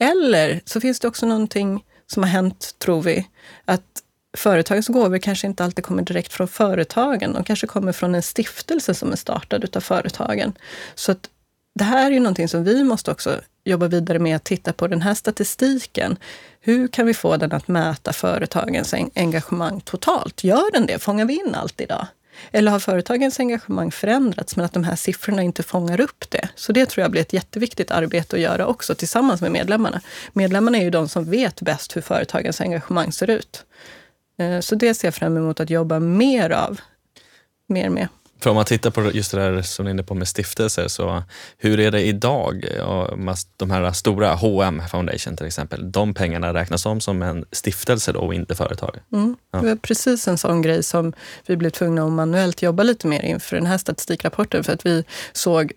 Eller 0.00 0.60
så 0.64 0.80
finns 0.80 1.00
det 1.00 1.08
också 1.08 1.26
någonting 1.26 1.84
som 2.06 2.22
har 2.22 2.30
hänt, 2.30 2.74
tror 2.78 3.02
vi, 3.02 3.28
att 3.64 4.02
företagens 4.36 4.88
gåvor 4.88 5.18
kanske 5.18 5.46
inte 5.46 5.64
alltid 5.64 5.84
kommer 5.84 6.02
direkt 6.02 6.32
från 6.32 6.48
företagen. 6.48 7.32
De 7.32 7.44
kanske 7.44 7.66
kommer 7.66 7.92
från 7.92 8.14
en 8.14 8.22
stiftelse 8.22 8.94
som 8.94 9.12
är 9.12 9.16
startad 9.16 9.64
utav 9.64 9.80
företagen. 9.80 10.52
Så 10.94 11.12
att 11.12 11.30
det 11.74 11.84
här 11.84 12.06
är 12.06 12.14
ju 12.14 12.20
någonting 12.20 12.48
som 12.48 12.64
vi 12.64 12.84
måste 12.84 13.10
också 13.10 13.40
jobba 13.64 13.88
vidare 13.88 14.18
med 14.18 14.36
att 14.36 14.44
titta 14.44 14.72
på 14.72 14.86
den 14.86 15.02
här 15.02 15.14
statistiken. 15.14 16.16
Hur 16.60 16.88
kan 16.88 17.06
vi 17.06 17.14
få 17.14 17.36
den 17.36 17.52
att 17.52 17.68
mäta 17.68 18.12
företagens 18.12 18.94
engagemang 19.14 19.80
totalt? 19.80 20.44
Gör 20.44 20.72
den 20.72 20.86
det? 20.86 20.98
Fångar 20.98 21.24
vi 21.24 21.34
in 21.34 21.54
allt 21.54 21.80
idag? 21.80 22.06
Eller 22.52 22.72
har 22.72 22.78
företagens 22.78 23.40
engagemang 23.40 23.90
förändrats 23.90 24.56
men 24.56 24.64
att 24.64 24.72
de 24.72 24.84
här 24.84 24.96
siffrorna 24.96 25.42
inte 25.42 25.62
fångar 25.62 26.00
upp 26.00 26.30
det? 26.30 26.48
Så 26.54 26.72
det 26.72 26.86
tror 26.86 27.02
jag 27.02 27.10
blir 27.10 27.20
ett 27.20 27.32
jätteviktigt 27.32 27.90
arbete 27.90 28.36
att 28.36 28.42
göra 28.42 28.66
också 28.66 28.94
tillsammans 28.94 29.40
med 29.40 29.52
medlemmarna. 29.52 30.00
Medlemmarna 30.32 30.78
är 30.78 30.82
ju 30.82 30.90
de 30.90 31.08
som 31.08 31.30
vet 31.30 31.60
bäst 31.62 31.96
hur 31.96 32.02
företagens 32.02 32.60
engagemang 32.60 33.12
ser 33.12 33.30
ut. 33.30 33.64
Eh, 34.38 34.60
så 34.60 34.74
det 34.74 34.94
ser 34.94 35.08
jag 35.08 35.14
fram 35.14 35.36
emot 35.36 35.60
att 35.60 35.70
jobba 35.70 35.98
mer 36.00 36.50
av. 36.50 36.80
Mer 37.68 37.88
med. 37.88 38.08
För 38.40 38.50
om 38.50 38.56
man 38.56 38.64
tittar 38.64 38.90
på 38.90 39.12
just 39.12 39.30
det 39.30 39.38
där 39.38 39.62
som 39.62 39.84
ni 39.84 39.90
är 39.90 39.92
inne 39.92 40.02
på 40.02 40.14
med 40.14 40.28
stiftelser, 40.28 40.88
så 40.88 41.22
hur 41.58 41.80
är 41.80 41.90
det 41.90 42.02
idag? 42.02 42.64
De 43.56 43.70
här 43.70 43.92
stora, 43.92 44.34
H&M 44.34 44.82
Foundation 44.90 45.36
till 45.36 45.46
exempel, 45.46 45.92
de 45.92 46.14
pengarna 46.14 46.54
räknas 46.54 46.86
om 46.86 47.00
som 47.00 47.22
en 47.22 47.44
stiftelse 47.52 48.12
då 48.12 48.20
och 48.20 48.34
inte 48.34 48.54
företag? 48.54 48.96
Mm. 49.12 49.36
Det 49.50 49.58
var 49.58 49.76
precis 49.76 50.28
en 50.28 50.38
sån 50.38 50.62
grej 50.62 50.82
som 50.82 51.12
vi 51.46 51.56
blev 51.56 51.70
tvungna 51.70 52.04
att 52.04 52.12
manuellt 52.12 52.62
jobba 52.62 52.82
lite 52.82 53.06
mer 53.06 53.24
inför 53.24 53.56
den 53.56 53.66
här 53.66 53.78
statistikrapporten, 53.78 54.64
för 54.64 54.72
att 54.72 54.86
vi 54.86 55.04
såg 55.32 55.72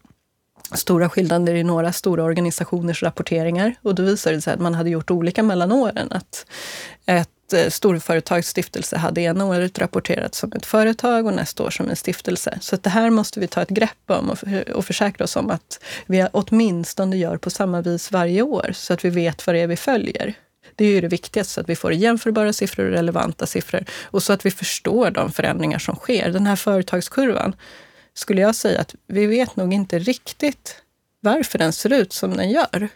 stora 0.73 1.09
skillnader 1.09 1.55
i 1.55 1.63
några 1.63 1.93
stora 1.93 2.23
organisationers 2.23 3.03
rapporteringar. 3.03 3.75
Och 3.81 3.95
då 3.95 4.03
visade 4.03 4.35
det 4.35 4.41
sig 4.41 4.53
att 4.53 4.59
man 4.59 4.73
hade 4.73 4.89
gjort 4.89 5.11
olika 5.11 5.43
mellan 5.43 5.71
åren. 5.71 6.07
Att 6.11 6.45
ett 7.05 7.29
Eh, 7.53 7.69
storföretagsstiftelse 7.69 8.97
hade 8.97 9.21
ena 9.21 9.45
året 9.45 9.79
rapporterat 9.79 10.35
som 10.35 10.53
ett 10.53 10.65
företag 10.65 11.25
och 11.25 11.33
nästa 11.33 11.63
år 11.63 11.69
som 11.69 11.89
en 11.89 11.95
stiftelse. 11.95 12.57
Så 12.61 12.75
det 12.75 12.89
här 12.89 13.09
måste 13.09 13.39
vi 13.39 13.47
ta 13.47 13.61
ett 13.61 13.69
grepp 13.69 14.03
om 14.07 14.29
och, 14.29 14.37
och 14.75 14.85
försäkra 14.85 15.23
oss 15.23 15.35
om 15.35 15.49
att 15.49 15.83
vi 16.05 16.27
åtminstone 16.31 17.17
gör 17.17 17.37
på 17.37 17.49
samma 17.49 17.81
vis 17.81 18.11
varje 18.11 18.41
år, 18.41 18.71
så 18.73 18.93
att 18.93 19.05
vi 19.05 19.09
vet 19.09 19.47
vad 19.47 19.55
det 19.55 19.59
är 19.59 19.67
vi 19.67 19.77
följer. 19.77 20.33
Det 20.75 20.85
är 20.85 20.89
ju 20.89 21.01
det 21.01 21.07
viktigaste, 21.07 21.53
så 21.53 21.61
att 21.61 21.69
vi 21.69 21.75
får 21.75 21.93
jämförbara 21.93 22.53
siffror 22.53 22.85
och 22.85 22.91
relevanta 22.91 23.45
siffror 23.45 23.85
och 24.03 24.23
så 24.23 24.33
att 24.33 24.45
vi 24.45 24.51
förstår 24.51 25.11
de 25.11 25.31
förändringar 25.31 25.79
som 25.79 25.95
sker. 25.95 26.29
Den 26.29 26.47
här 26.47 26.55
företagskurvan 26.55 27.55
skulle 28.13 28.41
jag 28.41 28.55
säga 28.55 28.81
att 28.81 28.95
vi 29.07 29.25
vet 29.25 29.55
nog 29.55 29.73
inte 29.73 29.99
riktigt 29.99 30.75
varför 31.19 31.57
den 31.57 31.73
ser 31.73 31.93
ut 31.93 32.13
som 32.13 32.37
den 32.37 32.49
gör. 32.49 32.89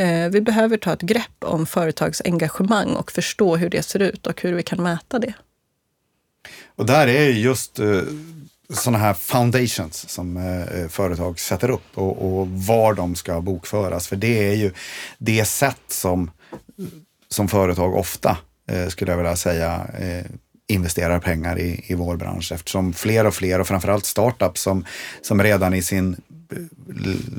Eh, 0.00 0.28
vi 0.28 0.40
behöver 0.40 0.76
ta 0.76 0.92
ett 0.92 1.00
grepp 1.00 1.44
om 1.44 1.66
företags 1.66 2.22
engagemang 2.24 2.88
och 2.88 3.12
förstå 3.12 3.56
hur 3.56 3.70
det 3.70 3.82
ser 3.82 4.02
ut 4.02 4.26
och 4.26 4.42
hur 4.42 4.52
vi 4.52 4.62
kan 4.62 4.82
mäta 4.82 5.18
det. 5.18 5.32
Och 6.76 6.86
där 6.86 7.06
är 7.06 7.28
just 7.28 7.78
eh, 7.78 8.02
sådana 8.68 8.98
här 8.98 9.14
foundations 9.14 10.08
som 10.08 10.36
eh, 10.36 10.88
företag 10.88 11.40
sätter 11.40 11.70
upp 11.70 11.98
och, 11.98 12.40
och, 12.40 12.48
var 12.48 12.94
de 12.94 13.14
ska 13.14 13.40
bokföras. 13.40 14.08
För 14.08 14.16
det 14.16 14.48
är 14.48 14.54
ju 14.54 14.72
det 15.18 15.44
sätt 15.44 15.82
som, 15.88 16.30
som 17.28 17.48
företag 17.48 17.94
ofta, 17.94 18.36
skulle 18.88 19.12
jag 19.12 19.16
vilja 19.16 19.36
säga, 19.36 19.86
investerar 20.68 21.18
pengar 21.18 21.58
i, 21.58 21.84
i 21.86 21.94
vår 21.94 22.16
bransch 22.16 22.52
eftersom 22.52 22.92
fler 22.92 23.26
och 23.26 23.34
fler 23.34 23.60
och 23.60 23.66
framförallt 23.66 24.06
startups 24.06 24.60
som, 24.60 24.84
som 25.22 25.42
redan 25.42 25.74
i 25.74 25.82
sin 25.82 26.16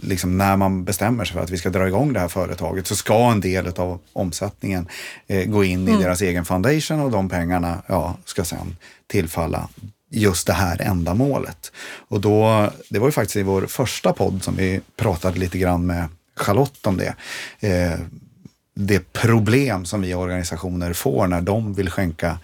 liksom 0.01 0.37
när 0.37 0.57
man 0.57 0.83
bestämmer 0.83 1.25
sig 1.25 1.33
för 1.33 1.43
att 1.43 1.49
vi 1.49 1.57
ska 1.57 1.69
dra 1.69 1.87
igång 1.87 2.13
det 2.13 2.19
här 2.19 2.27
företaget 2.27 2.87
så 2.87 2.95
ska 2.95 3.31
en 3.31 3.41
del 3.41 3.67
av 3.67 3.99
omsättningen 4.13 4.87
eh, 5.27 5.45
gå 5.45 5.63
in 5.63 5.87
i 5.87 5.91
mm. 5.91 6.03
deras 6.03 6.21
egen 6.21 6.45
foundation 6.45 6.99
och 6.99 7.11
de 7.11 7.29
pengarna 7.29 7.81
ja, 7.87 8.17
ska 8.25 8.43
sen 8.43 8.75
tillfalla 9.07 9.69
just 10.09 10.47
det 10.47 10.53
här 10.53 10.81
ändamålet. 10.81 11.71
Och 12.07 12.21
då, 12.21 12.69
det 12.89 12.99
var 12.99 13.07
ju 13.07 13.11
faktiskt 13.11 13.35
i 13.35 13.43
vår 13.43 13.61
första 13.61 14.13
podd 14.13 14.43
som 14.43 14.55
vi 14.55 14.81
pratade 14.95 15.39
lite 15.39 15.57
grann 15.57 15.85
med 15.85 16.07
Charlotte 16.35 16.87
om 16.87 16.97
det. 16.97 17.15
Eh, 17.59 17.99
det 18.73 19.13
problem 19.13 19.85
som 19.85 20.01
vi 20.01 20.13
organisationer 20.13 20.93
får 20.93 21.27
när 21.27 21.41
de 21.41 21.73
vill 21.73 21.89
skänka 21.89 22.39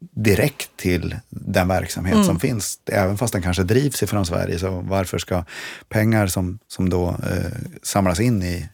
direkt 0.00 0.76
till 0.76 1.16
den 1.28 1.68
verksamhet 1.68 2.14
mm. 2.14 2.26
som 2.26 2.40
finns. 2.40 2.78
Även 2.86 3.18
fast 3.18 3.32
den 3.32 3.42
kanske 3.42 3.62
drivs 3.62 4.02
ifrån 4.02 4.26
Sverige, 4.26 4.58
så 4.58 4.70
varför 4.70 5.18
ska 5.18 5.44
pengar 5.88 6.26
som, 6.26 6.58
som 6.68 6.90
då 6.90 7.08
eh, 7.08 7.52
samlas 7.82 8.20
in 8.20 8.42
i 8.42 8.68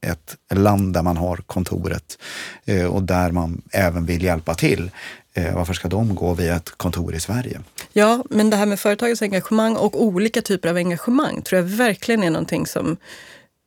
ett 0.00 0.36
land 0.54 0.94
där 0.94 1.02
man 1.02 1.16
har 1.16 1.36
kontoret 1.36 2.18
eh, 2.64 2.84
och 2.84 3.02
där 3.02 3.30
man 3.30 3.62
även 3.72 4.06
vill 4.06 4.22
hjälpa 4.22 4.54
till, 4.54 4.90
eh, 5.34 5.54
varför 5.54 5.74
ska 5.74 5.88
de 5.88 6.14
gå 6.14 6.34
via 6.34 6.56
ett 6.56 6.70
kontor 6.70 7.14
i 7.14 7.20
Sverige? 7.20 7.60
Ja, 7.92 8.24
men 8.30 8.50
det 8.50 8.56
här 8.56 8.66
med 8.66 8.80
företagens 8.80 9.22
engagemang 9.22 9.76
och 9.76 10.02
olika 10.02 10.42
typer 10.42 10.68
av 10.68 10.76
engagemang 10.76 11.42
tror 11.42 11.60
jag 11.60 11.68
verkligen 11.68 12.22
är 12.22 12.30
någonting 12.30 12.66
som 12.66 12.96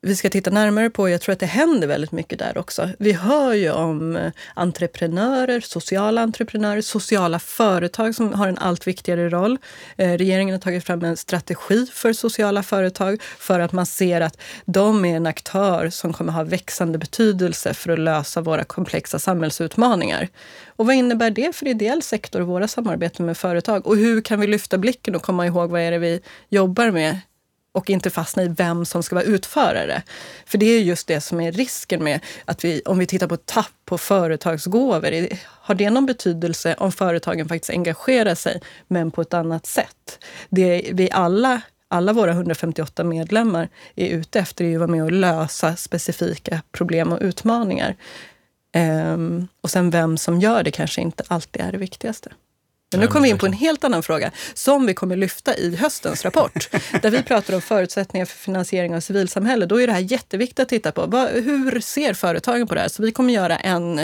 vi 0.06 0.16
ska 0.16 0.30
titta 0.30 0.50
närmare 0.50 0.90
på. 0.90 1.10
Jag 1.10 1.22
tror 1.22 1.34
att 1.34 1.40
det 1.40 1.46
händer 1.46 1.88
väldigt 1.88 2.12
mycket 2.12 2.40
där 2.40 2.58
också. 2.58 2.90
Vi 3.00 3.12
hör 3.12 3.54
ju 3.54 3.72
om 3.72 4.16
eh, 4.16 4.32
entreprenörer, 4.54 5.60
sociala 5.60 6.22
entreprenörer, 6.22 6.82
sociala 6.82 7.40
företag 7.40 8.16
som 8.16 8.34
har 8.34 8.48
en 8.48 8.58
allt 8.58 8.88
viktigare 8.88 9.30
roll. 9.30 9.58
Eh, 9.98 10.12
regeringen 10.12 10.54
har 10.54 10.60
tagit 10.60 10.84
fram 10.84 11.04
en 11.04 11.18
strategi 11.18 11.88
för 11.94 12.14
sociala 12.14 12.64
företag 12.64 13.22
för 13.38 13.60
att 13.60 13.72
man 13.72 13.86
ser 13.86 14.22
att 14.22 14.38
de 14.66 15.06
är 15.06 15.16
en 15.16 15.28
aktör 15.28 15.90
som 15.90 16.14
kommer 16.14 16.34
ha 16.34 16.44
växande 16.44 16.98
betydelse 16.98 17.74
för 17.74 17.92
att 17.92 18.00
lösa 18.00 18.42
våra 18.42 18.64
komplexa 18.64 19.20
samhällsutmaningar. 19.20 20.28
Och 20.68 20.86
vad 20.86 20.96
innebär 20.96 21.32
det 21.32 21.56
för 21.56 21.68
ideell 21.68 22.02
sektor 22.02 22.42
och 22.42 22.48
våra 22.48 22.68
samarbeten 22.68 23.26
med 23.26 23.38
företag? 23.38 23.88
Och 23.88 23.98
hur 23.98 24.22
kan 24.22 24.40
vi 24.40 24.48
lyfta 24.48 24.78
blicken 24.78 25.16
och 25.16 25.22
komma 25.22 25.46
ihåg 25.46 25.70
vad 25.70 25.82
är 25.82 25.92
det 25.92 26.00
vi 26.00 26.22
jobbar 26.50 26.92
med 26.92 27.20
och 27.74 27.90
inte 27.90 28.10
fastna 28.10 28.44
i 28.44 28.48
vem 28.48 28.86
som 28.86 29.04
ska 29.04 29.16
vara 29.16 29.26
utförare. 29.26 30.04
För 30.46 30.58
det 30.58 30.66
är 30.66 30.82
just 30.82 31.08
det 31.08 31.22
som 31.22 31.40
är 31.42 31.52
risken 31.52 32.04
med 32.04 32.20
att 32.46 32.66
vi, 32.66 32.82
om 32.86 33.00
vi 33.00 33.06
tittar 33.06 33.28
på 33.28 33.38
tapp 33.38 33.72
på 33.86 33.98
företagsgåvor, 33.98 35.28
har 35.46 35.76
det 35.76 35.90
någon 35.90 36.06
betydelse 36.06 36.76
om 36.78 36.92
företagen 36.92 37.48
faktiskt 37.48 37.70
engagerar 37.70 38.36
sig, 38.36 38.62
men 38.88 39.12
på 39.12 39.22
ett 39.22 39.34
annat 39.34 39.66
sätt? 39.66 40.26
Det 40.50 40.90
vi 40.94 41.12
alla 41.12 41.62
alla 41.88 42.14
våra 42.14 42.32
158 42.32 43.04
medlemmar 43.04 43.70
är 43.96 44.08
ute 44.08 44.40
efter 44.40 44.66
är 44.66 44.74
att 44.74 44.80
vara 44.80 44.92
med 44.92 45.04
och 45.04 45.12
lösa 45.12 45.76
specifika 45.76 46.62
problem 46.72 47.12
och 47.12 47.20
utmaningar. 47.22 47.96
Ehm, 48.72 49.48
och 49.62 49.72
sen 49.72 49.90
vem 49.90 50.18
som 50.18 50.40
gör 50.40 50.64
det 50.64 50.72
kanske 50.72 51.02
inte 51.02 51.24
alltid 51.28 51.62
är 51.62 51.72
det 51.72 51.78
viktigaste. 51.78 52.32
Men 52.94 53.06
nu 53.06 53.08
kommer 53.08 53.24
vi 53.24 53.30
in 53.30 53.38
på 53.38 53.46
en 53.46 53.54
helt 53.54 53.84
annan 53.84 54.04
fråga 54.04 54.32
som 54.54 54.86
vi 54.86 54.94
kommer 54.94 55.16
lyfta 55.16 55.58
i 55.58 55.76
höstens 55.76 56.26
rapport. 56.26 56.70
där 57.02 57.12
vi 57.12 57.24
pratar 57.24 57.56
om 57.56 57.62
förutsättningar 57.62 58.26
för 58.26 58.38
finansiering 58.38 58.96
av 58.96 59.00
civilsamhälle. 59.00 59.66
Då 59.66 59.82
är 59.82 59.88
det 59.88 59.94
här 59.94 60.00
jätteviktigt 60.00 60.60
att 60.60 60.70
titta 60.70 60.92
på. 60.92 61.18
Hur 61.34 61.80
ser 61.80 62.14
företagen 62.14 62.68
på 62.68 62.76
det 62.76 62.82
här? 62.82 62.88
Så 62.88 63.04
vi 63.04 63.12
kommer 63.12 63.34
göra 63.34 63.58
en, 63.58 64.00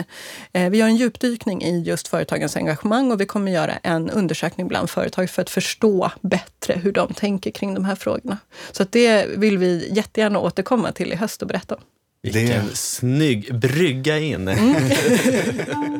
eh, 0.53 0.69
vi 0.69 0.77
gör 0.77 0.87
en 0.87 0.95
djupdykning 0.95 1.63
i 1.63 1.83
just 1.83 2.07
företagens 2.07 2.55
engagemang 2.57 3.11
och 3.11 3.21
vi 3.21 3.25
kommer 3.25 3.51
göra 3.51 3.73
en 3.83 4.09
undersökning 4.09 4.67
bland 4.67 4.89
företag 4.89 5.29
för 5.29 5.41
att 5.41 5.49
förstå 5.49 6.11
bättre 6.21 6.73
hur 6.73 6.91
de 6.91 7.13
tänker 7.13 7.51
kring 7.51 7.73
de 7.73 7.85
här 7.85 7.95
frågorna. 7.95 8.37
Så 8.71 8.83
att 8.83 8.91
det 8.91 9.25
vill 9.37 9.57
vi 9.57 9.89
jättegärna 9.93 10.39
återkomma 10.39 10.91
till 10.91 11.13
i 11.13 11.15
höst 11.15 11.41
och 11.41 11.47
berätta 11.47 11.75
om. 11.75 11.81
Vilken 12.21 12.67
det... 12.67 12.75
snygg 12.75 13.55
brygga 13.55 14.19
in. 14.19 14.47
Mm. 14.47 14.75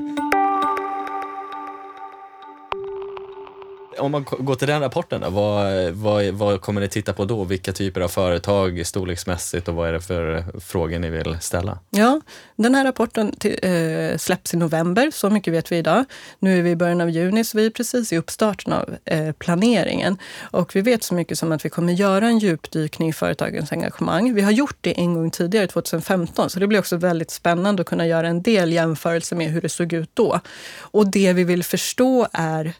om 4.00 4.12
man 4.12 4.24
går 4.24 4.56
till 4.56 4.68
den 4.68 4.82
rapporten, 4.82 5.22
då, 5.22 5.30
vad, 5.30 5.92
vad, 5.92 6.26
vad 6.26 6.62
kommer 6.62 6.82
ni 6.82 6.88
titta 6.88 7.14
på 7.14 7.26
då? 7.26 7.44
Vilka 7.44 7.72
typer 7.72 8.02
av 8.02 8.08
företag 8.08 8.86
storleksmässigt 8.86 9.68
och 9.68 9.76
vad 9.76 9.90
är 9.90 9.94
det 9.94 10.02
för 10.02 10.46
frågor 10.60 11.00
ni 11.00 11.10
vill 11.10 11.38
ställa? 11.42 11.80
Ja, 11.90 12.22
den 12.56 12.76
här 12.76 12.86
rapporten 12.86 13.32
till, 13.32 13.60
eh, 13.62 14.18
släpps 14.18 14.54
i 14.54 14.58
november, 14.58 15.12
så 15.14 15.30
mycket 15.30 15.54
vet 15.54 15.72
vi 15.72 15.78
idag. 15.78 16.06
Nu 16.40 16.60
är 16.60 16.62
vi 16.62 16.70
i 16.70 16.76
början 16.76 17.02
av 17.02 17.10
juni, 17.10 17.44
så 17.44 17.58
vi 17.58 17.66
är 17.66 17.70
precis 17.70 18.14
i 18.14 18.18
uppstarten 18.18 18.74
av 18.74 18.96
eh, 19.06 19.32
planeringen. 19.32 20.18
Och 20.42 20.76
vi 20.76 20.82
vet 20.82 21.04
så 21.04 21.14
mycket 21.14 21.40
som 21.40 21.52
att 21.52 21.66
vi 21.66 21.70
kommer 21.70 21.94
göra 21.94 22.28
en 22.28 22.40
djupdykning 22.40 23.10
i 23.10 23.14
företagens 23.14 23.72
engagemang. 23.72 24.34
Vi 24.34 24.42
har 24.42 24.52
gjort 24.52 24.78
det 24.82 25.00
en 25.00 25.14
gång 25.14 25.32
tidigare, 25.32 25.68
2015, 25.68 26.50
så 26.50 26.60
det 26.60 26.68
blir 26.68 26.80
också 26.80 26.98
väldigt 26.98 27.32
spännande 27.32 27.82
att 27.82 27.88
kunna 27.88 28.08
göra 28.08 28.28
en 28.28 28.42
del 28.42 28.74
jämförelser 28.74 29.36
med 29.36 29.52
hur 29.52 29.62
det 29.62 29.70
såg 29.70 29.94
ut 29.94 30.10
då. 30.14 30.40
Och 30.80 31.08
det 31.08 31.34
vi 31.34 31.44
vill 31.44 31.64
förstå 31.64 32.28
är 32.34 32.74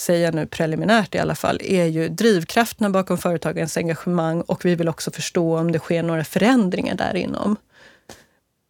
säga 0.00 0.30
nu 0.30 0.46
preliminärt 0.46 1.14
i 1.14 1.18
alla 1.18 1.34
fall, 1.34 1.60
är 1.64 1.84
ju 1.84 2.08
drivkrafterna 2.08 2.90
bakom 2.90 3.18
företagens 3.18 3.76
engagemang 3.76 4.40
och 4.40 4.64
vi 4.64 4.74
vill 4.74 4.88
också 4.88 5.10
förstå 5.10 5.58
om 5.58 5.72
det 5.72 5.78
sker 5.78 6.02
några 6.02 6.24
förändringar 6.24 6.94
där 6.94 7.16
inom. 7.16 7.56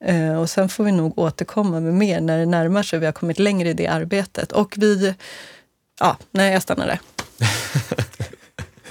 Eh, 0.04 0.40
och 0.40 0.50
sen 0.50 0.68
får 0.68 0.84
vi 0.84 0.92
nog 0.92 1.18
återkomma 1.18 1.80
med 1.80 1.94
mer 1.94 2.20
när 2.20 2.38
det 2.38 2.46
närmar 2.46 2.82
sig. 2.82 2.98
Vi 2.98 3.06
har 3.06 3.12
kommit 3.12 3.38
längre 3.38 3.68
i 3.68 3.74
det 3.74 3.86
arbetet. 3.86 4.52
Och 4.52 4.74
vi... 4.76 5.14
Ja, 6.00 6.16
nej, 6.30 6.52
jag 6.52 6.62
stannar 6.62 6.86
där. 6.86 7.00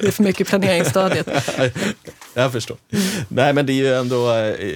Det 0.03 0.09
är 0.09 0.11
för 0.11 0.23
mycket 0.23 0.47
planeringsstadiet. 0.47 1.27
Jag 2.33 2.51
förstår. 2.51 2.77
Mm. 2.91 3.05
Nej, 3.27 3.53
men 3.53 3.65
det 3.65 3.73
är 3.73 3.75
ju 3.75 3.93
ändå 3.93 4.27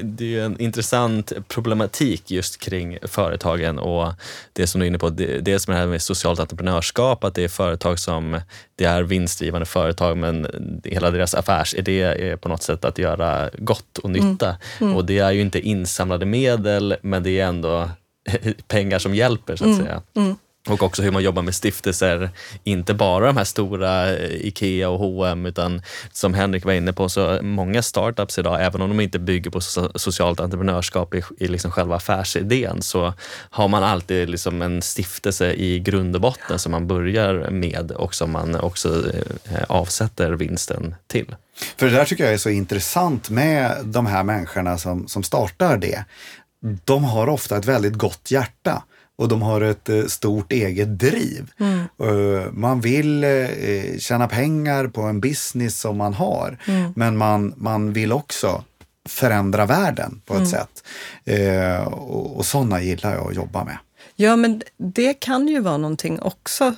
det 0.04 0.24
är 0.24 0.30
ju 0.30 0.46
en 0.46 0.60
intressant 0.60 1.34
problematik 1.48 2.32
just 2.32 2.60
kring 2.60 2.98
företagen 3.04 3.80
och 3.80 4.14
det 4.54 4.68
som 4.68 4.80
du 4.80 4.86
är 4.86 4.88
inne 4.88 4.98
på, 4.98 5.10
det, 5.10 5.40
dels 5.40 5.68
med 5.68 5.78
det 5.78 5.80
här 5.80 5.88
med 5.88 6.02
socialt 6.02 6.40
entreprenörskap, 6.40 7.24
att 7.24 7.36
det 7.36 7.44
är 7.44 7.48
företag 7.48 8.00
som, 8.00 8.42
det 8.76 8.86
är 8.86 9.04
vinstdrivande 9.04 9.66
företag, 9.66 10.18
men 10.18 10.48
hela 10.84 11.12
deras 11.12 11.36
affärsidé 11.36 12.02
är 12.02 12.36
på 12.36 12.50
något 12.50 12.64
sätt 12.64 12.86
att 12.86 12.98
göra 12.98 13.50
gott 13.58 13.98
och 13.98 14.10
nytta. 14.10 14.48
Mm. 14.48 14.58
Mm. 14.80 14.96
Och 14.96 15.06
det 15.06 15.20
är 15.20 15.32
ju 15.32 15.42
inte 15.42 15.60
insamlade 15.60 16.26
medel, 16.26 16.96
men 17.02 17.24
det 17.24 17.40
är 17.40 17.46
ändå 17.46 17.90
pengar 18.68 19.00
som 19.00 19.16
hjälper 19.16 19.56
så 19.56 19.64
att 19.64 19.72
mm. 19.72 19.86
säga. 19.86 20.02
Och 20.68 20.84
också 20.84 21.02
hur 21.02 21.12
man 21.12 21.24
jobbar 21.24 21.42
med 21.42 21.56
stiftelser, 21.56 22.30
inte 22.64 22.94
bara 22.94 23.26
de 23.26 23.38
här 23.38 23.44
stora 23.44 24.16
eh, 24.16 24.46
IKEA 24.48 24.90
och 24.90 25.00
H&M 25.00 25.46
utan 25.46 25.82
som 26.12 26.34
Henrik 26.34 26.66
var 26.66 26.74
inne 26.74 26.94
på, 26.94 27.10
så 27.10 27.40
många 27.42 27.82
startups 27.82 28.40
idag, 28.40 28.66
även 28.66 28.82
om 28.82 28.90
de 28.90 29.00
inte 29.00 29.20
bygger 29.20 29.52
på 29.52 29.62
socialt 30.00 30.40
entreprenörskap 30.40 31.16
i, 31.16 31.24
i 31.38 31.48
liksom 31.48 31.72
själva 31.72 31.96
affärsidén, 31.96 32.82
så 32.82 33.14
har 33.50 33.68
man 33.68 33.84
alltid 33.84 34.30
liksom 34.30 34.62
en 34.62 34.82
stiftelse 34.82 35.54
i 35.54 35.80
grund 35.80 36.16
och 36.16 36.22
botten 36.22 36.60
som 36.60 36.72
man 36.72 36.88
börjar 36.88 37.50
med 37.50 37.92
och 37.92 38.16
som 38.16 38.32
man 38.32 38.56
också 38.56 39.12
eh, 39.52 39.64
avsätter 39.68 40.32
vinsten 40.32 40.96
till. 41.08 41.36
För 41.78 41.86
det 41.86 41.92
där 41.92 42.06
tycker 42.06 42.24
jag 42.24 42.34
är 42.34 42.38
så 42.38 42.50
intressant 42.50 43.30
med 43.30 43.78
de 43.84 44.06
här 44.06 44.24
människorna 44.24 44.78
som, 44.78 45.08
som 45.08 45.24
startar 45.24 45.78
det. 45.78 46.06
De 46.84 47.04
har 47.04 47.30
ofta 47.30 47.58
ett 47.58 47.66
väldigt 47.66 47.94
gott 47.94 48.32
hjärta 48.32 48.84
och 49.18 49.28
de 49.28 49.42
har 49.42 49.62
ett 49.62 49.90
eh, 49.90 50.06
stort 50.06 50.52
eget 50.52 51.00
driv. 51.00 51.52
Mm. 51.60 51.80
Eh, 51.80 52.52
man 52.52 52.82
vill 52.82 53.24
eh, 53.24 53.98
tjäna 54.00 54.28
pengar 54.28 54.88
på 54.88 55.02
en 55.02 55.22
business 55.22 55.80
som 55.80 55.98
man 55.98 56.14
har, 56.14 56.58
mm. 56.68 56.94
men 56.96 57.18
man, 57.18 57.54
man 57.58 57.94
vill 57.94 58.12
också 58.12 58.64
förändra 59.10 59.66
världen 59.66 60.22
på 60.26 60.34
ett 60.34 60.38
mm. 60.38 60.50
sätt. 60.50 60.84
och, 61.88 62.38
och 62.38 62.46
sådana 62.46 62.82
gillar 62.82 63.16
jag 63.16 63.28
att 63.28 63.36
jobba 63.36 63.64
med. 63.64 63.78
Ja, 64.16 64.36
men 64.36 64.62
det 64.78 65.14
kan 65.14 65.48
ju 65.48 65.60
vara 65.60 65.78
någonting 65.78 66.22
också 66.22 66.76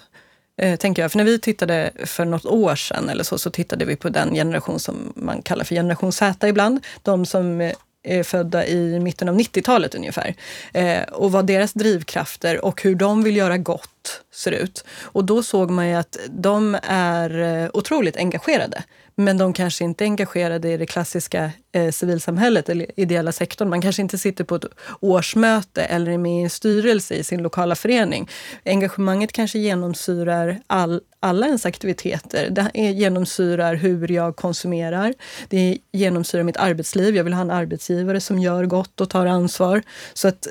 tänker 0.80 1.02
jag. 1.02 1.12
För 1.12 1.18
när 1.18 1.26
vi 1.26 1.40
tittade 1.40 1.92
för 2.06 2.26
något 2.26 2.46
år 2.46 2.76
sedan 2.76 3.10
eller 3.10 3.24
så, 3.24 3.38
så 3.38 3.50
tittade 3.50 3.86
vi 3.86 3.96
på 3.96 4.10
den 4.10 4.34
generation 4.34 4.80
som 4.80 5.14
man 5.16 5.42
kallar 5.42 5.64
för 5.64 5.76
generation 5.76 6.12
Z 6.12 6.48
ibland. 6.48 6.86
De 7.02 7.26
som 7.26 7.72
är 8.04 8.24
födda 8.24 8.68
i 8.68 9.00
mitten 9.00 9.30
av 9.30 9.36
90-talet 9.36 9.96
ungefär. 9.96 10.36
Eh, 10.74 11.02
och 11.02 11.32
vad 11.32 11.46
deras 11.46 11.74
drivkrafter 11.74 12.66
och 12.66 12.82
hur 12.84 12.96
de 12.96 13.24
vill 13.24 13.38
göra 13.38 13.58
gott 13.58 13.90
ser 14.34 14.52
ut. 14.52 14.86
Och 15.02 15.26
då 15.26 15.44
såg 15.44 15.72
man 15.72 15.88
ju 15.88 15.94
att 15.94 16.18
de 16.30 16.78
är 16.84 17.64
eh, 17.64 17.70
otroligt 17.74 18.18
engagerade. 18.18 18.84
Men 19.20 19.38
de 19.38 19.54
kanske 19.54 19.84
inte 19.84 20.04
är 20.04 20.06
engagerade 20.06 20.72
i 20.72 20.78
det 20.78 20.86
klassiska 20.86 21.52
eh, 21.72 21.92
civilsamhället 21.92 22.70
eller 22.70 23.00
ideella 23.00 23.32
sektorn. 23.32 23.70
Man 23.70 23.82
kanske 23.82 24.02
inte 24.02 24.18
sitter 24.18 24.44
på 24.44 24.56
ett 24.56 24.66
årsmöte 25.00 25.84
eller 25.84 26.12
är 26.12 26.18
med 26.18 26.40
i 26.40 26.44
en 26.44 26.50
styrelse 26.50 27.16
i 27.16 27.24
sin 27.24 27.44
lokala 27.44 27.76
förening. 27.76 28.30
Engagemanget 28.66 29.32
kanske 29.32 29.60
genomsyrar 29.60 30.60
all, 30.68 31.02
alla 31.20 31.46
ens 31.46 31.66
aktiviteter. 31.66 32.50
Det 32.50 32.90
genomsyrar 32.90 33.76
hur 33.76 34.12
jag 34.12 34.36
konsumerar. 34.36 35.14
Det 35.50 35.78
genomsyrar 35.92 36.44
mitt 36.44 36.58
arbetsliv. 36.58 37.16
Jag 37.16 37.24
vill 37.24 37.34
ha 37.34 37.42
en 37.42 37.52
arbetsgivare 37.52 38.22
som 38.22 38.40
gör 38.40 38.66
gott 38.66 39.02
och 39.02 39.10
tar 39.10 39.26
ansvar. 39.26 39.82
Så 40.14 40.28
att 40.28 40.48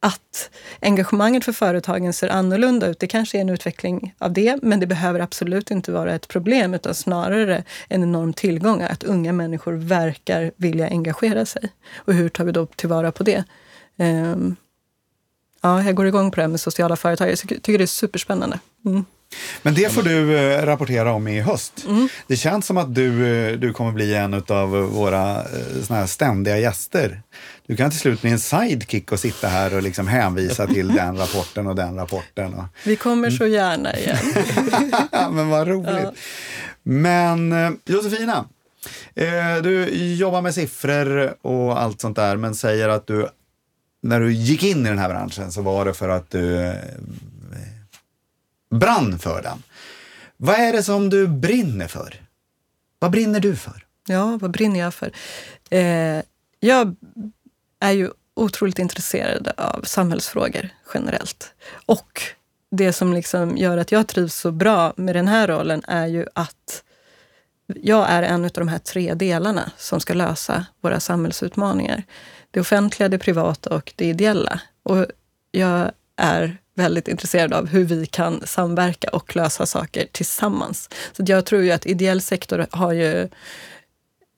att 0.00 0.50
engagemanget 0.80 1.44
för 1.44 1.52
företagen 1.52 2.12
ser 2.12 2.28
annorlunda 2.28 2.86
ut. 2.86 2.98
Det 2.98 3.06
kanske 3.06 3.38
är 3.38 3.40
en 3.40 3.48
utveckling 3.48 4.14
av 4.18 4.32
det, 4.32 4.62
men 4.62 4.80
det 4.80 4.86
behöver 4.86 5.20
absolut 5.20 5.70
inte 5.70 5.92
vara 5.92 6.14
ett 6.14 6.28
problem, 6.28 6.74
utan 6.74 6.94
snarare 6.94 7.64
en 7.88 8.02
enorm 8.02 8.32
tillgång 8.32 8.82
att 8.82 9.02
unga 9.02 9.32
människor 9.32 9.72
verkar 9.72 10.52
vilja 10.56 10.86
engagera 10.86 11.46
sig. 11.46 11.72
Och 11.94 12.14
hur 12.14 12.28
tar 12.28 12.44
vi 12.44 12.52
då 12.52 12.66
tillvara 12.66 13.12
på 13.12 13.22
det? 13.22 13.44
Um, 13.96 14.56
ja, 15.60 15.82
jag 15.82 15.94
går 15.94 16.06
igång 16.06 16.30
på 16.30 16.36
det 16.36 16.42
här 16.42 16.48
med 16.48 16.60
sociala 16.60 16.96
företag. 16.96 17.30
Jag 17.30 17.38
tycker 17.38 17.78
det 17.78 17.84
är 17.84 17.86
superspännande. 17.86 18.60
Mm. 18.84 19.04
Men 19.62 19.74
det 19.74 19.92
får 19.92 20.02
du 20.02 20.38
eh, 20.38 20.66
rapportera 20.66 21.12
om 21.12 21.28
i 21.28 21.40
höst. 21.40 21.84
Mm. 21.86 22.08
Det 22.26 22.36
känns 22.36 22.66
som 22.66 22.76
att 22.76 22.94
du, 22.94 23.26
eh, 23.26 23.58
du 23.58 23.72
kommer 23.72 23.92
bli 23.92 24.14
en 24.14 24.34
av 24.34 24.70
våra 24.70 25.38
eh, 25.38 25.82
såna 25.86 25.98
här 25.98 26.06
ständiga 26.06 26.58
gäster. 26.58 27.22
Du 27.66 27.76
kan 27.76 27.90
till 27.90 27.98
slut 27.98 28.20
bli 28.20 28.30
en 28.30 28.38
sidekick 28.38 29.12
och 29.12 29.20
sitta 29.20 29.48
här 29.48 29.74
och 29.74 29.82
liksom 29.82 30.06
hänvisa 30.06 30.66
till 30.66 30.88
den 30.94 31.16
rapporten 31.16 31.66
och 31.66 31.74
den 31.74 31.96
rapporten. 31.96 32.54
Och... 32.54 32.64
Vi 32.84 32.96
kommer 32.96 33.30
så 33.30 33.46
gärna 33.46 33.96
igen. 33.96 34.18
Men 35.34 35.48
vad 35.48 35.68
roligt. 35.68 36.00
Ja. 36.02 36.12
Men 36.82 37.78
Josefina, 37.86 38.44
du 39.62 39.88
jobbar 40.14 40.42
med 40.42 40.54
siffror 40.54 41.34
och 41.46 41.82
allt 41.82 42.00
sånt 42.00 42.16
där, 42.16 42.36
men 42.36 42.54
säger 42.54 42.88
att 42.88 43.06
du 43.06 43.28
när 44.02 44.20
du 44.20 44.32
gick 44.32 44.62
in 44.62 44.86
i 44.86 44.88
den 44.88 44.98
här 44.98 45.08
branschen 45.08 45.52
så 45.52 45.62
var 45.62 45.84
det 45.84 45.94
för 45.94 46.08
att 46.08 46.30
du 46.30 46.72
brann 48.70 49.18
för 49.18 49.42
den. 49.42 49.62
Vad 50.36 50.54
är 50.54 50.72
det 50.72 50.82
som 50.82 51.10
du 51.10 51.28
brinner 51.28 51.88
för? 51.88 52.22
Vad 52.98 53.10
brinner 53.10 53.40
du 53.40 53.56
för? 53.56 53.86
Ja, 54.06 54.38
vad 54.40 54.50
brinner 54.50 54.80
jag 54.80 54.94
för? 54.94 55.12
Eh, 55.70 56.22
jag 56.60 56.96
är 57.80 57.92
ju 57.92 58.10
otroligt 58.34 58.78
intresserad 58.78 59.52
av 59.56 59.82
samhällsfrågor 59.82 60.68
generellt. 60.94 61.54
Och 61.86 62.22
det 62.70 62.92
som 62.92 63.12
liksom 63.12 63.56
gör 63.56 63.78
att 63.78 63.92
jag 63.92 64.06
trivs 64.06 64.34
så 64.34 64.50
bra 64.50 64.92
med 64.96 65.16
den 65.16 65.28
här 65.28 65.48
rollen 65.48 65.82
är 65.88 66.06
ju 66.06 66.26
att 66.34 66.84
jag 67.66 68.10
är 68.10 68.22
en 68.22 68.44
av 68.44 68.50
de 68.50 68.68
här 68.68 68.78
tre 68.78 69.14
delarna 69.14 69.70
som 69.76 70.00
ska 70.00 70.14
lösa 70.14 70.66
våra 70.80 71.00
samhällsutmaningar. 71.00 72.02
Det 72.50 72.60
offentliga, 72.60 73.08
det 73.08 73.18
privata 73.18 73.74
och 73.74 73.92
det 73.96 74.04
ideella. 74.04 74.60
Och 74.82 75.06
jag 75.50 75.90
är 76.16 76.58
väldigt 76.80 77.08
intresserad 77.08 77.52
av 77.52 77.66
hur 77.66 77.84
vi 77.84 78.06
kan 78.06 78.46
samverka 78.46 79.08
och 79.08 79.36
lösa 79.36 79.66
saker 79.66 80.06
tillsammans. 80.12 80.88
Så 81.12 81.22
jag 81.26 81.46
tror 81.46 81.62
ju 81.62 81.70
att 81.70 81.86
ideell 81.86 82.20
sektor 82.20 82.66
har 82.70 82.92
ju 82.92 83.28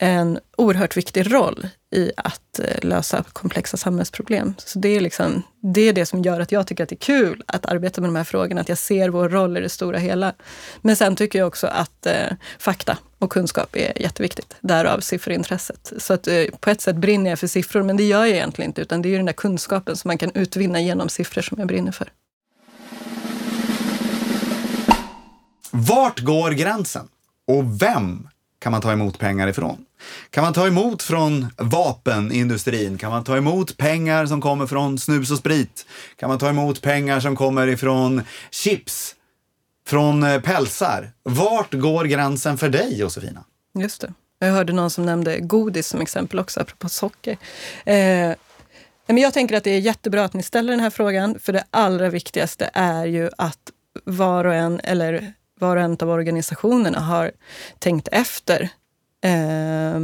en 0.03 0.39
oerhört 0.57 0.97
viktig 0.97 1.33
roll 1.33 1.67
i 1.91 2.13
att 2.17 2.59
eh, 2.59 2.89
lösa 2.89 3.25
komplexa 3.33 3.77
samhällsproblem. 3.77 4.55
Så 4.59 4.79
det 4.79 4.89
är, 4.89 5.01
liksom, 5.01 5.43
det 5.61 5.81
är 5.81 5.93
det 5.93 6.07
som 6.07 6.23
gör 6.23 6.41
att 6.41 6.53
jag 6.53 6.67
tycker 6.67 6.83
att 6.83 6.89
det 6.89 6.95
är 6.95 6.97
kul 6.97 7.43
att 7.47 7.67
arbeta 7.67 8.01
med 8.01 8.09
de 8.09 8.17
här 8.17 8.25
frågorna, 8.25 8.61
att 8.61 8.69
jag 8.69 8.79
ser 8.79 9.09
vår 9.09 9.29
roll 9.29 9.57
i 9.57 9.61
det 9.61 9.69
stora 9.69 9.99
hela. 9.99 10.35
Men 10.81 10.97
sen 10.97 11.17
tycker 11.17 11.39
jag 11.39 11.49
också 11.49 11.67
att 11.67 12.07
eh, 12.07 12.33
fakta 12.59 12.99
och 13.19 13.33
kunskap 13.33 13.77
är 13.77 14.03
jätteviktigt. 14.03 14.57
Därav 14.61 15.01
sifferintresset. 15.01 15.93
Så 15.99 16.13
att 16.13 16.27
eh, 16.27 16.45
på 16.61 16.71
ett 16.71 16.81
sätt 16.81 16.97
brinner 16.97 17.31
jag 17.31 17.39
för 17.39 17.47
siffror, 17.47 17.83
men 17.83 17.97
det 17.97 18.05
gör 18.05 18.25
jag 18.25 18.37
egentligen 18.37 18.71
inte, 18.71 18.83
utan 18.83 19.03
det 19.03 19.09
är 19.09 19.11
ju 19.11 19.17
den 19.17 19.27
där 19.27 19.33
kunskapen 19.33 19.97
som 19.97 20.09
man 20.09 20.19
kan 20.19 20.31
utvinna 20.35 20.81
genom 20.81 21.09
siffror 21.09 21.43
som 21.43 21.59
jag 21.59 21.69
brinner 21.69 21.93
för. 21.93 22.09
Vart 25.75 26.21
går 26.21 26.51
gränsen? 26.51 27.09
Och 27.47 27.83
vem 27.83 28.29
kan 28.59 28.73
man 28.73 28.81
ta 28.81 28.93
emot 28.93 29.19
pengar 29.19 29.49
ifrån? 29.49 29.85
Kan 30.31 30.45
man 30.45 30.53
ta 30.53 30.67
emot 30.67 31.03
från 31.03 31.47
vapenindustrin? 31.57 32.99
Kan 32.99 33.11
man 33.11 33.25
ta 33.25 33.37
emot 33.37 33.77
pengar 33.77 34.27
som 34.27 34.41
kommer 34.41 34.67
från 34.67 34.99
snus 34.99 35.31
och 35.31 35.39
sprit? 35.39 35.87
Kan 36.17 36.29
man 36.29 36.39
ta 36.39 36.49
emot 36.49 36.83
pengar 36.83 37.21
som 37.21 37.37
kommer 37.37 37.67
ifrån 37.67 38.23
chips? 38.51 39.15
Från 39.87 40.23
eh, 40.23 40.41
pälsar? 40.41 41.13
Vart 41.23 41.75
går 41.75 42.05
gränsen 42.05 42.59
för 42.59 42.69
dig, 42.69 42.99
Josefina? 42.99 43.45
Just 43.79 44.01
det. 44.01 44.15
Jag 44.39 44.53
hörde 44.53 44.73
någon 44.73 44.91
som 44.91 45.07
nämnde 45.07 45.41
godis 45.41 45.89
som 45.89 46.01
exempel 46.01 46.39
också, 46.39 46.61
apropå 46.61 46.89
socker. 46.89 47.37
Eh, 47.85 48.35
men 49.07 49.19
jag 49.19 49.35
tänker 49.35 49.57
att 49.57 49.65
det 49.65 49.71
är 49.71 49.81
jättebra 49.81 50.25
att 50.25 50.35
ni 50.35 50.43
ställer 50.43 50.73
den 50.73 50.81
här 50.81 50.91
frågan, 50.91 51.39
för 51.39 51.53
det 51.53 51.65
allra 51.71 52.09
viktigaste 52.09 52.71
är 52.75 53.07
ju 53.07 53.31
att 53.39 53.59
var 54.05 54.45
och 54.45 54.55
en, 54.55 54.81
eller 54.85 55.35
var 55.63 55.77
och 55.77 55.83
en 55.83 55.97
av 56.01 56.11
organisationerna 56.11 57.01
har 57.01 57.33
tänkt 57.79 58.09
efter 58.13 58.69
eh, 59.25 60.01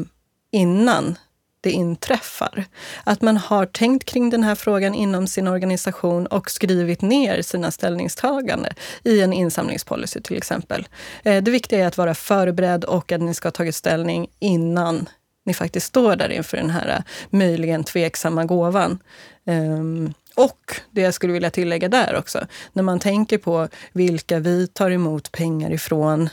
innan 0.50 1.18
det 1.60 1.70
inträffar. 1.70 2.64
Att 3.04 3.22
man 3.22 3.36
har 3.36 3.66
tänkt 3.66 4.04
kring 4.04 4.30
den 4.30 4.42
här 4.42 4.54
frågan 4.54 4.94
inom 4.94 5.26
sin 5.26 5.48
organisation 5.48 6.26
och 6.26 6.50
skrivit 6.50 7.02
ner 7.02 7.42
sina 7.42 7.70
ställningstaganden 7.70 8.72
i 9.04 9.20
en 9.20 9.32
insamlingspolicy 9.32 10.20
till 10.20 10.36
exempel. 10.36 10.88
Eh, 11.22 11.42
det 11.42 11.50
viktiga 11.50 11.78
är 11.78 11.86
att 11.86 11.98
vara 11.98 12.14
förberedd 12.14 12.84
och 12.84 13.12
att 13.12 13.20
ni 13.20 13.34
ska 13.34 13.46
ha 13.46 13.52
tagit 13.52 13.74
ställning 13.74 14.28
innan 14.38 15.08
ni 15.44 15.54
faktiskt 15.54 15.86
står 15.86 16.16
där 16.16 16.28
inför 16.28 16.56
den 16.56 16.70
här 16.70 16.88
eh, 16.88 17.02
möjligen 17.30 17.84
tveksamma 17.84 18.44
gåvan. 18.44 18.98
Um, 19.44 20.14
och 20.38 20.80
det 20.90 21.00
jag 21.00 21.14
skulle 21.14 21.32
vilja 21.32 21.50
tillägga 21.50 21.88
där 21.88 22.16
också, 22.16 22.46
när 22.72 22.82
man 22.82 23.00
tänker 23.00 23.38
på 23.38 23.68
vilka 23.92 24.38
vi 24.38 24.66
tar 24.66 24.90
emot 24.90 25.32
pengar 25.32 25.70
ifrån, 25.70 26.28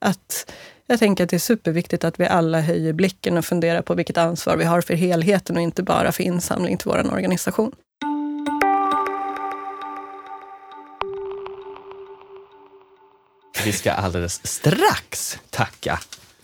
att 0.00 0.52
jag 0.86 0.98
tänker 0.98 1.24
att 1.24 1.30
det 1.30 1.36
är 1.36 1.38
superviktigt 1.38 2.04
att 2.04 2.20
vi 2.20 2.26
alla 2.26 2.60
höjer 2.60 2.92
blicken 2.92 3.38
och 3.38 3.44
funderar 3.44 3.82
på 3.82 3.94
vilket 3.94 4.16
ansvar 4.16 4.56
vi 4.56 4.64
har 4.64 4.80
för 4.80 4.94
helheten 4.94 5.56
och 5.56 5.62
inte 5.62 5.82
bara 5.82 6.12
för 6.12 6.22
insamling 6.22 6.76
till 6.76 6.88
vår 6.88 7.12
organisation. 7.12 7.72
Vi 13.64 13.72
ska 13.72 13.92
alldeles 13.92 14.46
strax 14.46 15.38
tacka 15.50 15.98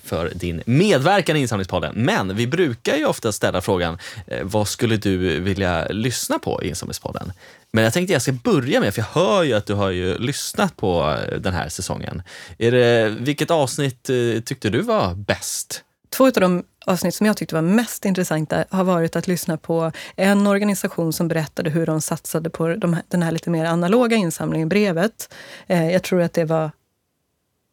för 0.07 0.33
din 0.35 0.63
medverkan 0.67 1.37
i 1.37 1.41
Insamlingspodden. 1.41 1.93
Men 1.97 2.37
vi 2.37 2.47
brukar 2.47 2.97
ju 2.97 3.07
ofta 3.07 3.33
ställa 3.33 3.61
frågan, 3.61 3.99
eh, 4.27 4.45
vad 4.45 4.69
skulle 4.69 4.97
du 4.97 5.41
vilja 5.41 5.89
lyssna 5.89 6.39
på 6.39 6.63
i 6.63 6.69
Insamlingspodden? 6.69 7.33
Men 7.73 7.85
jag 7.85 7.93
tänkte 7.93 8.13
jag 8.13 8.23
ska 8.23 8.33
börja 8.33 8.81
med, 8.81 8.95
för 8.95 9.01
jag 9.03 9.23
hör 9.23 9.43
ju 9.43 9.53
att 9.53 9.67
du 9.67 9.75
har 9.75 9.91
ju 9.91 10.19
lyssnat 10.19 10.77
på 10.77 11.17
eh, 11.31 11.39
den 11.39 11.55
här 11.55 11.69
säsongen. 11.69 12.23
Är 12.59 12.73
det, 12.73 13.15
vilket 13.21 13.51
avsnitt 13.51 14.11
eh, 14.11 14.41
tyckte 14.45 14.71
du 14.71 14.83
var 14.83 15.15
bäst? 15.15 15.83
Två 16.11 16.27
av 16.27 16.33
de 16.33 16.65
avsnitt 16.87 17.15
som 17.15 17.27
jag 17.27 17.37
tyckte 17.37 17.55
var 17.55 17.63
mest 17.63 18.05
intressanta 18.05 18.65
har 18.71 18.85
varit 18.85 19.17
att 19.17 19.27
lyssna 19.27 19.57
på 19.57 19.93
en 20.17 20.47
organisation 20.47 21.13
som 21.13 21.29
berättade 21.29 21.71
hur 21.71 21.87
de 21.87 22.01
satsade 22.01 22.51
på 22.51 22.69
de, 22.69 22.97
den 23.09 23.23
här 23.23 23.33
lite 23.33 23.51
mer 23.51 23.65
analoga 23.65 24.17
insamlingen, 24.17 24.69
brevet. 24.69 25.35
Jag 25.67 26.03
tror 26.03 26.23
att 26.23 26.33
det 26.33 26.45
var 26.45 26.71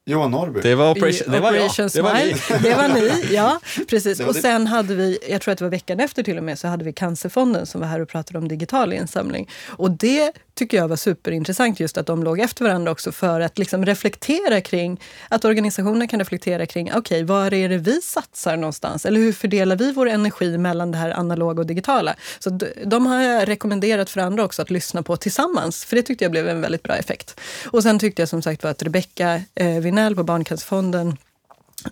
Johan 0.05 0.31
Norrby. 0.31 0.61
Det 0.61 0.75
var 0.75 0.91
Operation, 0.91 1.31
det 1.31 1.39
var 1.39 1.49
Operation. 1.49 1.89
Smile. 1.89 2.07
Det 2.07 2.11
var 2.11 2.23
ni. 2.23 2.61
det 2.69 2.75
var 2.75 2.87
ni, 2.87 3.33
ja. 3.33 3.59
Precis. 3.87 4.19
Och 4.19 4.35
sen 4.35 4.67
hade 4.67 4.95
vi, 4.95 5.17
jag 5.29 5.41
tror 5.41 5.51
att 5.51 5.57
det 5.57 5.63
var 5.63 5.71
veckan 5.71 5.99
efter 5.99 6.23
till 6.23 6.37
och 6.37 6.43
med, 6.43 6.59
så 6.59 6.67
hade 6.67 6.85
vi 6.85 6.93
Cancerfonden 6.93 7.65
som 7.65 7.81
var 7.81 7.87
här 7.87 7.99
och 7.99 8.09
pratade 8.09 8.39
om 8.39 8.47
digital 8.47 8.93
insamling. 8.93 9.49
Och 9.67 9.91
det 9.91 10.31
tycker 10.53 10.77
jag 10.77 10.87
var 10.87 10.95
superintressant 10.95 11.79
just 11.79 11.97
att 11.97 12.05
de 12.05 12.23
låg 12.23 12.39
efter 12.39 12.65
varandra 12.65 12.91
också 12.91 13.11
för 13.11 13.41
att 13.41 13.57
liksom 13.57 13.85
reflektera 13.85 14.61
kring, 14.61 15.01
att 15.29 15.45
organisationer 15.45 16.07
kan 16.07 16.19
reflektera 16.19 16.65
kring, 16.65 16.89
okej, 16.89 16.99
okay, 16.99 17.23
var 17.23 17.53
är 17.53 17.69
det 17.69 17.77
vi 17.77 18.01
satsar 18.01 18.57
någonstans? 18.57 19.05
Eller 19.05 19.19
hur 19.19 19.33
fördelar 19.33 19.75
vi 19.75 19.91
vår 19.91 20.09
energi 20.09 20.57
mellan 20.57 20.91
det 20.91 20.97
här 20.97 21.11
analoga 21.11 21.61
och 21.61 21.67
digitala? 21.67 22.15
Så 22.39 22.49
de, 22.49 22.67
de 22.85 23.05
har 23.05 23.21
jag 23.21 23.47
rekommenderat 23.47 24.09
för 24.09 24.21
andra 24.21 24.43
också 24.43 24.61
att 24.61 24.69
lyssna 24.69 25.03
på 25.03 25.17
tillsammans, 25.17 25.85
för 25.85 25.95
det 25.95 26.01
tyckte 26.01 26.25
jag 26.25 26.31
blev 26.31 26.49
en 26.49 26.61
väldigt 26.61 26.83
bra 26.83 26.95
effekt. 26.95 27.39
Och 27.65 27.83
sen 27.83 27.99
tyckte 27.99 28.21
jag 28.21 28.29
som 28.29 28.41
sagt 28.41 28.63
var 28.63 28.71
att 28.71 28.83
Rebecka 28.83 29.41
eh, 29.55 29.67
Vinell 29.93 30.15
på 30.15 30.23
Barncancerfonden 30.23 31.17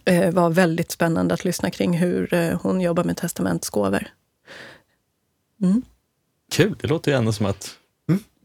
eh, 0.06 0.32
var 0.32 0.50
väldigt 0.50 0.92
spännande 0.92 1.34
att 1.34 1.46
lyssna 1.46 1.72
kring 1.72 1.98
hur 1.98 2.34
eh, 2.34 2.60
hon 2.62 2.82
jobbar 2.82 3.04
med 3.04 3.18
testamentsgåvor. 3.18 4.08
Mm. 5.64 5.82
Kul, 6.52 6.76
det 6.82 6.88
låter 6.88 7.12
ju 7.12 7.18
ändå 7.18 7.34
som 7.34 7.46
att 7.46 7.76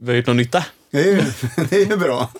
vi 0.01 0.11
har 0.11 0.17
gjort 0.17 0.27
någon 0.27 0.37
nytta. 0.37 0.65
Det 0.91 1.01
är, 1.01 1.13
ju, 1.13 1.23
det 1.71 1.77
är 1.77 1.87
ju 1.87 1.97
bra. 1.97 2.31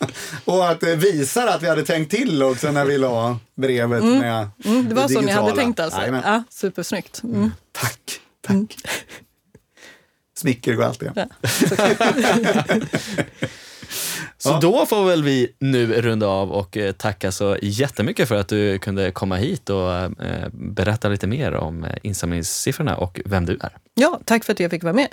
Och 0.45 0.69
att 0.69 0.81
det 0.81 0.97
visar 0.97 1.47
att 1.47 1.63
vi 1.63 1.69
hade 1.69 1.85
tänkt 1.85 2.11
till 2.11 2.43
också 2.43 2.73
när 2.73 2.85
vi 2.85 2.99
la 2.99 3.39
brevet 3.55 4.05
med 4.05 4.49
Mm, 4.65 4.89
det 4.89 4.95
var 4.95 5.09
så 5.09 5.21
ni 5.21 5.33
hade 5.33 5.57
tänkt 5.57 5.81
alltså? 5.81 6.07
Ja, 6.07 6.43
supersnyggt. 6.51 7.23
Mm. 7.23 7.51
Tack, 7.73 8.21
tack. 8.41 8.77
Smicker 10.39 10.75
går 10.75 10.85
alltid. 10.85 11.11
Ja. 11.15 11.27
Så 14.39 14.49
Ja. 14.49 14.59
då 14.63 14.87
får 14.87 15.05
väl 15.05 15.23
vi 15.23 15.53
nu 15.59 15.87
runda 16.03 16.27
av 16.27 16.53
och 16.53 16.77
eh, 16.77 16.93
tacka 16.93 17.33
så 17.33 17.57
jättemycket 17.63 18.29
för 18.29 18.35
att 18.35 18.49
du 18.49 18.79
kunde 18.79 19.11
komma 19.11 19.37
hit 19.37 19.71
och 19.71 19.93
eh, 19.93 20.49
berätta 20.53 21.09
lite 21.09 21.27
mer 21.27 21.55
om 21.55 21.85
eh, 21.85 21.91
insamlingssiffrorna 22.03 22.97
och 22.97 23.21
vem 23.25 23.47
du 23.47 23.53
är. 23.63 23.77
Ja, 23.95 24.21
tack 24.25 24.45
för 24.45 24.53
att 24.53 24.61
jag 24.61 24.71
fick 24.71 24.83
vara 24.83 24.93
med. 24.95 25.09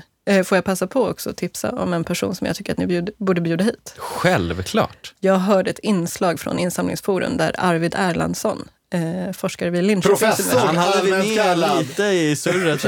Får 0.46 0.56
jag 0.58 0.66
passa 0.66 0.88
på 0.88 1.08
också 1.08 1.30
att 1.30 1.38
tipsa 1.38 1.72
om 1.72 1.94
en 1.94 2.04
person 2.04 2.36
som 2.36 2.48
jag 2.48 2.56
tycker 2.56 2.72
att 2.72 2.78
ni 2.78 2.88
bjud, 2.88 3.10
borde 3.18 3.42
bjuda 3.42 3.64
hit? 3.64 3.96
Självklart. 3.98 5.14
Jag 5.20 5.36
hörde 5.38 5.70
ett 5.70 5.80
inslag 5.80 6.40
från 6.40 6.60
Insamlingsforum 6.60 7.38
där 7.38 7.56
Arvid 7.58 7.96
Erlandsson, 7.98 8.68
eh, 8.94 9.32
forskare 9.34 9.70
vid 9.70 9.84
Linköpings 9.84 10.20
Professor! 10.20 10.44
universitet. 10.44 10.76
Han 10.76 10.78
hade 10.78 11.02
vi 11.06 11.36
med 11.36 11.80
lite 11.80 12.04
i 12.04 12.36
surret 12.36 12.82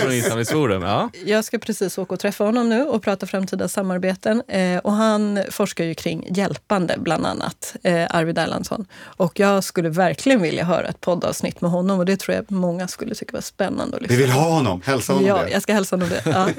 från 0.00 0.12
Insamlingsforum. 0.12 0.82
Ja. 0.82 1.10
Jag 1.26 1.44
ska 1.44 1.58
precis 1.58 1.98
åka 1.98 2.14
och 2.14 2.20
träffa 2.20 2.44
honom 2.44 2.68
nu 2.68 2.82
och 2.84 3.02
prata 3.02 3.26
framtida 3.26 3.68
samarbeten. 3.68 4.42
Eh, 4.48 4.78
och 4.78 4.92
han 4.92 5.40
forskar 5.50 5.84
ju 5.84 5.94
kring 5.94 6.26
hjälpande, 6.30 6.94
bland 6.98 7.26
annat, 7.26 7.76
eh, 7.82 8.06
Arvid 8.10 8.38
Erlandsson. 8.38 8.86
Och 9.02 9.40
jag 9.40 9.64
skulle 9.64 9.88
verkligen 9.88 10.42
vilja 10.42 10.64
höra 10.64 10.86
ett 10.86 11.00
poddavsnitt 11.00 11.60
med 11.60 11.70
honom 11.70 11.98
och 11.98 12.06
det 12.06 12.16
tror 12.16 12.34
jag 12.34 12.50
många 12.52 12.88
skulle 12.88 13.14
tycka 13.14 13.32
var 13.32 13.40
spännande 13.40 13.96
att 13.96 14.02
lyssna 14.02 14.16
Vi 14.16 14.22
vill 14.22 14.30
ha 14.30 14.50
honom. 14.50 14.82
Hälsa 14.84 15.12
honom 15.12 15.28
Ja, 15.28 15.42
det. 15.42 15.50
jag 15.50 15.62
ska 15.62 15.72
hälsa 15.72 15.96
honom 15.96 16.08
det. 16.08 16.22
Ja. 16.24 16.48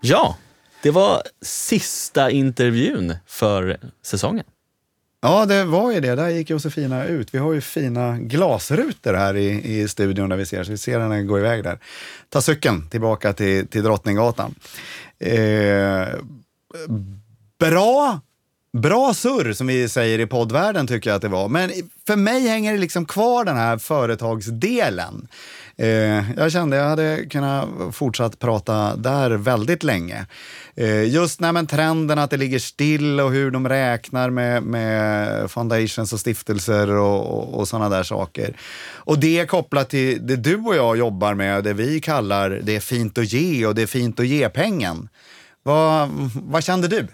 ja, 0.00 0.36
det 0.82 0.90
var 0.90 1.22
sista 1.42 2.30
intervjun 2.30 3.14
för 3.26 3.78
säsongen. 4.02 4.44
Ja, 5.20 5.46
det 5.46 5.64
var 5.64 5.92
ju 5.92 6.00
det. 6.00 6.14
Där 6.14 6.28
gick 6.28 6.50
Josefina 6.50 7.04
ut. 7.04 7.34
Vi 7.34 7.38
har 7.38 7.52
ju 7.52 7.60
fina 7.60 8.18
glasrutor 8.18 9.14
här 9.14 9.36
i, 9.36 9.78
i 9.80 9.88
studion 9.88 10.28
där 10.28 10.36
vi 10.36 10.46
ser, 10.46 10.64
så 10.64 10.70
vi 10.70 10.78
ser 10.78 11.00
henne 11.00 11.22
gå 11.22 11.38
iväg 11.38 11.64
där. 11.64 11.78
Ta 12.28 12.40
cykeln 12.40 12.88
tillbaka 12.88 13.32
till, 13.32 13.66
till 13.66 13.82
Drottninggatan. 13.82 14.54
Eh, 15.18 16.08
bra, 17.58 18.20
bra 18.78 19.14
surr 19.14 19.52
som 19.52 19.66
vi 19.66 19.88
säger 19.88 20.18
i 20.18 20.26
poddvärlden 20.26 20.86
tycker 20.86 21.10
jag 21.10 21.16
att 21.16 21.22
det 21.22 21.28
var. 21.28 21.48
Men 21.48 21.70
för 22.06 22.16
mig 22.16 22.48
hänger 22.48 22.72
det 22.72 22.78
liksom 22.78 23.06
kvar 23.06 23.44
den 23.44 23.56
här 23.56 23.78
företagsdelen. 23.78 25.28
Eh, 25.76 26.30
jag 26.36 26.52
kände 26.52 26.76
jag 26.76 26.88
hade 26.88 27.26
kunnat 27.30 27.68
fortsatt 27.92 28.38
prata 28.38 28.96
där 28.96 29.30
väldigt 29.30 29.82
länge. 29.82 30.26
Eh, 30.76 31.04
just 31.04 31.40
när 31.40 31.52
men 31.52 31.66
trenden 31.66 32.18
att 32.18 32.30
det 32.30 32.36
ligger 32.36 32.58
still 32.58 33.20
och 33.20 33.32
hur 33.32 33.50
de 33.50 33.68
räknar 33.68 34.30
med, 34.30 34.62
med 34.62 35.50
foundations 35.50 36.12
och 36.12 36.20
stiftelser 36.20 36.90
och, 36.90 37.38
och, 37.38 37.60
och 37.60 37.68
sådana 37.68 37.88
där 37.88 38.02
saker. 38.02 38.56
Och 38.94 39.18
det 39.18 39.46
kopplat 39.46 39.90
till 39.90 40.26
det 40.26 40.36
du 40.36 40.56
och 40.56 40.76
jag 40.76 40.98
jobbar 40.98 41.34
med, 41.34 41.64
det 41.64 41.72
vi 41.72 42.00
kallar 42.00 42.50
det 42.50 42.76
är 42.76 42.80
fint 42.80 43.18
att 43.18 43.32
ge 43.32 43.66
och 43.66 43.74
det 43.74 43.82
är 43.82 43.86
fint 43.86 44.20
att 44.20 44.26
ge 44.26 44.48
pengen. 44.48 45.08
Vad, 45.62 46.08
vad 46.34 46.64
kände 46.64 46.88
du? 46.88 47.06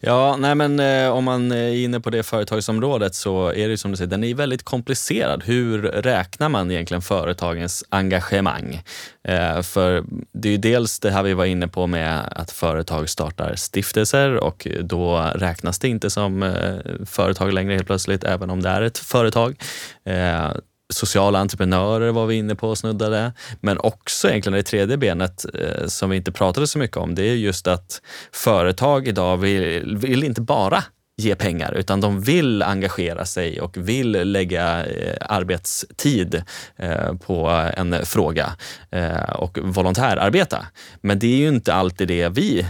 Ja, 0.00 0.36
nej 0.36 0.54
men 0.54 0.80
eh, 0.80 1.10
om 1.10 1.24
man 1.24 1.52
är 1.52 1.72
inne 1.72 2.00
på 2.00 2.10
det 2.10 2.22
företagsområdet 2.22 3.14
så 3.14 3.52
är 3.52 3.68
det 3.68 3.78
som 3.78 3.90
du 3.90 3.96
säger, 3.96 4.10
den 4.10 4.24
är 4.24 4.34
väldigt 4.34 4.62
komplicerad. 4.62 5.42
Hur 5.44 5.82
räknar 5.82 6.48
man 6.48 6.70
egentligen 6.70 7.02
företagens 7.02 7.84
engagemang? 7.88 8.82
Eh, 9.28 9.62
för 9.62 10.04
det 10.32 10.48
är 10.48 10.52
ju 10.52 10.58
dels 10.58 11.00
det 11.00 11.10
här 11.10 11.22
vi 11.22 11.34
var 11.34 11.44
inne 11.44 11.68
på 11.68 11.86
med 11.86 12.20
att 12.30 12.50
företag 12.50 13.08
startar 13.08 13.54
stiftelser 13.56 14.34
och 14.34 14.66
då 14.80 15.30
räknas 15.34 15.78
det 15.78 15.88
inte 15.88 16.10
som 16.10 16.42
eh, 16.42 16.76
företag 17.06 17.52
längre 17.52 17.74
helt 17.74 17.86
plötsligt, 17.86 18.24
även 18.24 18.50
om 18.50 18.62
det 18.62 18.68
är 18.68 18.82
ett 18.82 18.98
företag. 18.98 19.56
Eh, 20.04 20.50
Sociala 20.92 21.38
entreprenörer 21.38 22.10
var 22.10 22.26
vi 22.26 22.34
inne 22.34 22.54
på 22.54 22.68
och 22.68 22.78
snuddade. 22.78 23.32
Men 23.60 23.78
också 23.78 24.28
egentligen 24.28 24.56
det 24.56 24.62
tredje 24.62 24.96
benet 24.96 25.46
eh, 25.54 25.86
som 25.86 26.10
vi 26.10 26.16
inte 26.16 26.32
pratade 26.32 26.66
så 26.66 26.78
mycket 26.78 26.96
om, 26.96 27.14
det 27.14 27.22
är 27.22 27.34
just 27.34 27.66
att 27.66 28.02
företag 28.32 29.08
idag 29.08 29.36
vill, 29.36 29.96
vill 29.96 30.24
inte 30.24 30.40
bara 30.40 30.84
ge 31.18 31.34
pengar, 31.34 31.72
utan 31.72 32.00
de 32.00 32.20
vill 32.20 32.62
engagera 32.62 33.24
sig 33.24 33.60
och 33.60 33.76
vill 33.76 34.10
lägga 34.10 34.86
eh, 34.86 35.16
arbetstid 35.20 36.42
eh, 36.76 37.14
på 37.14 37.48
en 37.76 38.06
fråga 38.06 38.52
eh, 38.90 39.30
och 39.32 39.58
volontärarbeta. 39.62 40.66
Men 41.00 41.18
det 41.18 41.26
är 41.26 41.36
ju 41.36 41.48
inte 41.48 41.74
alltid 41.74 42.08
det 42.08 42.28
vi 42.28 42.66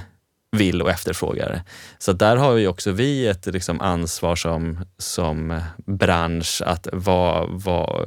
vill 0.56 0.82
och 0.82 0.90
efterfrågar. 0.90 1.62
Så 1.98 2.12
där 2.12 2.36
har 2.36 2.56
ju 2.56 2.68
också 2.68 2.92
vi 2.92 3.26
ett 3.26 3.46
liksom 3.46 3.80
ansvar 3.80 4.36
som, 4.36 4.78
som 4.98 5.60
bransch 5.86 6.62
att 6.66 6.88
va, 6.92 7.46
va, 7.46 8.06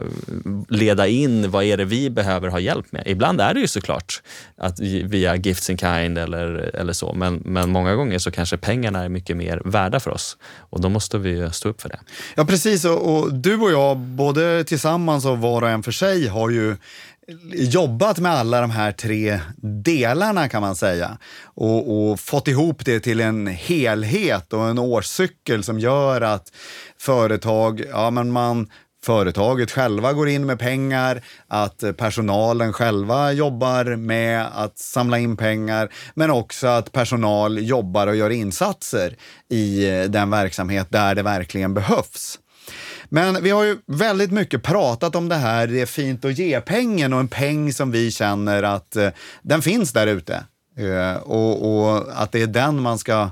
leda 0.69 1.07
in 1.07 1.51
vad 1.51 1.63
är 1.63 1.77
det 1.77 1.85
vi 1.85 2.09
behöver 2.09 2.47
ha 2.47 2.59
hjälp 2.59 2.91
med. 2.91 3.03
Ibland 3.05 3.41
är 3.41 3.53
det 3.53 3.59
ju 3.59 3.67
såklart 3.67 4.21
att 4.57 4.79
via 4.79 5.35
gifts 5.35 5.69
in 5.69 5.77
kind 5.77 6.17
eller, 6.17 6.75
eller 6.75 6.93
så, 6.93 7.13
men, 7.13 7.35
men 7.45 7.69
många 7.69 7.95
gånger 7.95 8.19
så 8.19 8.31
kanske 8.31 8.57
pengarna 8.57 9.03
är 9.03 9.09
mycket 9.09 9.37
mer 9.37 9.61
värda 9.65 9.99
för 9.99 10.11
oss 10.11 10.37
och 10.57 10.81
då 10.81 10.89
måste 10.89 11.17
vi 11.17 11.49
stå 11.51 11.69
upp 11.69 11.81
för 11.81 11.89
det. 11.89 11.99
Ja, 12.35 12.45
precis. 12.45 12.85
Och, 12.85 13.15
och 13.15 13.33
du 13.33 13.57
och 13.57 13.71
jag, 13.71 13.97
både 13.97 14.63
tillsammans 14.63 15.25
och 15.25 15.37
var 15.37 15.61
och 15.61 15.69
en 15.69 15.83
för 15.83 15.91
sig, 15.91 16.27
har 16.27 16.49
ju 16.49 16.75
jobbat 17.53 18.19
med 18.19 18.31
alla 18.31 18.61
de 18.61 18.71
här 18.71 18.91
tre 18.91 19.39
delarna 19.83 20.49
kan 20.49 20.61
man 20.61 20.75
säga 20.75 21.17
och, 21.43 22.11
och, 22.11 22.19
fått 22.19 22.47
ihop 22.47 22.85
det 22.85 22.99
till 22.99 23.19
en 23.19 23.47
helhet 23.47 24.53
och 24.53 24.67
en 24.67 24.79
årscykel 24.79 25.63
som 25.63 25.79
gör 25.79 26.21
att 26.21 26.51
företag, 26.97 27.83
ja 27.91 28.09
men 28.11 28.31
man 28.31 28.67
företaget 29.05 29.71
själva 29.71 30.13
går 30.13 30.29
in 30.29 30.45
med 30.45 30.59
pengar, 30.59 31.21
att 31.47 31.83
personalen 31.97 32.73
själva 32.73 33.31
jobbar 33.31 33.95
med 33.95 34.47
att 34.53 34.77
samla 34.77 35.19
in 35.19 35.37
pengar, 35.37 35.93
men 36.13 36.31
också 36.31 36.67
att 36.67 36.91
personal 36.91 37.67
jobbar 37.67 38.07
och 38.07 38.15
gör 38.15 38.29
insatser 38.29 39.15
i 39.49 39.89
eh, 39.89 40.03
den 40.03 40.29
verksamhet 40.29 40.87
där 40.89 41.15
det 41.15 41.23
verkligen 41.23 41.73
behövs. 41.73 42.39
Men 43.13 43.43
vi 43.43 43.49
har 43.49 43.63
ju 43.63 43.77
väldigt 43.85 44.31
mycket 44.31 44.63
pratat 44.63 45.15
om 45.15 45.29
det 45.29 45.35
här, 45.35 45.67
det 45.67 45.81
är 45.81 45.85
fint 45.85 46.25
att 46.25 46.37
ge 46.37 46.61
pengen 46.61 47.13
och 47.13 47.19
en 47.19 47.27
peng 47.27 47.73
som 47.73 47.91
vi 47.91 48.11
känner 48.11 48.63
att 48.63 48.95
eh, 48.95 49.09
den 49.41 49.61
finns 49.61 49.93
där 49.93 50.07
ute. 50.07 50.45
Eh, 50.77 51.15
och, 51.15 51.85
och, 51.87 52.21
att 52.21 52.31
det 52.31 52.41
är 52.41 52.47
den 52.47 52.81
man 52.81 52.99
ska, 52.99 53.29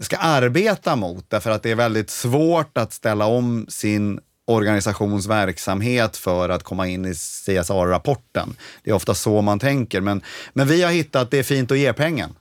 ska 0.00 0.16
arbeta 0.16 0.96
mot, 0.96 1.30
därför 1.30 1.50
att 1.50 1.62
det 1.62 1.70
är 1.70 1.74
väldigt 1.74 2.10
svårt 2.10 2.78
att 2.78 2.92
ställa 2.92 3.26
om 3.26 3.66
sin 3.68 4.20
organisationsverksamhet 4.46 6.16
för 6.16 6.48
att 6.48 6.62
komma 6.62 6.86
in 6.86 7.06
i 7.06 7.14
CSR-rapporten. 7.14 8.56
Det 8.82 8.90
är 8.90 8.94
ofta 8.94 9.14
så 9.14 9.42
man 9.42 9.58
tänker, 9.58 10.00
men, 10.00 10.22
men 10.52 10.68
vi 10.68 10.82
har 10.82 10.92
hittat 10.92 11.30
det 11.30 11.38
är 11.38 11.42
fint 11.42 11.70
att 11.70 11.78
ge 11.78 11.92
pengen. 11.92 12.34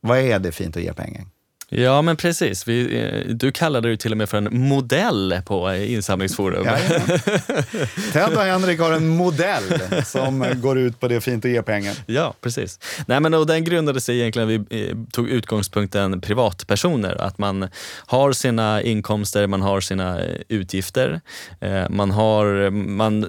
Vad 0.00 0.18
är 0.18 0.38
det 0.38 0.52
fint 0.52 0.76
att 0.76 0.82
ge 0.82 0.92
pengen? 0.92 1.30
Ja, 1.72 2.02
men 2.02 2.16
precis. 2.16 2.68
Vi, 2.68 2.98
eh, 3.00 3.34
du 3.34 3.52
kallade 3.52 3.88
det 3.88 3.96
till 3.96 4.12
och 4.12 4.18
med 4.18 4.28
för 4.28 4.38
en 4.38 4.48
modell 4.60 5.40
på 5.46 5.74
Insamlingsforum. 5.74 6.66
Ja, 6.66 6.78
ja. 6.90 7.18
Ted 8.12 8.36
och 8.36 8.42
Henrik 8.42 8.80
har 8.80 8.92
en 8.92 9.08
modell 9.08 9.62
som 10.04 10.44
går 10.56 10.78
ut 10.78 11.00
på 11.00 11.08
det 11.08 11.20
fint 11.20 11.44
att 11.44 11.50
ge 11.50 11.62
pengar. 11.62 11.96
Ja, 12.06 12.34
precis. 12.40 12.78
Nej, 13.06 13.20
men, 13.20 13.34
och 13.34 13.46
den 13.46 13.64
grundade 13.64 14.00
sig 14.00 14.20
egentligen, 14.20 14.48
vi 14.48 14.88
eh, 14.88 14.96
tog 15.12 15.28
utgångspunkten 15.28 16.20
privatpersoner. 16.20 17.20
Att 17.20 17.38
man 17.38 17.68
har 18.06 18.32
sina 18.32 18.82
inkomster, 18.82 19.46
man 19.46 19.62
har 19.62 19.80
sina 19.80 20.20
eh, 20.20 20.40
utgifter. 20.48 21.20
Man, 21.88 22.10
har, 22.10 22.70
man 22.70 23.26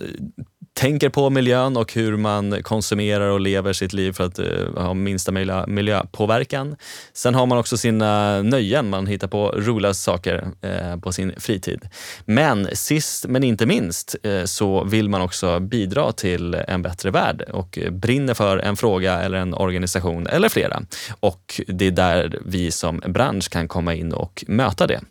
tänker 0.74 1.10
på 1.10 1.30
miljön 1.30 1.78
och 1.78 1.94
hur 1.94 2.18
man 2.18 2.64
konsumerar 2.64 3.30
och 3.30 3.40
lever 3.40 3.74
sitt 3.74 3.94
liv 3.94 4.12
för 4.12 4.24
att 4.24 4.40
uh, 4.40 4.78
ha 4.78 4.94
minsta 4.94 5.32
möjliga 5.32 5.66
miljöpåverkan. 5.68 6.76
Sen 7.14 7.36
har 7.36 7.46
man 7.46 7.58
också 7.58 7.78
sina 7.78 8.42
nöjen, 8.42 8.90
man 8.90 9.08
hittar 9.08 9.28
på 9.28 9.50
roliga 9.50 9.94
saker 9.94 10.48
uh, 10.66 11.00
på 11.00 11.12
sin 11.12 11.34
fritid. 11.38 11.90
Men 12.26 12.68
sist 12.74 13.26
men 13.28 13.44
inte 13.44 13.66
minst 13.66 14.16
uh, 14.26 14.46
så 14.46 14.84
vill 14.84 15.10
man 15.10 15.22
också 15.22 15.60
bidra 15.60 16.12
till 16.12 16.54
en 16.54 16.82
bättre 16.82 17.12
värld 17.12 17.42
och 17.54 17.80
brinner 17.92 18.34
för 18.34 18.58
en 18.58 18.78
fråga 18.78 19.22
eller 19.22 19.38
en 19.38 19.54
organisation 19.54 20.28
eller 20.28 20.50
flera. 20.50 20.82
Och 21.20 21.62
det 21.68 21.88
är 21.88 21.92
där 21.92 22.40
vi 22.46 22.72
som 22.72 23.02
bransch 23.08 23.50
kan 23.50 23.68
komma 23.68 23.94
in 23.96 24.14
och 24.14 24.44
möta 24.48 24.88
det. 24.88 25.02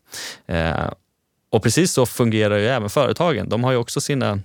Och 1.50 1.62
precis 1.62 1.92
så 1.92 2.06
fungerar 2.06 2.58
ju 2.58 2.66
även 2.66 2.90
företagen. 2.90 3.48
De 3.48 3.64
har 3.64 3.72
ju 3.72 3.76
också 3.76 4.00
sina 4.00 4.40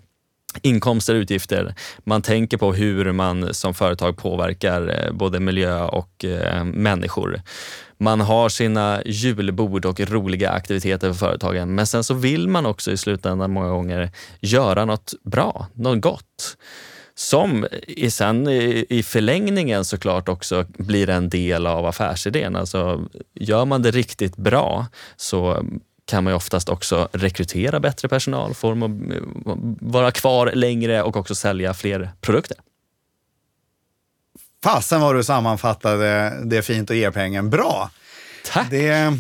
inkomster 0.61 1.15
och 1.15 1.19
utgifter. 1.19 1.75
Man 2.03 2.21
tänker 2.21 2.57
på 2.57 2.73
hur 2.73 3.11
man 3.11 3.53
som 3.53 3.73
företag 3.73 4.17
påverkar 4.17 5.05
eh, 5.05 5.11
både 5.11 5.39
miljö 5.39 5.83
och 5.83 6.25
eh, 6.25 6.63
människor. 6.63 7.41
Man 7.97 8.21
har 8.21 8.49
sina 8.49 9.01
julbord 9.05 9.85
och 9.85 9.99
roliga 9.99 10.49
aktiviteter 10.49 11.13
för 11.13 11.19
företagen, 11.19 11.75
men 11.75 11.87
sen 11.87 12.03
så 12.03 12.13
vill 12.13 12.47
man 12.47 12.65
också 12.65 12.91
i 12.91 12.97
slutändan 12.97 13.51
många 13.51 13.69
gånger 13.69 14.11
göra 14.39 14.85
något 14.85 15.13
bra, 15.23 15.67
något 15.73 16.01
gott 16.01 16.57
som 17.17 17.67
i, 17.87 18.11
sen 18.11 18.47
i 18.89 19.03
förlängningen 19.05 19.85
såklart 19.85 20.29
också 20.29 20.65
blir 20.67 21.09
en 21.09 21.29
del 21.29 21.67
av 21.67 21.85
affärsidén. 21.85 22.55
Alltså, 22.55 23.05
gör 23.33 23.65
man 23.65 23.81
det 23.81 23.91
riktigt 23.91 24.37
bra 24.37 24.87
så 25.15 25.65
kan 26.05 26.23
man 26.23 26.33
ju 26.33 26.37
oftast 26.37 26.69
också 26.69 27.09
rekrytera 27.13 27.79
bättre 27.79 28.07
personal, 28.07 28.53
få 28.53 28.69
dem 28.69 28.83
att 28.83 29.93
vara 29.93 30.11
kvar 30.11 30.51
längre 30.53 31.03
och 31.03 31.17
också 31.17 31.35
sälja 31.35 31.73
fler 31.73 32.11
produkter. 32.21 32.57
Fasen 34.63 35.01
vad 35.01 35.15
du 35.15 35.23
sammanfattade 35.23 36.33
det 36.43 36.61
fint 36.61 36.91
att 36.91 36.97
ge 36.97 37.11
pengen. 37.11 37.49
Bra! 37.49 37.89
Tack! 38.45 38.69
Det, 38.69 39.17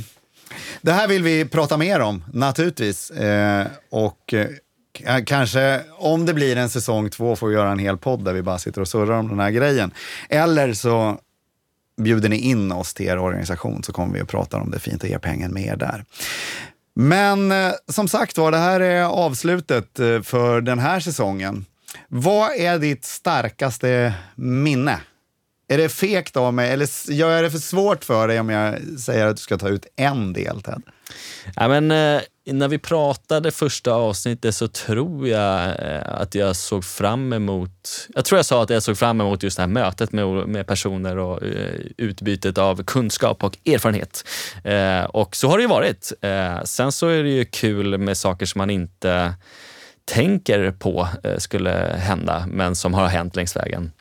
det 0.81 0.91
här 0.91 1.07
vill 1.07 1.23
vi 1.23 1.45
prata 1.45 1.77
mer 1.77 1.99
om 1.99 2.23
naturligtvis. 2.33 3.11
Eh, 3.11 3.67
och 3.89 4.33
eh, 4.33 5.23
kanske 5.25 5.81
om 5.97 6.25
det 6.25 6.33
blir 6.33 6.55
en 6.55 6.69
säsong 6.69 7.09
två 7.09 7.35
får 7.35 7.47
vi 7.47 7.55
göra 7.55 7.71
en 7.71 7.79
hel 7.79 7.97
podd 7.97 8.25
där 8.25 8.33
vi 8.33 8.41
bara 8.41 8.57
sitter 8.57 8.81
och 8.81 8.87
surrar 8.87 9.19
om 9.19 9.27
den 9.27 9.39
här 9.39 9.51
grejen. 9.51 9.91
Eller 10.29 10.73
så 10.73 11.19
bjuder 11.97 12.29
ni 12.29 12.37
in 12.37 12.71
oss 12.71 12.93
till 12.93 13.05
er 13.05 13.17
organisation 13.17 13.83
så 13.83 13.93
kommer 13.93 14.13
vi 14.13 14.21
att 14.21 14.27
prata 14.27 14.57
om 14.57 14.71
det 14.71 14.79
fint 14.79 15.03
att 15.03 15.09
ge 15.09 15.19
pengen 15.19 15.53
med 15.53 15.65
er 15.65 15.75
där. 15.75 16.05
Men 16.95 17.51
eh, 17.51 17.71
som 17.87 18.07
sagt 18.07 18.37
var, 18.37 18.51
det 18.51 18.57
här 18.57 18.79
är 18.79 19.03
avslutet 19.03 19.99
eh, 19.99 20.21
för 20.21 20.61
den 20.61 20.79
här 20.79 20.99
säsongen. 20.99 21.65
Vad 22.07 22.55
är 22.55 22.79
ditt 22.79 23.05
starkaste 23.05 24.13
minne? 24.35 24.99
Är 25.67 25.77
det 25.77 25.89
fegt 25.89 26.37
av 26.37 26.53
mig 26.53 26.71
eller 26.71 27.11
gör 27.11 27.31
jag 27.31 27.43
det 27.43 27.51
för 27.51 27.57
svårt 27.57 28.03
för 28.03 28.27
dig 28.27 28.39
om 28.39 28.49
jag 28.49 28.99
säger 28.99 29.25
att 29.25 29.35
du 29.35 29.41
ska 29.41 29.57
ta 29.57 29.69
ut 29.69 29.85
en 29.95 30.33
del, 30.33 30.61
Ted? 30.61 30.81
Ja, 31.55 31.67
men, 31.67 31.91
eh, 31.91 32.21
när 32.45 32.67
vi 32.67 32.77
pratade 32.77 33.51
första 33.51 33.93
avsnittet 33.93 34.55
så 34.55 34.67
tror 34.67 35.27
jag 35.27 35.69
eh, 35.69 36.21
att 36.21 36.35
jag 36.35 36.55
såg 36.55 36.85
fram 36.85 37.33
emot... 37.33 38.07
Jag 38.15 38.25
tror 38.25 38.39
jag 38.39 38.45
sa 38.45 38.63
att 38.63 38.69
jag 38.69 38.83
såg 38.83 38.97
fram 38.97 39.21
emot 39.21 39.43
just 39.43 39.57
det 39.57 39.61
här 39.61 39.67
mötet 39.67 40.11
med, 40.11 40.27
med 40.27 40.67
personer 40.67 41.17
och 41.17 41.43
eh, 41.43 41.79
utbytet 41.97 42.57
av 42.57 42.83
kunskap 42.83 43.43
och 43.43 43.57
erfarenhet. 43.65 44.23
Och 45.09 45.35
så 45.35 45.47
har 45.47 45.57
det 45.57 45.61
ju 45.61 45.67
varit. 45.67 46.13
Sen 46.63 46.91
så 46.91 47.07
är 47.07 47.23
det 47.23 47.29
ju 47.29 47.45
kul 47.45 47.97
med 47.97 48.17
saker 48.17 48.45
som 48.45 48.59
man 48.59 48.69
inte 48.69 49.33
tänker 50.05 50.71
på 50.71 51.07
skulle 51.37 51.95
hända, 51.99 52.45
men 52.47 52.75
som 52.75 52.93
har 52.93 53.07
hänt 53.07 53.35
längs 53.35 53.55
vägen. 53.55 53.91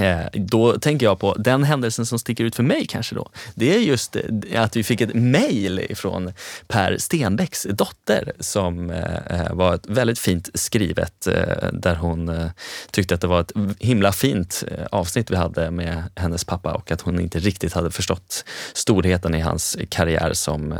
Eh, 0.00 0.26
då 0.32 0.78
tänker 0.78 1.06
jag 1.06 1.18
på 1.18 1.34
den 1.34 1.64
händelsen 1.64 2.06
som 2.06 2.18
sticker 2.18 2.44
ut 2.44 2.56
för 2.56 2.62
mig 2.62 2.86
kanske 2.86 3.14
då. 3.14 3.28
Det 3.54 3.74
är 3.74 3.78
just 3.78 4.16
eh, 4.16 4.62
att 4.62 4.76
vi 4.76 4.84
fick 4.84 5.00
ett 5.00 5.14
mejl 5.14 5.86
från 5.94 6.32
Per 6.68 6.98
Stenbecks 6.98 7.66
dotter 7.70 8.32
som 8.40 8.90
eh, 8.90 9.52
var 9.52 9.74
ett 9.74 9.86
väldigt 9.86 10.18
fint 10.18 10.48
skrivet 10.54 11.28
där 11.72 11.94
hon 11.94 12.50
tyckte 12.90 13.14
att 13.14 13.20
det 13.20 13.26
var 13.26 13.40
ett 13.40 13.52
himla 13.78 14.12
fint 14.12 14.64
avsnitt 14.90 15.30
vi 15.30 15.36
hade 15.36 15.70
med 15.70 16.02
hennes 16.14 16.44
pappa 16.44 16.72
och 16.74 16.90
att 16.90 17.00
hon 17.00 17.20
inte 17.20 17.38
riktigt 17.38 17.72
hade 17.72 17.90
förstått 17.90 18.44
storheten 18.72 19.34
i 19.34 19.40
hans 19.40 19.76
karriär 19.88 20.32
som 20.32 20.74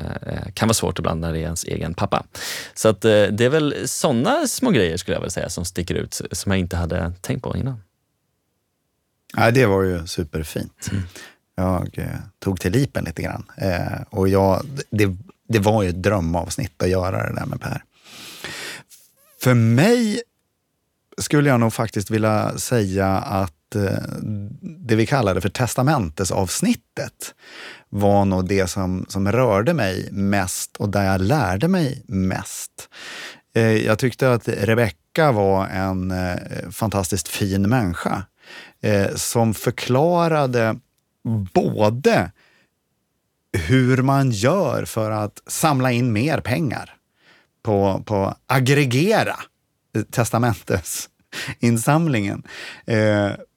kan 0.55 0.69
vara 0.69 0.75
svårt 0.75 0.99
ibland 0.99 1.21
när 1.21 1.33
det 1.33 1.39
är 1.39 1.43
ens 1.43 1.65
egen 1.65 1.95
pappa. 1.95 2.25
Så 2.75 2.89
att 2.89 3.01
det 3.01 3.41
är 3.41 3.49
väl 3.49 3.75
sådana 3.85 4.47
små 4.47 4.71
grejer 4.71 4.97
skulle 4.97 5.15
jag 5.15 5.21
vilja 5.21 5.31
säga 5.31 5.49
som 5.49 5.65
sticker 5.65 5.95
ut 5.95 6.21
som 6.33 6.53
jag 6.53 6.59
inte 6.59 6.77
hade 6.77 7.13
tänkt 7.21 7.43
på 7.43 7.57
innan. 7.57 7.81
Nej, 9.37 9.53
det 9.53 9.67
var 9.67 9.83
ju 9.83 10.07
superfint. 10.07 10.89
Mm. 10.93 11.03
jag 11.55 11.99
eh, 11.99 12.07
tog 12.39 12.61
till 12.61 12.73
lipen 12.73 13.05
lite 13.05 13.23
grann. 13.23 13.45
Eh, 13.57 14.03
och 14.11 14.29
jag, 14.29 14.67
det, 14.91 15.17
det 15.49 15.59
var 15.59 15.83
ju 15.83 15.89
ett 15.89 16.03
drömavsnitt 16.03 16.83
att 16.83 16.89
göra 16.89 17.29
det 17.29 17.35
där 17.35 17.47
med 17.47 17.61
Per. 17.61 17.85
För 19.43 19.55
mig 19.55 20.23
skulle 21.19 21.49
jag 21.49 21.61
nog 21.61 21.73
faktiskt 21.73 22.11
vilja 22.11 22.59
säga 22.59 23.09
att 23.17 23.75
eh, 23.75 23.99
det 24.61 24.97
vi 24.97 25.07
kallade 25.07 25.41
för 25.41 25.49
testamentesavsnittet 25.49 27.35
var 27.89 28.25
nog 28.25 28.49
det 28.49 28.67
som, 28.67 29.07
som 29.09 29.33
rörde 29.33 29.75
mig 29.75 30.09
mest 30.13 30.77
och 30.77 30.89
där 30.89 31.05
jag 31.05 31.21
lärde 31.21 31.69
mig 31.69 32.03
mest. 32.07 32.89
Eh, 33.55 33.87
jag 33.87 33.99
tyckte 33.99 34.33
att 34.33 34.49
Rebecka 34.49 35.33
var 35.33 35.67
en 35.67 36.11
eh, 36.11 36.37
fantastiskt 36.71 37.29
fin 37.29 37.69
människa 37.69 38.23
eh, 38.81 39.15
som 39.15 39.55
förklarade 39.55 40.77
både 41.55 42.31
hur 43.53 44.03
man 44.03 44.31
gör 44.31 44.85
för 44.85 45.11
att 45.11 45.43
samla 45.47 45.93
in 45.93 46.13
mer 46.13 46.41
pengar 46.41 46.97
på, 47.63 48.03
på 48.07 48.35
aggregera 48.47 49.37
testamentesinsamlingen. 50.11 52.43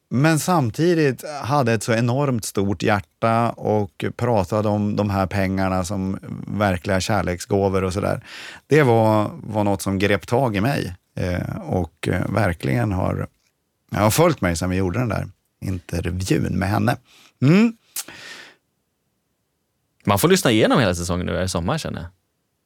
Men 0.09 0.39
samtidigt 0.39 1.23
hade 1.43 1.73
ett 1.73 1.83
så 1.83 1.93
enormt 1.93 2.45
stort 2.45 2.83
hjärta 2.83 3.49
och 3.49 4.05
pratade 4.15 4.69
om 4.69 4.95
de 4.95 5.09
här 5.09 5.27
pengarna 5.27 5.83
som 5.83 6.19
verkliga 6.47 6.99
kärleksgåvor 6.99 7.83
och 7.83 7.93
sådär. 7.93 8.23
Det 8.67 8.83
var, 8.83 9.31
var 9.33 9.63
något 9.63 9.81
som 9.81 9.99
grep 9.99 10.27
tag 10.27 10.55
i 10.55 10.61
mig 10.61 10.95
eh, 11.15 11.57
och 11.57 12.07
eh, 12.07 12.31
verkligen 12.31 12.91
har, 12.91 13.27
har 13.91 14.11
följt 14.11 14.41
mig 14.41 14.55
sedan 14.55 14.69
vi 14.69 14.77
gjorde 14.77 14.99
den 14.99 15.09
där 15.09 15.27
intervjun 15.61 16.59
med 16.59 16.69
henne. 16.69 16.97
Mm. 17.41 17.73
Man 20.05 20.19
får 20.19 20.27
lyssna 20.27 20.51
igenom 20.51 20.79
hela 20.79 20.95
säsongen 20.95 21.25
nu 21.25 21.43
i 21.43 21.49
sommar 21.49 21.77
känner 21.77 22.01
jag. 22.01 22.09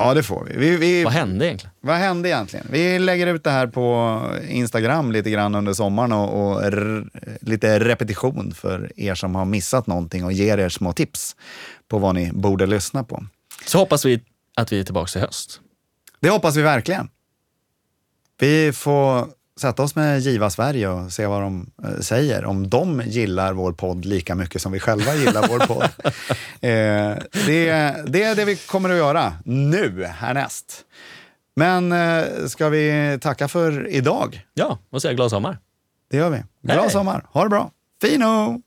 Ja, 0.01 0.13
det 0.13 0.23
får 0.23 0.45
vi. 0.45 0.57
vi, 0.57 0.77
vi 0.77 1.03
Vad 1.03 1.13
hände 1.13 1.45
egentligen? 1.47 1.73
Vad 1.81 1.95
hände 1.95 2.29
egentligen? 2.29 2.67
Vi 2.71 2.99
lägger 2.99 3.27
ut 3.27 3.43
det 3.43 3.51
här 3.51 3.67
på 3.67 4.21
Instagram 4.49 5.11
lite 5.11 5.29
grann 5.31 5.55
under 5.55 5.73
sommaren 5.73 6.11
och, 6.11 6.51
och 6.51 6.73
lite 7.41 7.79
repetition 7.79 8.53
för 8.53 8.91
er 8.95 9.15
som 9.15 9.35
har 9.35 9.45
missat 9.45 9.87
någonting 9.87 10.25
och 10.25 10.33
ger 10.33 10.57
er 10.57 10.69
små 10.69 10.93
tips 10.93 11.35
på 11.87 11.97
vad 11.97 12.15
ni 12.15 12.31
borde 12.31 12.65
lyssna 12.65 13.03
på. 13.03 13.23
Så 13.65 13.77
hoppas 13.77 14.05
vi 14.05 14.21
att 14.55 14.71
vi 14.71 14.79
är 14.79 14.83
tillbaka 14.83 15.19
i 15.19 15.21
höst. 15.21 15.61
Det 16.19 16.29
hoppas 16.29 16.55
vi 16.55 16.61
verkligen. 16.61 17.09
Vi 18.39 18.73
får 18.73 19.27
sätta 19.59 19.83
oss 19.83 19.95
med 19.95 20.19
Giva 20.19 20.49
Sverige 20.49 20.87
och 20.87 21.11
se 21.11 21.25
vad 21.25 21.41
de 21.41 21.71
eh, 21.83 21.99
säger. 21.99 22.45
Om 22.45 22.69
de 22.69 23.01
gillar 23.05 23.53
vår 23.53 23.71
podd 23.73 24.05
lika 24.05 24.35
mycket 24.35 24.61
som 24.61 24.71
vi 24.71 24.79
själva 24.79 25.15
gillar 25.15 25.47
vår 25.47 25.59
podd. 25.59 25.89
Eh, 26.63 27.17
det, 27.45 27.95
det 28.07 28.23
är 28.23 28.35
det 28.35 28.45
vi 28.45 28.55
kommer 28.55 28.89
att 28.89 28.95
göra 28.95 29.33
nu, 29.45 30.05
härnäst. 30.05 30.85
Men 31.55 31.91
eh, 31.91 32.23
ska 32.47 32.69
vi 32.69 33.17
tacka 33.21 33.47
för 33.47 33.87
idag? 33.87 34.45
Ja, 34.53 34.79
och 34.91 35.01
säga 35.01 35.13
glad 35.13 35.29
sommar. 35.29 35.57
Det 36.11 36.17
gör 36.17 36.29
vi. 36.29 36.43
Glad 36.63 36.79
Hej. 36.79 36.89
sommar. 36.89 37.25
Ha 37.31 37.43
det 37.43 37.49
bra. 37.49 37.71
Fino! 38.01 38.61